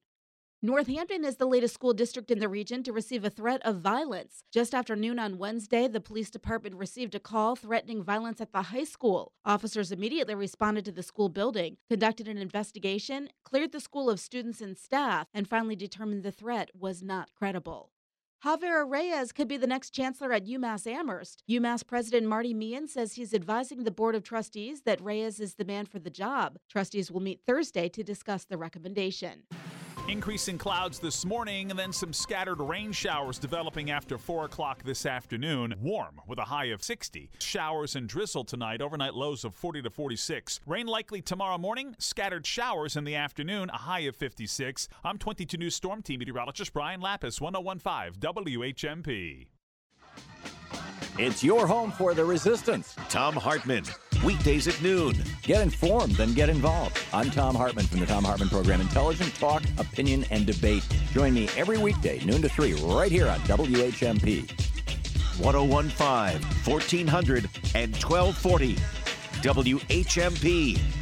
[0.65, 4.45] Northampton is the latest school district in the region to receive a threat of violence.
[4.53, 8.63] Just after noon on Wednesday, the police department received a call threatening violence at the
[8.63, 9.33] high school.
[9.45, 14.61] Officers immediately responded to the school building, conducted an investigation, cleared the school of students
[14.61, 17.91] and staff, and finally determined the threat was not credible.
[18.45, 21.43] Javier Reyes could be the next chancellor at UMass Amherst.
[21.51, 25.65] UMass President Marty Meehan says he's advising the Board of Trustees that Reyes is the
[25.65, 26.57] man for the job.
[26.71, 29.43] Trustees will meet Thursday to discuss the recommendation.
[30.09, 35.07] Increasing clouds this morning and then some scattered rain showers developing after 4 o'clock this
[35.07, 35.75] afternoon.
[35.81, 37.31] Warm with a high of 60.
[37.39, 40.61] Showers and drizzle tonight, overnight lows of 40 to 46.
[40.67, 44.89] Rain likely tomorrow morning, scattered showers in the afternoon, a high of 56.
[45.05, 49.47] I'm 22 News Storm Team meteorologist Brian Lapis, 1015 WHMP.
[51.19, 52.95] It's your home for the resistance.
[53.09, 53.85] Thom Hartmann,
[54.23, 55.15] weekdays at noon.
[55.43, 56.99] Get informed, then get involved.
[57.13, 60.87] I'm Thom Hartmann from the Thom Hartmann Program Intelligent Talk, Opinion, and Debate.
[61.13, 64.49] Join me every weekday, noon to 3, right here on WHMP.
[65.41, 68.77] 1015, 1400, and 1240.
[69.43, 71.02] WHMP.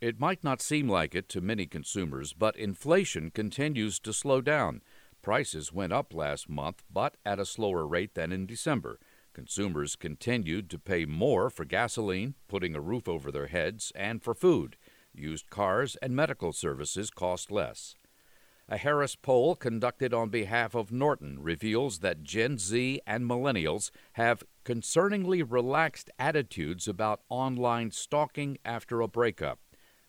[0.00, 4.82] It might not seem like it to many consumers, but inflation continues to slow down.
[5.20, 9.00] Prices went up last month, but at a slower rate than in December.
[9.32, 14.34] Consumers continued to pay more for gasoline, putting a roof over their heads, and for
[14.34, 14.76] food.
[15.12, 17.96] Used cars and medical services cost less.
[18.66, 24.42] A Harris poll conducted on behalf of Norton reveals that Gen Z and millennials have
[24.64, 29.58] concerningly relaxed attitudes about online stalking after a breakup.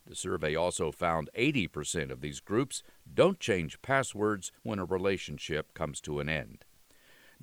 [0.06, 2.82] The survey also found 80% of these groups
[3.14, 6.64] don't change passwords when a relationship comes to an end.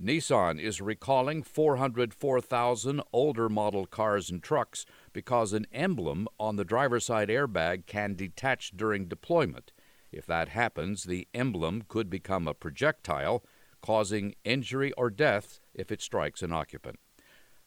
[0.03, 7.05] Nissan is recalling 404,000 older model cars and trucks because an emblem on the driver's
[7.05, 9.73] side airbag can detach during deployment.
[10.13, 13.45] If that happens, the emblem could become a projectile,
[13.81, 17.01] causing injury or death if it strikes an occupant.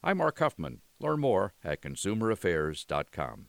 [0.02, 0.80] I'm Mark Huffman.
[1.00, 3.46] Learn more at consumeraffairs.com.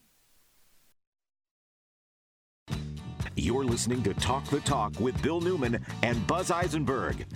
[3.35, 7.27] You're listening to Talk the Talk with Bill Newman and Buzz Eisenberg.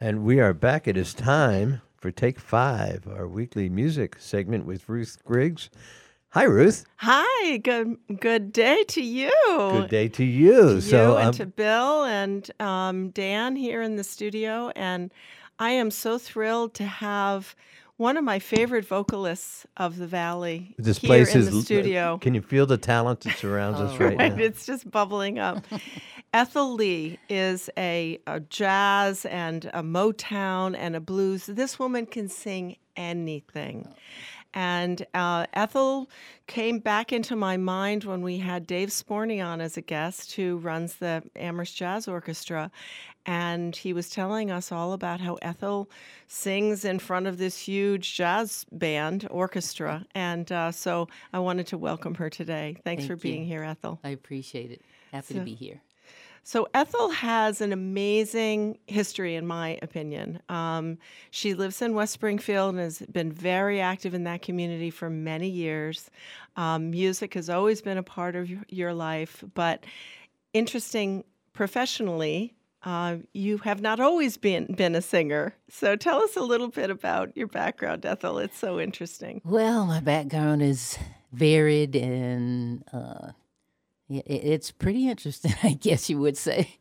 [0.00, 0.88] And we are back.
[0.88, 5.70] It is time for Take Five, our weekly music segment with Ruth Griggs.
[6.34, 6.84] Hi, Ruth.
[6.96, 9.30] Hi, good good day to you.
[9.46, 10.62] Good day to you.
[10.74, 15.12] To so, you and um, to Bill and um, Dan here in the studio, and
[15.60, 17.54] I am so thrilled to have
[17.98, 21.52] one of my favorite vocalists of the Valley this here place in is.
[21.52, 22.18] the studio.
[22.18, 24.34] Can you feel the talent that surrounds us right now?
[24.36, 25.64] It's just bubbling up.
[26.34, 31.46] Ethel Lee is a, a jazz and a Motown and a blues.
[31.46, 33.86] This woman can sing anything.
[34.54, 36.08] And uh, Ethel
[36.46, 40.58] came back into my mind when we had Dave Sporny on as a guest, who
[40.58, 42.70] runs the Amherst Jazz Orchestra.
[43.26, 45.90] And he was telling us all about how Ethel
[46.28, 50.04] sings in front of this huge jazz band orchestra.
[50.14, 52.76] And uh, so I wanted to welcome her today.
[52.84, 53.48] Thanks Thank for being you.
[53.48, 53.98] here, Ethel.
[54.04, 54.82] I appreciate it.
[55.12, 55.80] Happy So- to be here.
[56.46, 60.40] So Ethel has an amazing history, in my opinion.
[60.50, 60.98] Um,
[61.30, 65.48] she lives in West Springfield and has been very active in that community for many
[65.48, 66.10] years.
[66.56, 69.84] Um, music has always been a part of your- life, but
[70.52, 72.54] interesting professionally.
[72.84, 76.90] Uh, you have not always been been a singer, so tell us a little bit
[76.90, 78.38] about your background, Ethel.
[78.38, 79.40] It's so interesting.
[79.42, 80.98] Well, my background is
[81.32, 83.30] varied and uh,
[84.08, 86.78] it's pretty interesting, I guess you would say.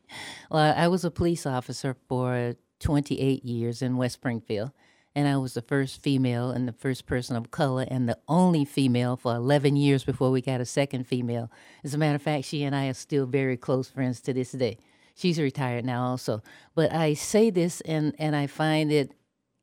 [0.49, 4.71] Well, I was a police officer for 28 years in West Springfield,
[5.15, 8.65] and I was the first female and the first person of color and the only
[8.65, 11.51] female for 11 years before we got a second female.
[11.83, 14.51] As a matter of fact, she and I are still very close friends to this
[14.51, 14.77] day.
[15.15, 16.41] She's retired now also.
[16.75, 19.13] But I say this and, and I find it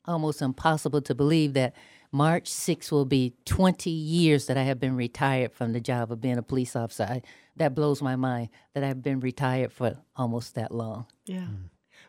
[0.07, 1.75] almost impossible to believe that
[2.13, 6.21] March 6 will be 20 years that I have been retired from the job of
[6.21, 7.05] being a police officer.
[7.05, 7.23] I,
[7.57, 11.07] that blows my mind that I've been retired for almost that long.
[11.27, 11.45] Yeah.
[11.45, 11.55] Hmm.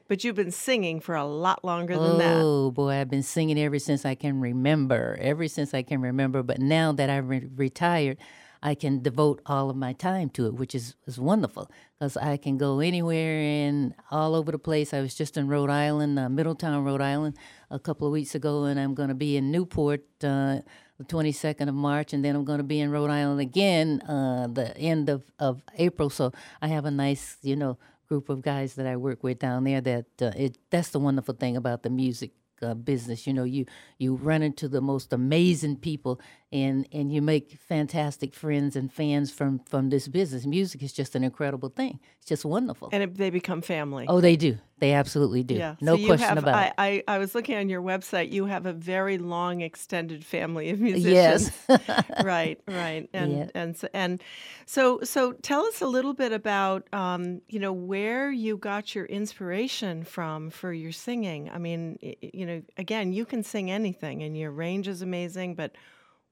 [0.07, 2.41] But you've been singing for a lot longer than that.
[2.41, 5.17] Oh boy, I've been singing ever since I can remember.
[5.21, 6.43] Ever since I can remember.
[6.43, 8.17] But now that I'm re- retired,
[8.63, 12.37] I can devote all of my time to it, which is, is wonderful because I
[12.37, 14.93] can go anywhere and all over the place.
[14.93, 17.37] I was just in Rhode Island, uh, Middletown, Rhode Island,
[17.71, 20.59] a couple of weeks ago, and I'm going to be in Newport uh,
[20.97, 24.47] the 22nd of March, and then I'm going to be in Rhode Island again uh,
[24.47, 26.09] the end of, of April.
[26.09, 26.31] So
[26.61, 27.77] I have a nice, you know,
[28.07, 29.81] group of guys that I work with down there.
[29.81, 32.31] That uh, it that's the wonderful thing about the music
[32.61, 33.25] uh, business.
[33.25, 33.65] You know, you
[33.97, 36.19] you run into the most amazing people,
[36.51, 40.45] and and you make fantastic friends and fans from from this business.
[40.45, 41.99] Music is just an incredible thing.
[42.17, 42.89] It's just wonderful.
[42.91, 44.05] And it, they become family.
[44.07, 44.57] Oh, they do.
[44.79, 45.53] They absolutely do.
[45.53, 45.75] Yeah.
[45.79, 47.03] No so question have, about I, it.
[47.07, 48.31] I, I was looking on your website.
[48.31, 51.51] You have a very long, extended family of musicians.
[51.69, 52.03] Yes.
[52.23, 53.07] right, right.
[53.13, 53.47] And Yeah.
[53.55, 54.21] and so, and
[54.65, 59.05] so so tell us a little bit about um, you know where you got your
[59.05, 61.49] inspiration from for your singing.
[61.49, 65.55] I mean, you know, again, you can sing anything, and your range is amazing.
[65.55, 65.75] But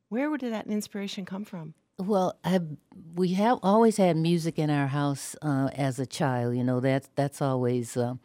[0.10, 1.73] where did that inspiration come from?
[1.98, 2.60] Well, I
[3.15, 6.56] we have always had music in our house uh, as a child.
[6.56, 8.15] You know that's that's always uh,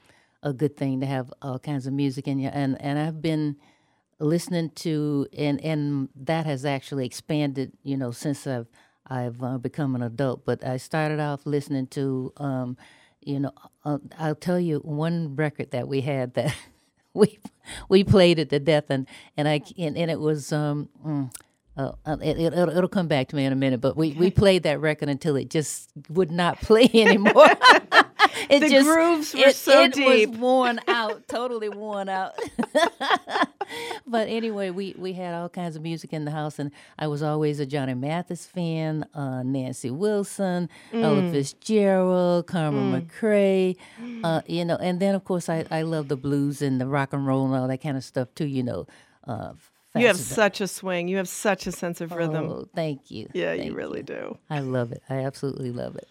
[0.43, 2.49] a good thing to have all kinds of music in you.
[2.49, 3.57] And and I've been
[4.21, 7.73] listening to and and that has actually expanded.
[7.83, 8.69] You know since I've
[9.07, 10.45] I've uh, become an adult.
[10.45, 12.33] But I started off listening to.
[12.37, 12.77] Um,
[13.27, 13.53] you know,
[13.87, 16.55] uh, I'll tell you one record that we had that
[17.15, 17.39] we
[17.89, 19.07] we played it to death, and
[19.37, 21.31] and I and, and it was um, mm,
[21.77, 21.93] uh,
[22.23, 23.81] it, it, it'll, it'll come back to me in a minute.
[23.81, 27.47] But we, we played that record until it just would not play anymore.
[28.51, 30.31] it The just grooves were it, so it deep.
[30.31, 32.33] was worn out, totally worn out.
[34.07, 37.23] but anyway, we we had all kinds of music in the house, and I was
[37.23, 41.31] always a Johnny Mathis fan, uh, Nancy Wilson, Ella Mm.
[41.33, 43.07] Fitzgerald, Carmen Mm.
[43.07, 43.77] McRae,
[44.25, 47.13] uh, you know, and then of course I I love the blues and the rock
[47.13, 48.87] and roll and all that kind of stuff too, you know.
[49.27, 49.53] Uh,
[50.01, 51.09] You have such a swing.
[51.09, 52.47] You have such a sense of rhythm.
[52.51, 53.29] Oh, thank you.
[53.33, 54.37] Yeah, Thank you really do.
[54.51, 55.03] I love it.
[55.09, 56.09] I absolutely love it.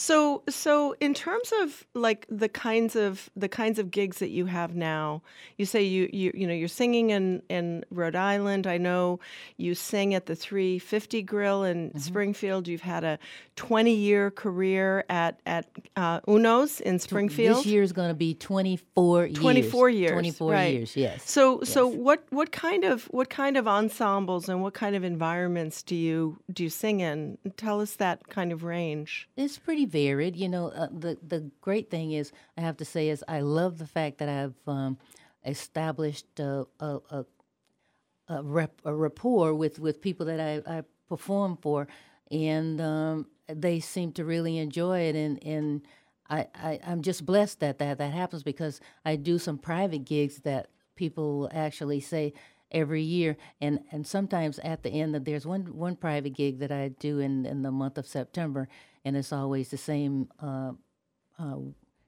[0.00, 4.46] So, so in terms of like the kinds of the kinds of gigs that you
[4.46, 5.22] have now,
[5.56, 8.68] you say you you you know you're singing in in Rhode Island.
[8.68, 9.18] I know
[9.56, 11.98] you sing at the 350 Grill in Mm-hmm.
[11.98, 12.68] Springfield.
[12.68, 13.18] You've had a
[13.56, 15.66] 20 year career at at
[15.96, 17.58] uh, Uno's in Springfield.
[17.58, 19.36] This year is going to be 24 years.
[19.38, 20.74] 24 years 24 right.
[20.74, 21.28] years, yes.
[21.28, 25.82] so so what what kind of what kind of ensembles and what kind of environments
[25.82, 30.36] do you do you sing in tell us that kind of range It's pretty varied.
[30.36, 33.78] You know, uh, the the great thing is, I have to say, is I love
[33.78, 34.98] the fact that I've um,
[35.44, 37.24] established a, a, a,
[38.28, 41.88] a, rep, a rapport with, with people that I, I perform for,
[42.30, 45.16] and um, they seem to really enjoy it.
[45.16, 45.82] And, and
[46.28, 50.38] I, I, I'm just blessed that, that that happens because I do some private gigs
[50.40, 52.34] that people actually say
[52.70, 56.70] every year and and sometimes at the end of there's one one private gig that
[56.70, 58.68] I do in in the month of September
[59.08, 60.72] and it's always the same uh,
[61.38, 61.56] uh,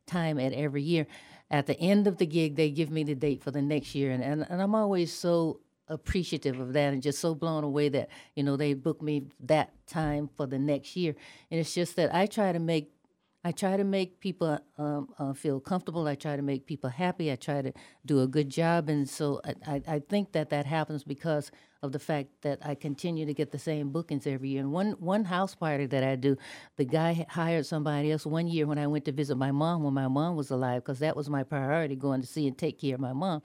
[0.07, 1.07] time at every year.
[1.51, 4.13] At the end of the gig they give me the date for the next year
[4.13, 8.09] and and, and I'm always so appreciative of that and just so blown away that
[8.37, 11.15] you know they book me that time for the next year.
[11.51, 12.93] And it's just that I try to make
[13.43, 16.07] I try to make people um, uh, feel comfortable.
[16.07, 17.33] I try to make people happy.
[17.33, 17.73] I try to
[18.05, 21.51] do a good job, and so I, I, think that that happens because
[21.83, 24.61] of the fact that I continue to get the same bookings every year.
[24.61, 26.37] And one one house party that I do,
[26.77, 29.95] the guy hired somebody else one year when I went to visit my mom when
[29.95, 32.95] my mom was alive, because that was my priority, going to see and take care
[32.95, 33.41] of my mom.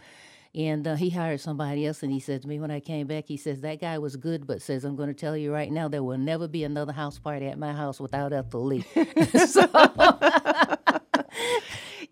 [0.56, 3.26] And uh, he hired somebody else, and he said to me when I came back,
[3.27, 5.90] he says that guy was good, but says I'm going to tell you right now,
[5.90, 8.86] there will never be another house party at my house without Ethel Lee.
[9.48, 9.68] so,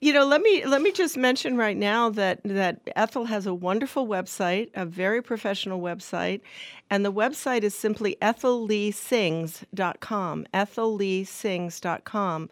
[0.03, 3.53] You know, let me let me just mention right now that that Ethel has a
[3.53, 6.41] wonderful website, a very professional website,
[6.89, 12.49] and the website is simply ethelleesings.com, ethelleesings.com.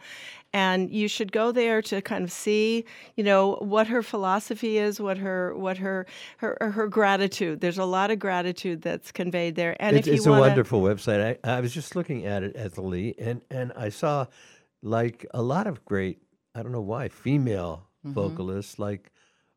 [0.53, 2.85] And you should go there to kind of see,
[3.17, 6.05] you know, what her philosophy is, what her what her
[6.37, 7.59] her, her gratitude.
[7.59, 9.75] There's a lot of gratitude that's conveyed there.
[9.77, 11.37] And it's if you it's a wanna, wonderful website.
[11.43, 14.27] I, I was just looking at it Ethel Lee, and and I saw
[14.81, 16.21] like a lot of great.
[16.55, 18.13] I don't know why female Mhm.
[18.13, 19.11] vocalists like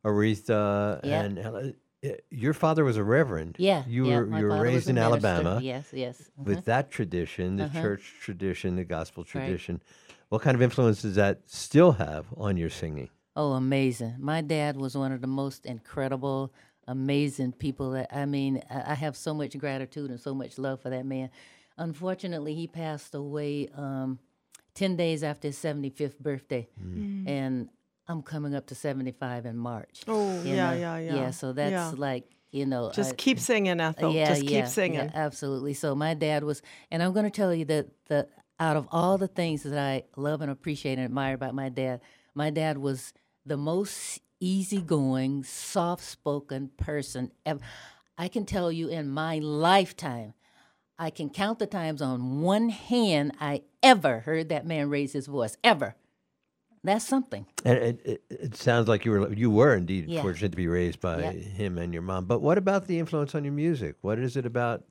[0.05, 1.23] Aretha Yeah.
[1.23, 3.57] and uh, your father was a reverend.
[3.59, 5.29] Yeah, you yeah, were you were raised in minister.
[5.29, 5.61] Alabama.
[5.63, 6.45] Yes, yes, mhm.
[6.47, 7.81] With that tradition, the Uh-huh.
[7.81, 9.31] church tradition, the gospel Right.
[9.31, 9.83] tradition,
[10.29, 13.09] what kind of influence does that still have on your singing?
[13.37, 14.15] Oh, amazing.
[14.19, 16.53] My dad was one of the most incredible,
[16.87, 20.81] amazing people that I mean, I I have so much gratitude and so much love
[20.83, 21.31] for that man.
[21.79, 24.19] Unfortunately, he passed away um,
[24.75, 26.69] 10 days after his 75th birthday.
[26.83, 27.29] Mm.
[27.29, 27.69] And
[28.09, 30.03] I'm coming up to 75 in March.
[30.09, 30.77] Oh, yeah, know?
[30.79, 31.15] yeah, yeah.
[31.15, 31.93] Yeah, so that's Yeah.
[31.97, 32.91] like, you know.
[32.93, 34.13] Just I- keep singing, Ethel.
[34.13, 34.99] Yeah, Just keep singing.
[35.01, 35.75] Yeah, absolutely.
[35.75, 36.61] So my dad was,
[36.91, 38.29] and I'm going to tell you that the
[38.61, 42.01] out of all the things that I love and appreciate and admire about my dad,
[42.35, 43.13] my dad was
[43.45, 47.61] the most easygoing, soft-spoken person ever.
[48.17, 50.35] I can tell you in my lifetime,
[50.99, 55.27] I can count the times on one hand I ever heard that man raise his
[55.27, 55.57] voice.
[55.65, 55.97] Ever.
[56.85, 57.47] That's something.
[57.65, 60.23] And it, it, it sounds like you were you were indeed Yeah.
[60.23, 61.31] fortunate to be raised by Yeah.
[61.33, 62.27] him and your mom.
[62.27, 63.97] But what about the influence on your music?
[64.03, 64.85] What is it about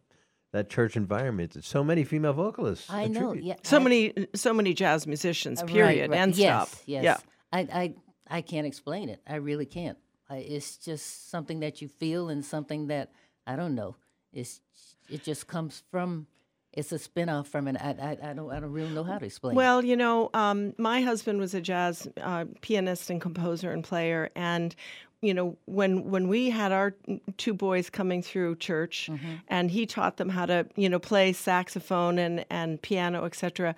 [0.54, 2.90] that church environment that so many female vocalists?
[2.90, 3.34] I know.
[3.34, 3.56] Yeah.
[3.64, 6.20] so I- many so many jazz musicians, Uh, right, period, right.
[6.20, 6.82] and yes, stop.
[6.88, 7.04] Yes.
[7.04, 7.18] Yeah.
[7.52, 7.94] I, I,
[8.38, 9.22] I can't explain it.
[9.28, 9.98] I really can't.
[10.30, 13.12] I, it's just something that you feel and something that
[13.46, 13.96] I don't know.
[14.32, 14.62] It's
[15.10, 16.28] it just comes from.
[16.76, 17.76] It's a spin-off from it.
[17.80, 17.90] I,
[18.24, 19.54] I, I don't I don't really know how to explain.
[19.54, 19.58] it.
[19.58, 24.32] Well, you know, um, my husband was a jazz uh, pianist and composer and player,
[24.36, 24.76] and
[25.22, 26.96] you know, when when we had our
[27.38, 29.34] two boys coming through church, Mm-hmm.
[29.50, 33.76] and he taught them how to, you know, play saxophone and and piano, etc.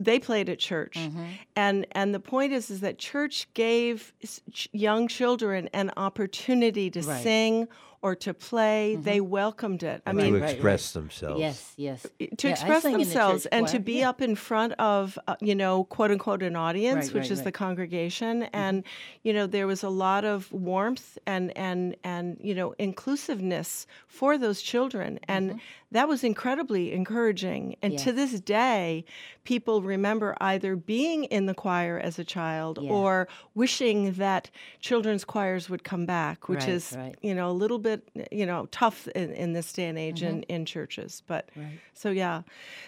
[0.00, 1.24] They played at church, Mm-hmm.
[1.54, 4.12] and and the point is is that church gave
[4.52, 7.22] ch- young children an opportunity to Right.
[7.22, 7.68] sing
[8.04, 8.96] or to play.
[9.10, 10.02] They welcomed it.
[10.06, 11.40] I And mean, to express themselves.
[11.40, 12.02] Yes, yes.
[12.38, 14.10] to Yeah, express sing the themselves church and to be yeah.
[14.10, 17.38] up in front of uh, you know quote unquote an audience Right, which right, is
[17.40, 17.54] the right.
[17.64, 18.84] congregation and
[19.26, 24.36] you know there was a lot of warmth and and and you know inclusiveness for
[24.36, 25.60] those children and
[25.92, 29.04] that was incredibly encouraging and to this day
[29.44, 32.90] people remember either being in the choir as a child Yeah.
[32.90, 34.50] or wishing that
[34.80, 37.14] children's choirs would come back which Right, is right.
[37.22, 37.93] you know a little bit
[38.30, 41.78] you know tough in, in this day and age in, in churches but Right.
[41.92, 42.42] so yeah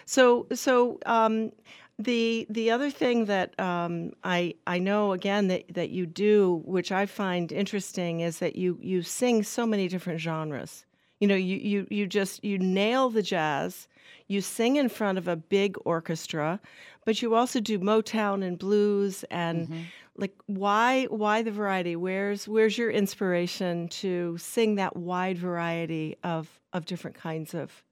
[0.05, 1.51] so so um
[1.99, 6.91] the the other thing that um, I I know again that, that you do, which
[6.91, 10.85] I find interesting, is that you you sing so many different genres.
[11.19, 13.87] You know, you you you just you nail the jazz.
[14.27, 16.59] You sing in front of a big orchestra,
[17.05, 19.81] but you also do Motown and blues and Mm-hmm.
[20.17, 21.95] like why why the variety?
[21.95, 27.83] Where's where's your inspiration to sing that wide variety of of different kinds of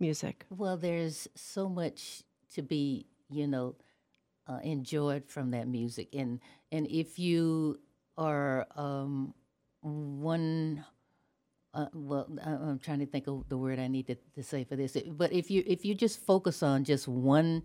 [0.00, 0.46] music?
[0.50, 2.22] Well, there's so much
[2.54, 3.76] to be, you know,
[4.46, 6.40] uh, enjoyed from that music, and
[6.70, 7.78] and if you
[8.16, 9.34] are um,
[9.82, 10.84] one,
[11.74, 14.64] uh, well, I- I'm trying to think of the word I need to, to say
[14.64, 14.96] for this.
[15.10, 17.62] But if you if you just focus on just one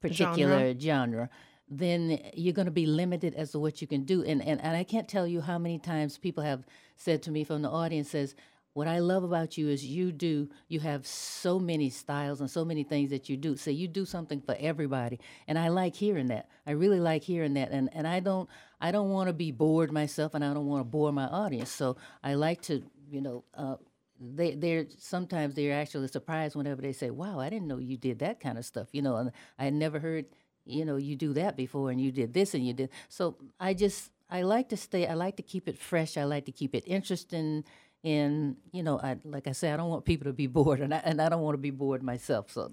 [0.00, 1.30] particular genre,
[1.68, 4.22] then you're going to be limited as to what you can do.
[4.24, 6.64] And, and and I can't tell you how many times people have
[6.96, 8.34] said to me from the audience says,
[8.74, 12.64] "What I love about you is you do you have so many styles and so
[12.64, 13.56] many things that you do.
[13.56, 16.48] So you do something for everybody." And I like hearing that.
[16.66, 17.70] I really like hearing that.
[17.70, 18.48] And and I don't
[18.80, 21.70] I don't want to be bored myself, and I don't want to bore my audience.
[21.70, 23.44] So I like to you know.
[23.54, 23.76] Uh,
[24.20, 28.20] they they're sometimes they're actually surprised whenever they say, "Wow, I didn't know you did
[28.20, 30.26] that kind of stuff." You know, and I never heard
[30.64, 32.90] you know you do that before, and you did this and you did.
[33.08, 35.06] So I just I like to stay.
[35.06, 36.16] I like to keep it fresh.
[36.16, 37.64] I like to keep it interesting.
[38.04, 40.92] And you know, I like I say, I don't want people to be bored, and
[40.92, 42.50] I and I don't want to be bored myself.
[42.50, 42.72] So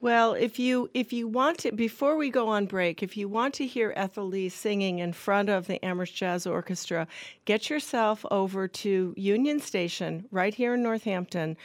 [0.00, 3.54] Well, if you if you want to before we go on break, if you want
[3.54, 7.06] to hear Ethel Lee singing in front of the Amherst Jazz Orchestra,
[7.44, 11.56] get yourself over to Union Station right here in Northampton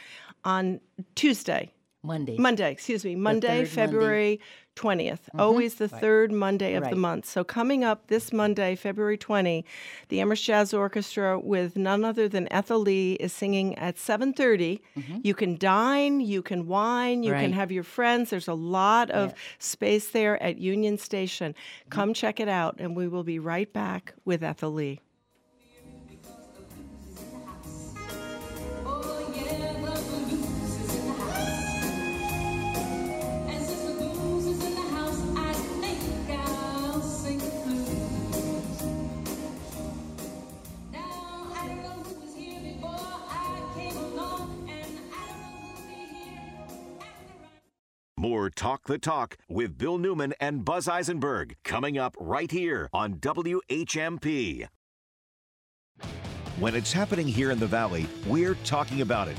[0.44, 0.80] on
[1.14, 1.72] Tuesday.
[2.06, 2.36] Monday.
[2.38, 3.14] Monday, excuse me.
[3.16, 3.70] Monday, third Monday.
[3.70, 4.40] February
[4.76, 5.30] 20th.
[5.34, 5.40] Mhm.
[5.40, 6.00] Always the Right.
[6.02, 7.24] third Monday of the month.
[7.24, 9.64] So coming up this Monday, February 20,
[10.10, 14.80] the Amherst Jazz Orchestra with none other than Ethel Lee is singing at 7:30.
[15.22, 17.52] You can dine, you can wine, you can Mm-hmm.
[17.54, 18.28] Have your friends.
[18.30, 19.36] There's a lot of Yeah.
[19.58, 21.54] space there at Union Station.
[21.88, 25.00] Come check it out and we will be right back with Ethel Lee.
[48.46, 53.14] More Talk the Talk with Bill Newman and Buzz Eisenberg coming up right here on
[53.14, 54.68] WHMP.
[56.60, 59.36] When it's happening here in the Valley, we're talking about it.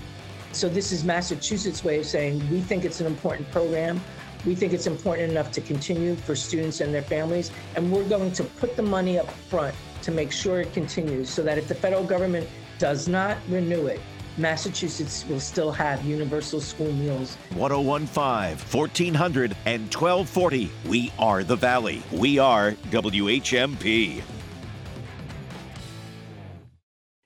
[0.52, 4.02] So this is Massachusetts' way of saying we think it's an important program.
[4.46, 8.34] We think it's important enough to continue for students and their families, and we're going
[8.34, 11.76] to put the money up front to make sure it continues so that if the
[11.76, 12.46] federal government
[12.78, 14.02] does not renew it,
[14.38, 20.72] Massachusetts will still have universal school meals 1015, 1400, and 1240.
[20.88, 22.04] We are the Valley.
[22.12, 24.22] We are WHMP.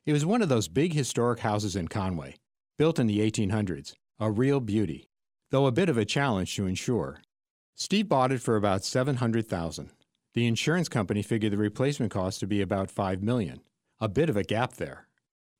[0.06, 2.36] It was one of those big historic houses in Conway,
[2.78, 5.10] built in the 1800s, a real beauty,
[5.52, 7.22] though a bit of a challenge to insure.
[7.76, 9.92] Steve bought it for about 700,000.
[10.34, 13.62] The insurance company figured the replacement cost to be about 5 million.
[14.00, 15.08] A bit of a gap there.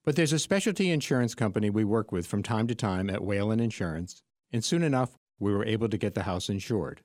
[0.04, 3.60] But there's a specialty insurance company we work with from time to time at Whalen
[3.60, 7.02] Insurance, and soon enough we were able to get the house insured.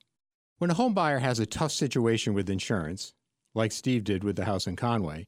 [0.58, 3.12] When a home buyer has a tough situation with insurance,
[3.54, 5.26] like Steve did with the house in Conway,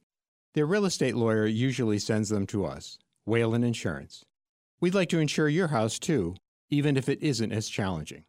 [0.55, 4.23] their real estate lawyer usually sends them to us, Whalen Insurance.
[4.81, 6.35] We'd like to insure your house too,
[6.71, 8.23] even if it isn't as challenging.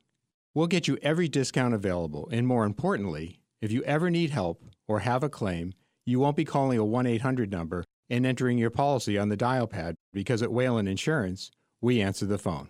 [0.53, 4.99] We'll get you every discount available, and more importantly, if you ever need help or
[5.01, 5.73] have a claim,
[6.05, 9.67] you won't be calling a 1 800 number and entering your policy on the dial
[9.67, 11.51] pad because at Whalen Insurance,
[11.81, 12.69] we answer the phone.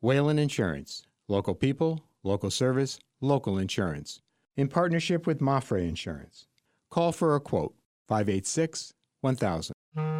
[0.00, 4.20] Whalen Insurance, local people, local service, local insurance,
[4.56, 6.46] in partnership with Mapfre Insurance.
[6.90, 7.74] Call for a quote
[8.08, 9.73] 586 1000.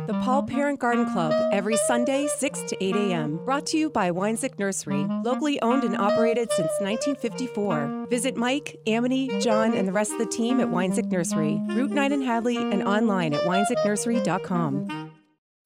[0.06, 3.40] The Paul Parent Garden Club, every Sunday, 6 to 8 a.m.
[3.42, 8.08] Brought to you by Wanczyk Nursery, locally owned and operated since 1954.
[8.10, 12.12] Visit Mike, Amity, John, and the rest of the team at Wanczyk Nursery, Route 9
[12.12, 15.03] in Hadley, and online at wanczyknursery.com.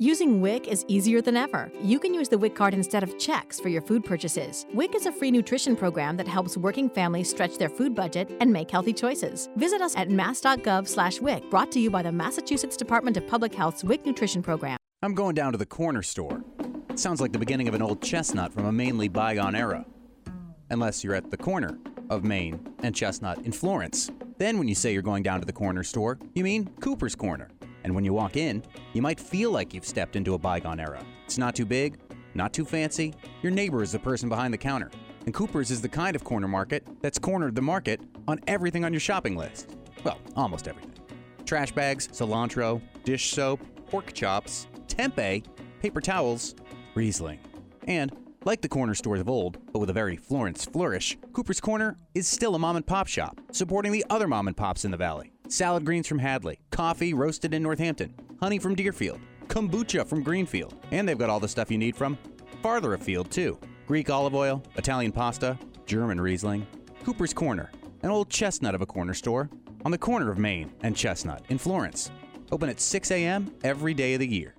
[0.00, 1.72] Using WIC is easier than ever.
[1.82, 4.64] You can use the WIC card instead of checks for your food purchases.
[4.72, 8.52] WIC is a free nutrition program that helps working families stretch their food budget and
[8.52, 9.48] make healthy choices.
[9.56, 13.52] Visit us at mass.gov slash WIC, brought to you by the Massachusetts Department of Public
[13.52, 14.78] Health's WIC nutrition program.
[15.02, 16.44] I'm going down to the corner store.
[16.90, 19.84] It sounds like the beginning of an old chestnut from a mainly bygone era.
[20.70, 21.76] Unless you're at the corner
[22.08, 24.12] of Main and Chestnut in Florence.
[24.36, 27.48] Then, when you say you're going down to the corner store, you mean Cooper's Corner.
[27.88, 28.62] And when you walk in,
[28.92, 31.02] you might feel like you've stepped into a bygone era.
[31.24, 31.98] It's not too big,
[32.34, 33.14] not too fancy.
[33.40, 34.90] Your neighbor is the person behind the counter.
[35.24, 38.92] And Cooper's is the kind of corner market that's cornered the market on everything on
[38.92, 39.78] your shopping list.
[40.04, 40.92] Well, almost everything
[41.46, 45.42] trash bags, cilantro, dish soap, pork chops, tempeh,
[45.80, 46.54] paper towels,
[46.94, 47.38] Riesling.
[47.86, 51.96] And like the corner stores of old, but with a very Florence flourish, Cooper's Corner
[52.14, 54.98] is still a mom and pop shop, supporting the other mom and pops in the
[54.98, 55.32] valley.
[55.48, 61.08] Salad greens from Hadley, coffee roasted in Northampton, honey from Deerfield, kombucha from Greenfield, and
[61.08, 62.18] they've got all the stuff you need from
[62.62, 63.58] farther afield too.
[63.86, 66.66] Greek olive oil, Italian pasta, German Riesling,
[67.02, 67.70] Cooper's Corner,
[68.02, 69.48] an old chestnut of a corner store
[69.86, 72.10] on the corner of Main and Chestnut in Florence.
[72.52, 73.50] Open at 6 a.m.
[73.64, 74.54] every day of the year.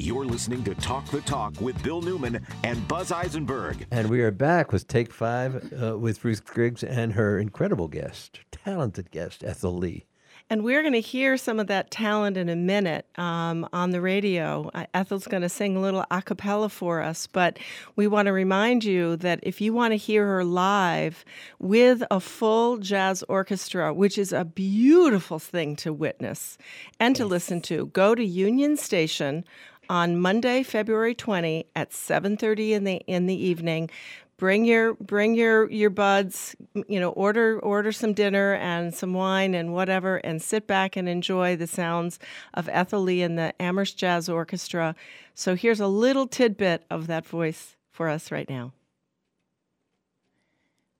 [0.00, 3.86] You're listening to Talk the Talk with Bill Newman and Buzz Eisenberg.
[3.90, 8.40] And we are back with Take Five uh, with Ruth Griggs and her incredible guest,
[8.50, 10.06] talented guest, Ethel Lee.
[10.48, 14.00] And we're going to hear some of that talent in a minute um, on the
[14.00, 14.70] radio.
[14.74, 17.58] Uh, Ethel's going to sing a little a cappella for us, but
[17.94, 21.24] we want to remind you that if you want to hear her live
[21.58, 26.58] with a full jazz orchestra, which is a beautiful thing to witness
[26.98, 29.44] and to listen to, go to Union Station
[29.90, 33.90] on Monday, February 20 at 7:30 in the in the evening.
[34.38, 36.54] Bring your bring your your buds
[36.88, 41.08] you know order order some dinner and some wine and whatever and sit back and
[41.08, 42.18] enjoy the sounds
[42.54, 44.94] of Ethel Lee and the Amherst Jazz Orchestra.
[45.34, 48.72] So here's a little tidbit of that voice for us right now.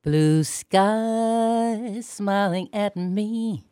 [0.02, 3.64] Blue skies smiling at me,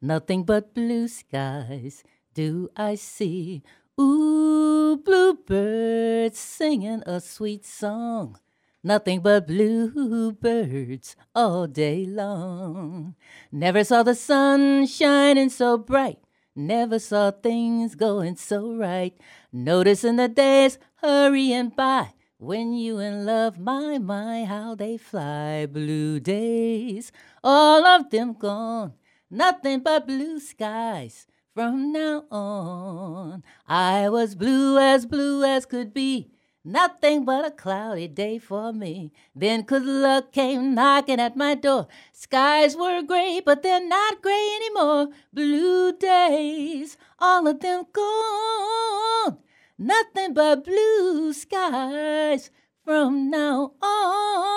[0.00, 2.02] nothing but blue skies
[2.34, 3.62] do I see.
[4.02, 8.36] Ooh, bluebirds singing a sweet song,
[8.82, 13.14] nothing but bluebirds all day long.
[13.52, 16.18] Never saw the sun shining so bright,
[16.56, 19.14] never saw things going so right.
[19.52, 22.14] Noticing the days hurrying by.
[22.38, 25.66] When you in love, my, my, how they fly.
[25.66, 27.12] Blue days,
[27.44, 28.94] all of them gone.
[29.30, 33.42] Nothing but blue skies from now on.
[33.66, 36.30] I was blue as blue as could be.
[36.64, 39.12] Nothing but a cloudy day for me.
[39.34, 41.88] Then good luck came knocking at my door.
[42.12, 45.08] Skies were gray, but they're not gray anymore.
[45.32, 49.38] Blue days, all of them gone.
[49.76, 52.50] Nothing but blue skies
[52.84, 54.52] from now on.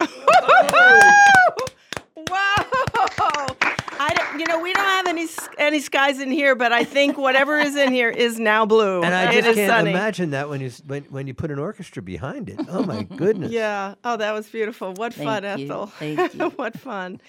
[2.30, 3.45] wow
[4.18, 5.26] I you know, we don't have any
[5.58, 9.02] any skies in here, but I think whatever is in here is now blue.
[9.02, 9.90] And I just is can't sunny.
[9.90, 12.58] imagine that when you when, when you put an orchestra behind it.
[12.68, 13.52] Oh my goodness!
[13.52, 13.94] Yeah.
[14.04, 14.92] Oh, that was beautiful.
[14.94, 15.66] What Thank fun, you.
[15.66, 15.86] Ethel.
[15.86, 16.50] Thank you.
[16.50, 17.20] what fun.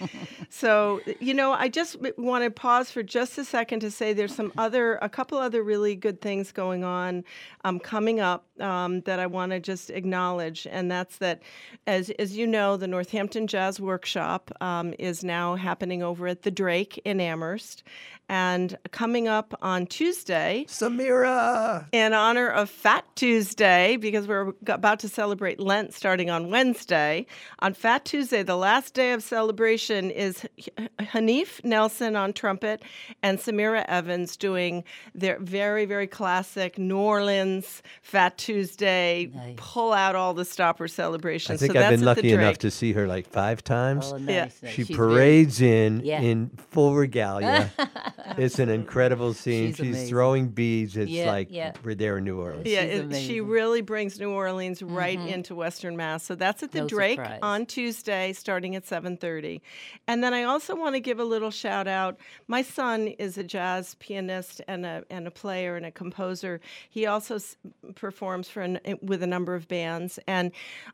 [0.49, 4.35] so, you know, I just want to pause for just a second to say there's
[4.35, 7.23] some other, a couple other really good things going on
[7.63, 10.67] um, coming up um, that I want to just acknowledge.
[10.69, 11.41] And that's that,
[11.85, 16.51] as, as you know, the Northampton Jazz Workshop um, is now happening over at the
[16.51, 17.83] Drake in Amherst.
[18.29, 25.07] And coming up on Tuesday, Samirah, in honor of Fat Tuesday, because we're about to
[25.07, 27.25] celebrate Lent starting on Wednesday.
[27.59, 30.45] On Fat Tuesday, the last day of celebration is
[30.99, 32.83] Hanif Nelson on trumpet
[33.23, 34.83] and Samirah Evans doing
[35.15, 41.53] their very, very classic New Orleans Fat Tuesday, pull out all the stopper celebration.
[41.53, 41.59] I celebrations.
[41.61, 44.11] think so I've that's been lucky enough to see her like five times.
[44.13, 44.43] Oh, Yeah.
[44.45, 44.61] nice.
[44.61, 44.73] nice.
[44.73, 46.19] She She's very- parades in Yeah.
[46.21, 47.71] in full regalia.
[48.37, 49.73] it's an incredible scene.
[49.73, 50.97] She's She's, throwing beads.
[50.97, 51.73] It's Yeah, like yeah.
[51.83, 52.67] we're there in New Orleans.
[52.67, 55.27] Yeah, it, she really brings New Orleans right Mhm.
[55.31, 56.23] into Western Mass.
[56.23, 57.39] So that's at the No Drake surprise.
[57.41, 59.61] on Tuesday, starting at 7:30.
[60.07, 62.17] And then I also want to give a little shout out.
[62.47, 66.59] My son is a jazz pianist and a and a player and a composer.
[66.89, 67.55] He also s-
[67.95, 70.19] performs for an, with a number of bands.
[70.27, 70.51] And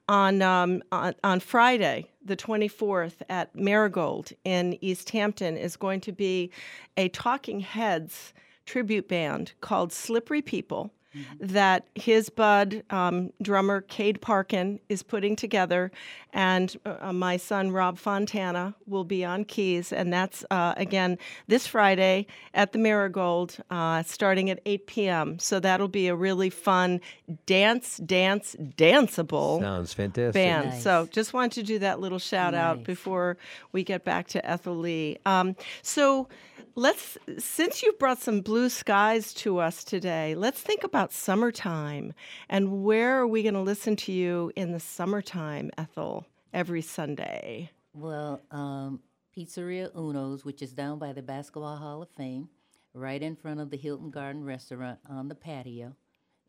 [0.07, 6.51] on um, on, on Friday, the 24th at Marigold in Easthampton is going to be
[6.97, 8.33] a Talking Heads
[8.65, 10.93] tribute band called Slippery People
[11.39, 15.91] that his bud um, drummer Cade Parkin is putting together,
[16.31, 21.17] and uh, my son Rob Fontana will be on keys, and that's uh, again
[21.47, 25.39] this Friday at the Marigold, uh, starting at 8 p.m.
[25.39, 27.01] So that'll be a really fun
[27.45, 30.33] dance, dance, danceable Sounds fantastic.
[30.33, 30.69] band.
[30.69, 30.83] Nice.
[30.83, 33.37] So just wanted to do that little shout out before
[33.71, 35.17] we get back to Ethel Lee.
[35.25, 36.27] Um, so
[36.75, 42.13] let's, since you've brought some blue skies to us today, let's think about summertime
[42.49, 47.69] and where are we going to listen to you in the summertime, Ethel, every Sunday?
[47.93, 49.01] Well, um,
[49.35, 52.49] Pizzeria Uno's, which is down by the Basketball Hall of Fame,
[52.93, 55.95] right in front of the Hilton Garden Restaurant on the patio,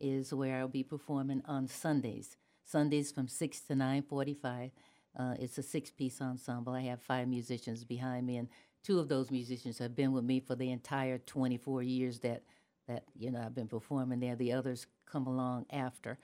[0.00, 2.36] is where I'll be performing on Sundays.
[2.64, 4.70] Sundays from six to nine forty-five.
[5.18, 6.72] Uh, it's a six-piece ensemble.
[6.72, 8.48] I have five musicians behind me, and
[8.84, 12.42] two of those musicians have been with me for the entire 24 years that
[12.86, 14.36] that you know I've been performing there.
[14.36, 16.18] The others come along after,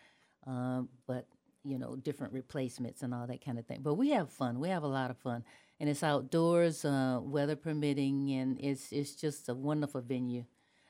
[0.46, 1.26] um, but
[1.64, 3.80] you know different replacements and all that kind of thing.
[3.82, 4.60] But we have fun.
[4.60, 5.42] We have a lot of fun,
[5.80, 10.44] and it's outdoors, uh, weather permitting, and it's it's just a wonderful venue.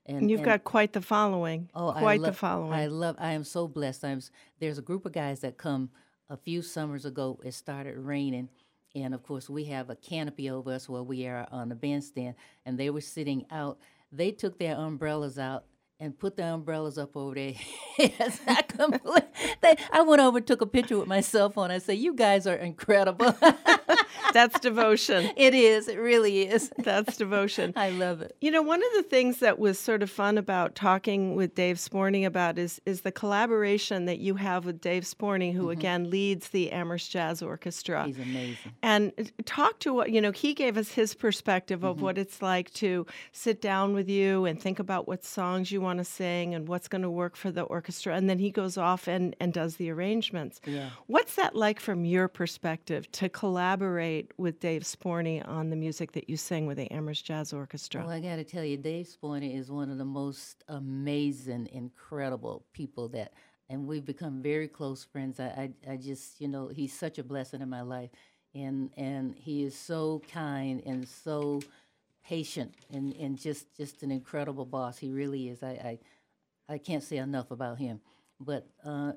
[0.06, 1.70] And, you've got quite the following.
[1.74, 2.72] Oh, quite I the love, following.
[2.72, 3.16] I love.
[3.18, 4.04] I am so blessed.
[4.04, 4.20] I'm.
[4.58, 5.90] There's a group of guys that come
[6.28, 7.38] a few summers ago.
[7.44, 8.48] It started raining,
[8.94, 12.34] and of course we have a canopy over us where we are on the bandstand,
[12.64, 13.78] and they were sitting out.
[14.12, 15.64] They took their umbrellas out
[16.00, 17.52] and put the umbrellas up over their
[17.96, 18.40] heads.
[18.46, 18.62] I,
[19.60, 21.70] they, I went over and took a picture with my cell phone.
[21.70, 23.36] I said, "You guys are incredible."
[24.32, 25.30] That's devotion.
[25.36, 25.88] It is.
[25.88, 26.70] It really is.
[26.78, 27.72] That's devotion.
[27.76, 28.36] I love it.
[28.40, 31.76] You know, one of the things that was sort of fun about talking with Dave
[31.76, 35.70] Sporny about is is the collaboration that you have with Dave Sporny, who mm-hmm.
[35.70, 38.06] again leads the Amherst Jazz Orchestra.
[38.06, 38.72] He's amazing.
[38.82, 40.32] And talk to what you know.
[40.32, 42.22] He gave us his perspective of what mm-hmm.
[42.22, 46.04] it's like to sit down with you and think about what songs you want to
[46.04, 49.36] sing and what's going to work for the orchestra, and then he goes off and
[49.40, 50.60] and does the arrangements.
[50.64, 50.90] Yeah.
[51.06, 53.99] What's that like from your perspective to collaborate
[54.36, 58.02] with Dave Sporny on the music that you sing with the Amherst Jazz Orchestra?
[58.02, 62.64] Well, I got to tell you, Dave Sporny is one of the most amazing, incredible
[62.72, 63.32] people that,
[63.68, 65.38] and we've become very close friends.
[65.38, 68.10] I, I, I just, you know, he's such a blessing in my life,
[68.54, 71.60] and and he is so kind and so
[72.24, 74.98] patient and, and just just an incredible boss.
[74.98, 75.62] He really is.
[75.62, 75.98] I
[76.68, 78.00] I, I can't say enough about him,
[78.40, 78.66] but.
[78.84, 79.12] Uh,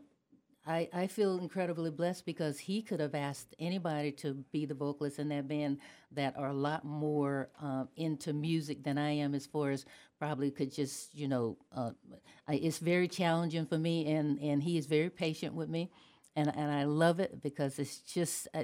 [0.66, 5.20] I, I feel incredibly blessed because he could have asked anybody to be the vocalist
[5.20, 5.80] in that band
[6.14, 9.86] that are a lot more um, into music than I am, as far as
[10.20, 11.92] probably could just, you know, uh,
[12.48, 15.92] it's very challenging for me, and, and he is very patient with me,
[16.36, 18.64] and, and I love it because it's just, uh,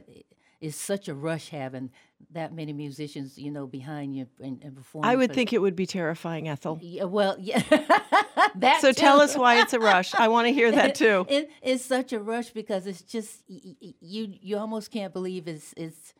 [0.62, 1.90] it's such a rush having
[2.32, 5.10] that many musicians, you know, behind you and, and performing.
[5.10, 6.80] I would think it would be terrifying, Ethel.
[6.82, 7.62] Yeah, well, yeah.
[8.56, 10.14] that so tell us why it's a rush.
[10.16, 11.26] I want to hear that too.
[11.30, 14.34] It, it's such a rush because it's just you.
[14.42, 16.14] You almost can't believe it's it's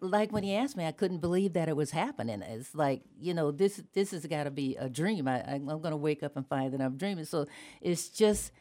[0.00, 2.42] like when he asked me, I couldn't believe that it was happening.
[2.42, 5.26] It's like you know this this has got to be a dream.
[5.26, 7.24] I, I I'm going to wake up and find that I'm dreaming.
[7.24, 7.46] So
[7.80, 8.52] it's just.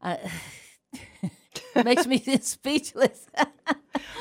[0.00, 0.18] I,
[0.92, 3.26] it makes me speechless.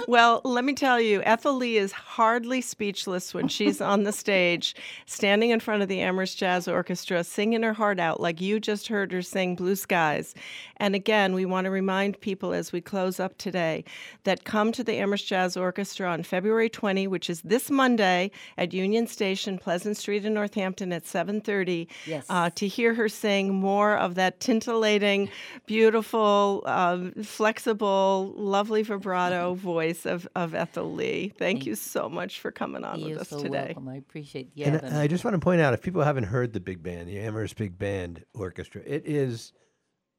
[0.07, 4.73] Well, let me tell you, Ethel Lee is hardly speechless when she's on the stage,
[5.05, 8.87] standing in front of the Amherst Jazz Orchestra, singing her heart out like you just
[8.87, 10.33] heard her sing Blue Skies.
[10.77, 13.83] And again, we want to remind people as we close up today
[14.23, 18.73] that come to the Amherst Jazz Orchestra on February 20, which is this Monday at
[18.73, 22.25] Union Station, Pleasant Street in Northampton at 7:30, Yes.
[22.29, 25.29] uh, to hear her sing more of that tintillating,
[25.65, 27.11] beautiful, um,
[27.47, 29.61] flexible, lovely vibrato mm-hmm.
[29.61, 31.31] voice of, of Ethel Lee.
[31.37, 33.67] Thank you so much for coming on You're with us so today.
[33.67, 33.87] welcome.
[33.87, 36.25] I appreciate you And having uh, I just want to point out, if people haven't
[36.25, 39.53] heard the big band, the Amherst Big Band Orchestra, it is,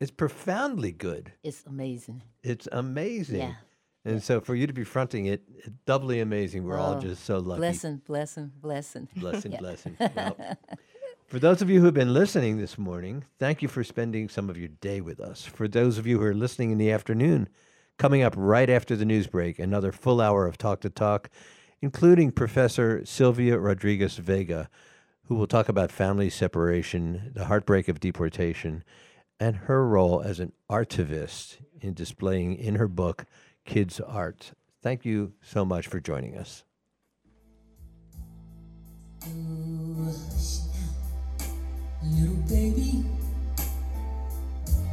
[0.00, 1.32] it's profoundly good.
[1.42, 2.22] It's amazing.
[2.42, 3.40] It's amazing.
[3.40, 3.54] Yeah.
[4.04, 5.42] And so for you to be fronting it,
[5.84, 6.64] doubly amazing.
[6.64, 7.58] We're all Oh, just so lucky.
[7.58, 9.08] Blessing, blessing, blessing.
[9.16, 9.58] Blessing, Yeah.
[9.58, 9.96] blessing.
[10.00, 10.36] Well,
[11.28, 14.48] for those of you who have been listening this morning, thank you for spending some
[14.48, 15.44] of your day with us.
[15.44, 17.50] For those of you who are listening in the afternoon,
[17.98, 21.28] coming up right after the news break, another full hour of Talk to Talk,
[21.82, 24.70] including Professor Silvia Rodriguez Vega,
[25.26, 28.82] who will talk about family separation, the heartbreak of deportation,
[29.38, 33.26] and her role as an artivist in displaying in her book,
[33.66, 34.52] Kids Art.
[34.82, 36.64] Thank you so much for joining us.
[42.00, 43.04] Little baby,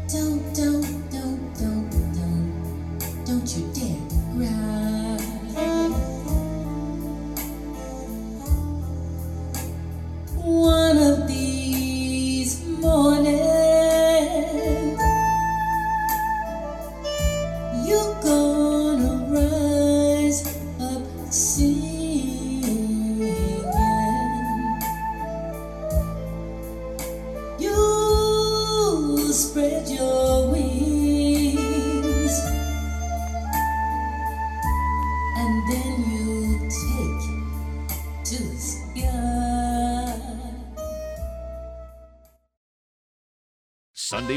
[0.09, 4.01] don't, don't, don't, don't, don't, don't you dare
[4.33, 5.17] cry.
[10.35, 13.44] One of these mornings,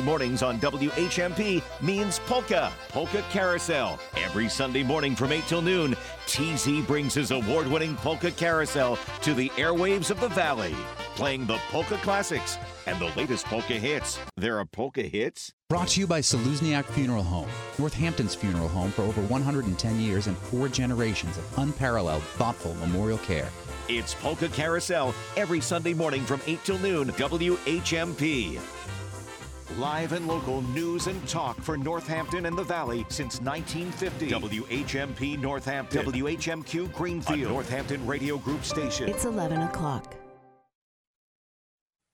[0.08, 4.00] mornings on WHMP means polka, polka carousel.
[4.16, 5.94] Every Sunday morning from 8 till noon,
[6.26, 10.74] TZ brings his award winning polka carousel to the airwaves of the valley,
[11.14, 12.56] playing the polka classics
[12.86, 14.18] and the latest polka hits.
[14.34, 15.52] There are polka hits?
[15.68, 20.38] Brought to you by Czelusniak Funeral Home, Northampton's funeral home for over 110 years and
[20.38, 23.50] four generations of unparalleled, thoughtful memorial care.
[23.90, 28.58] It's Polka Carousel every Sunday morning from 8 till noon, WHMP.
[29.76, 34.30] Live and local news and talk for Northampton and the Valley since 1950.
[34.30, 36.06] WHMP Northampton.
[36.06, 37.50] WHMQ Greenfield.
[37.50, 39.10] A Northampton Radio Group station.
[39.10, 40.17] It's 11 o'clock.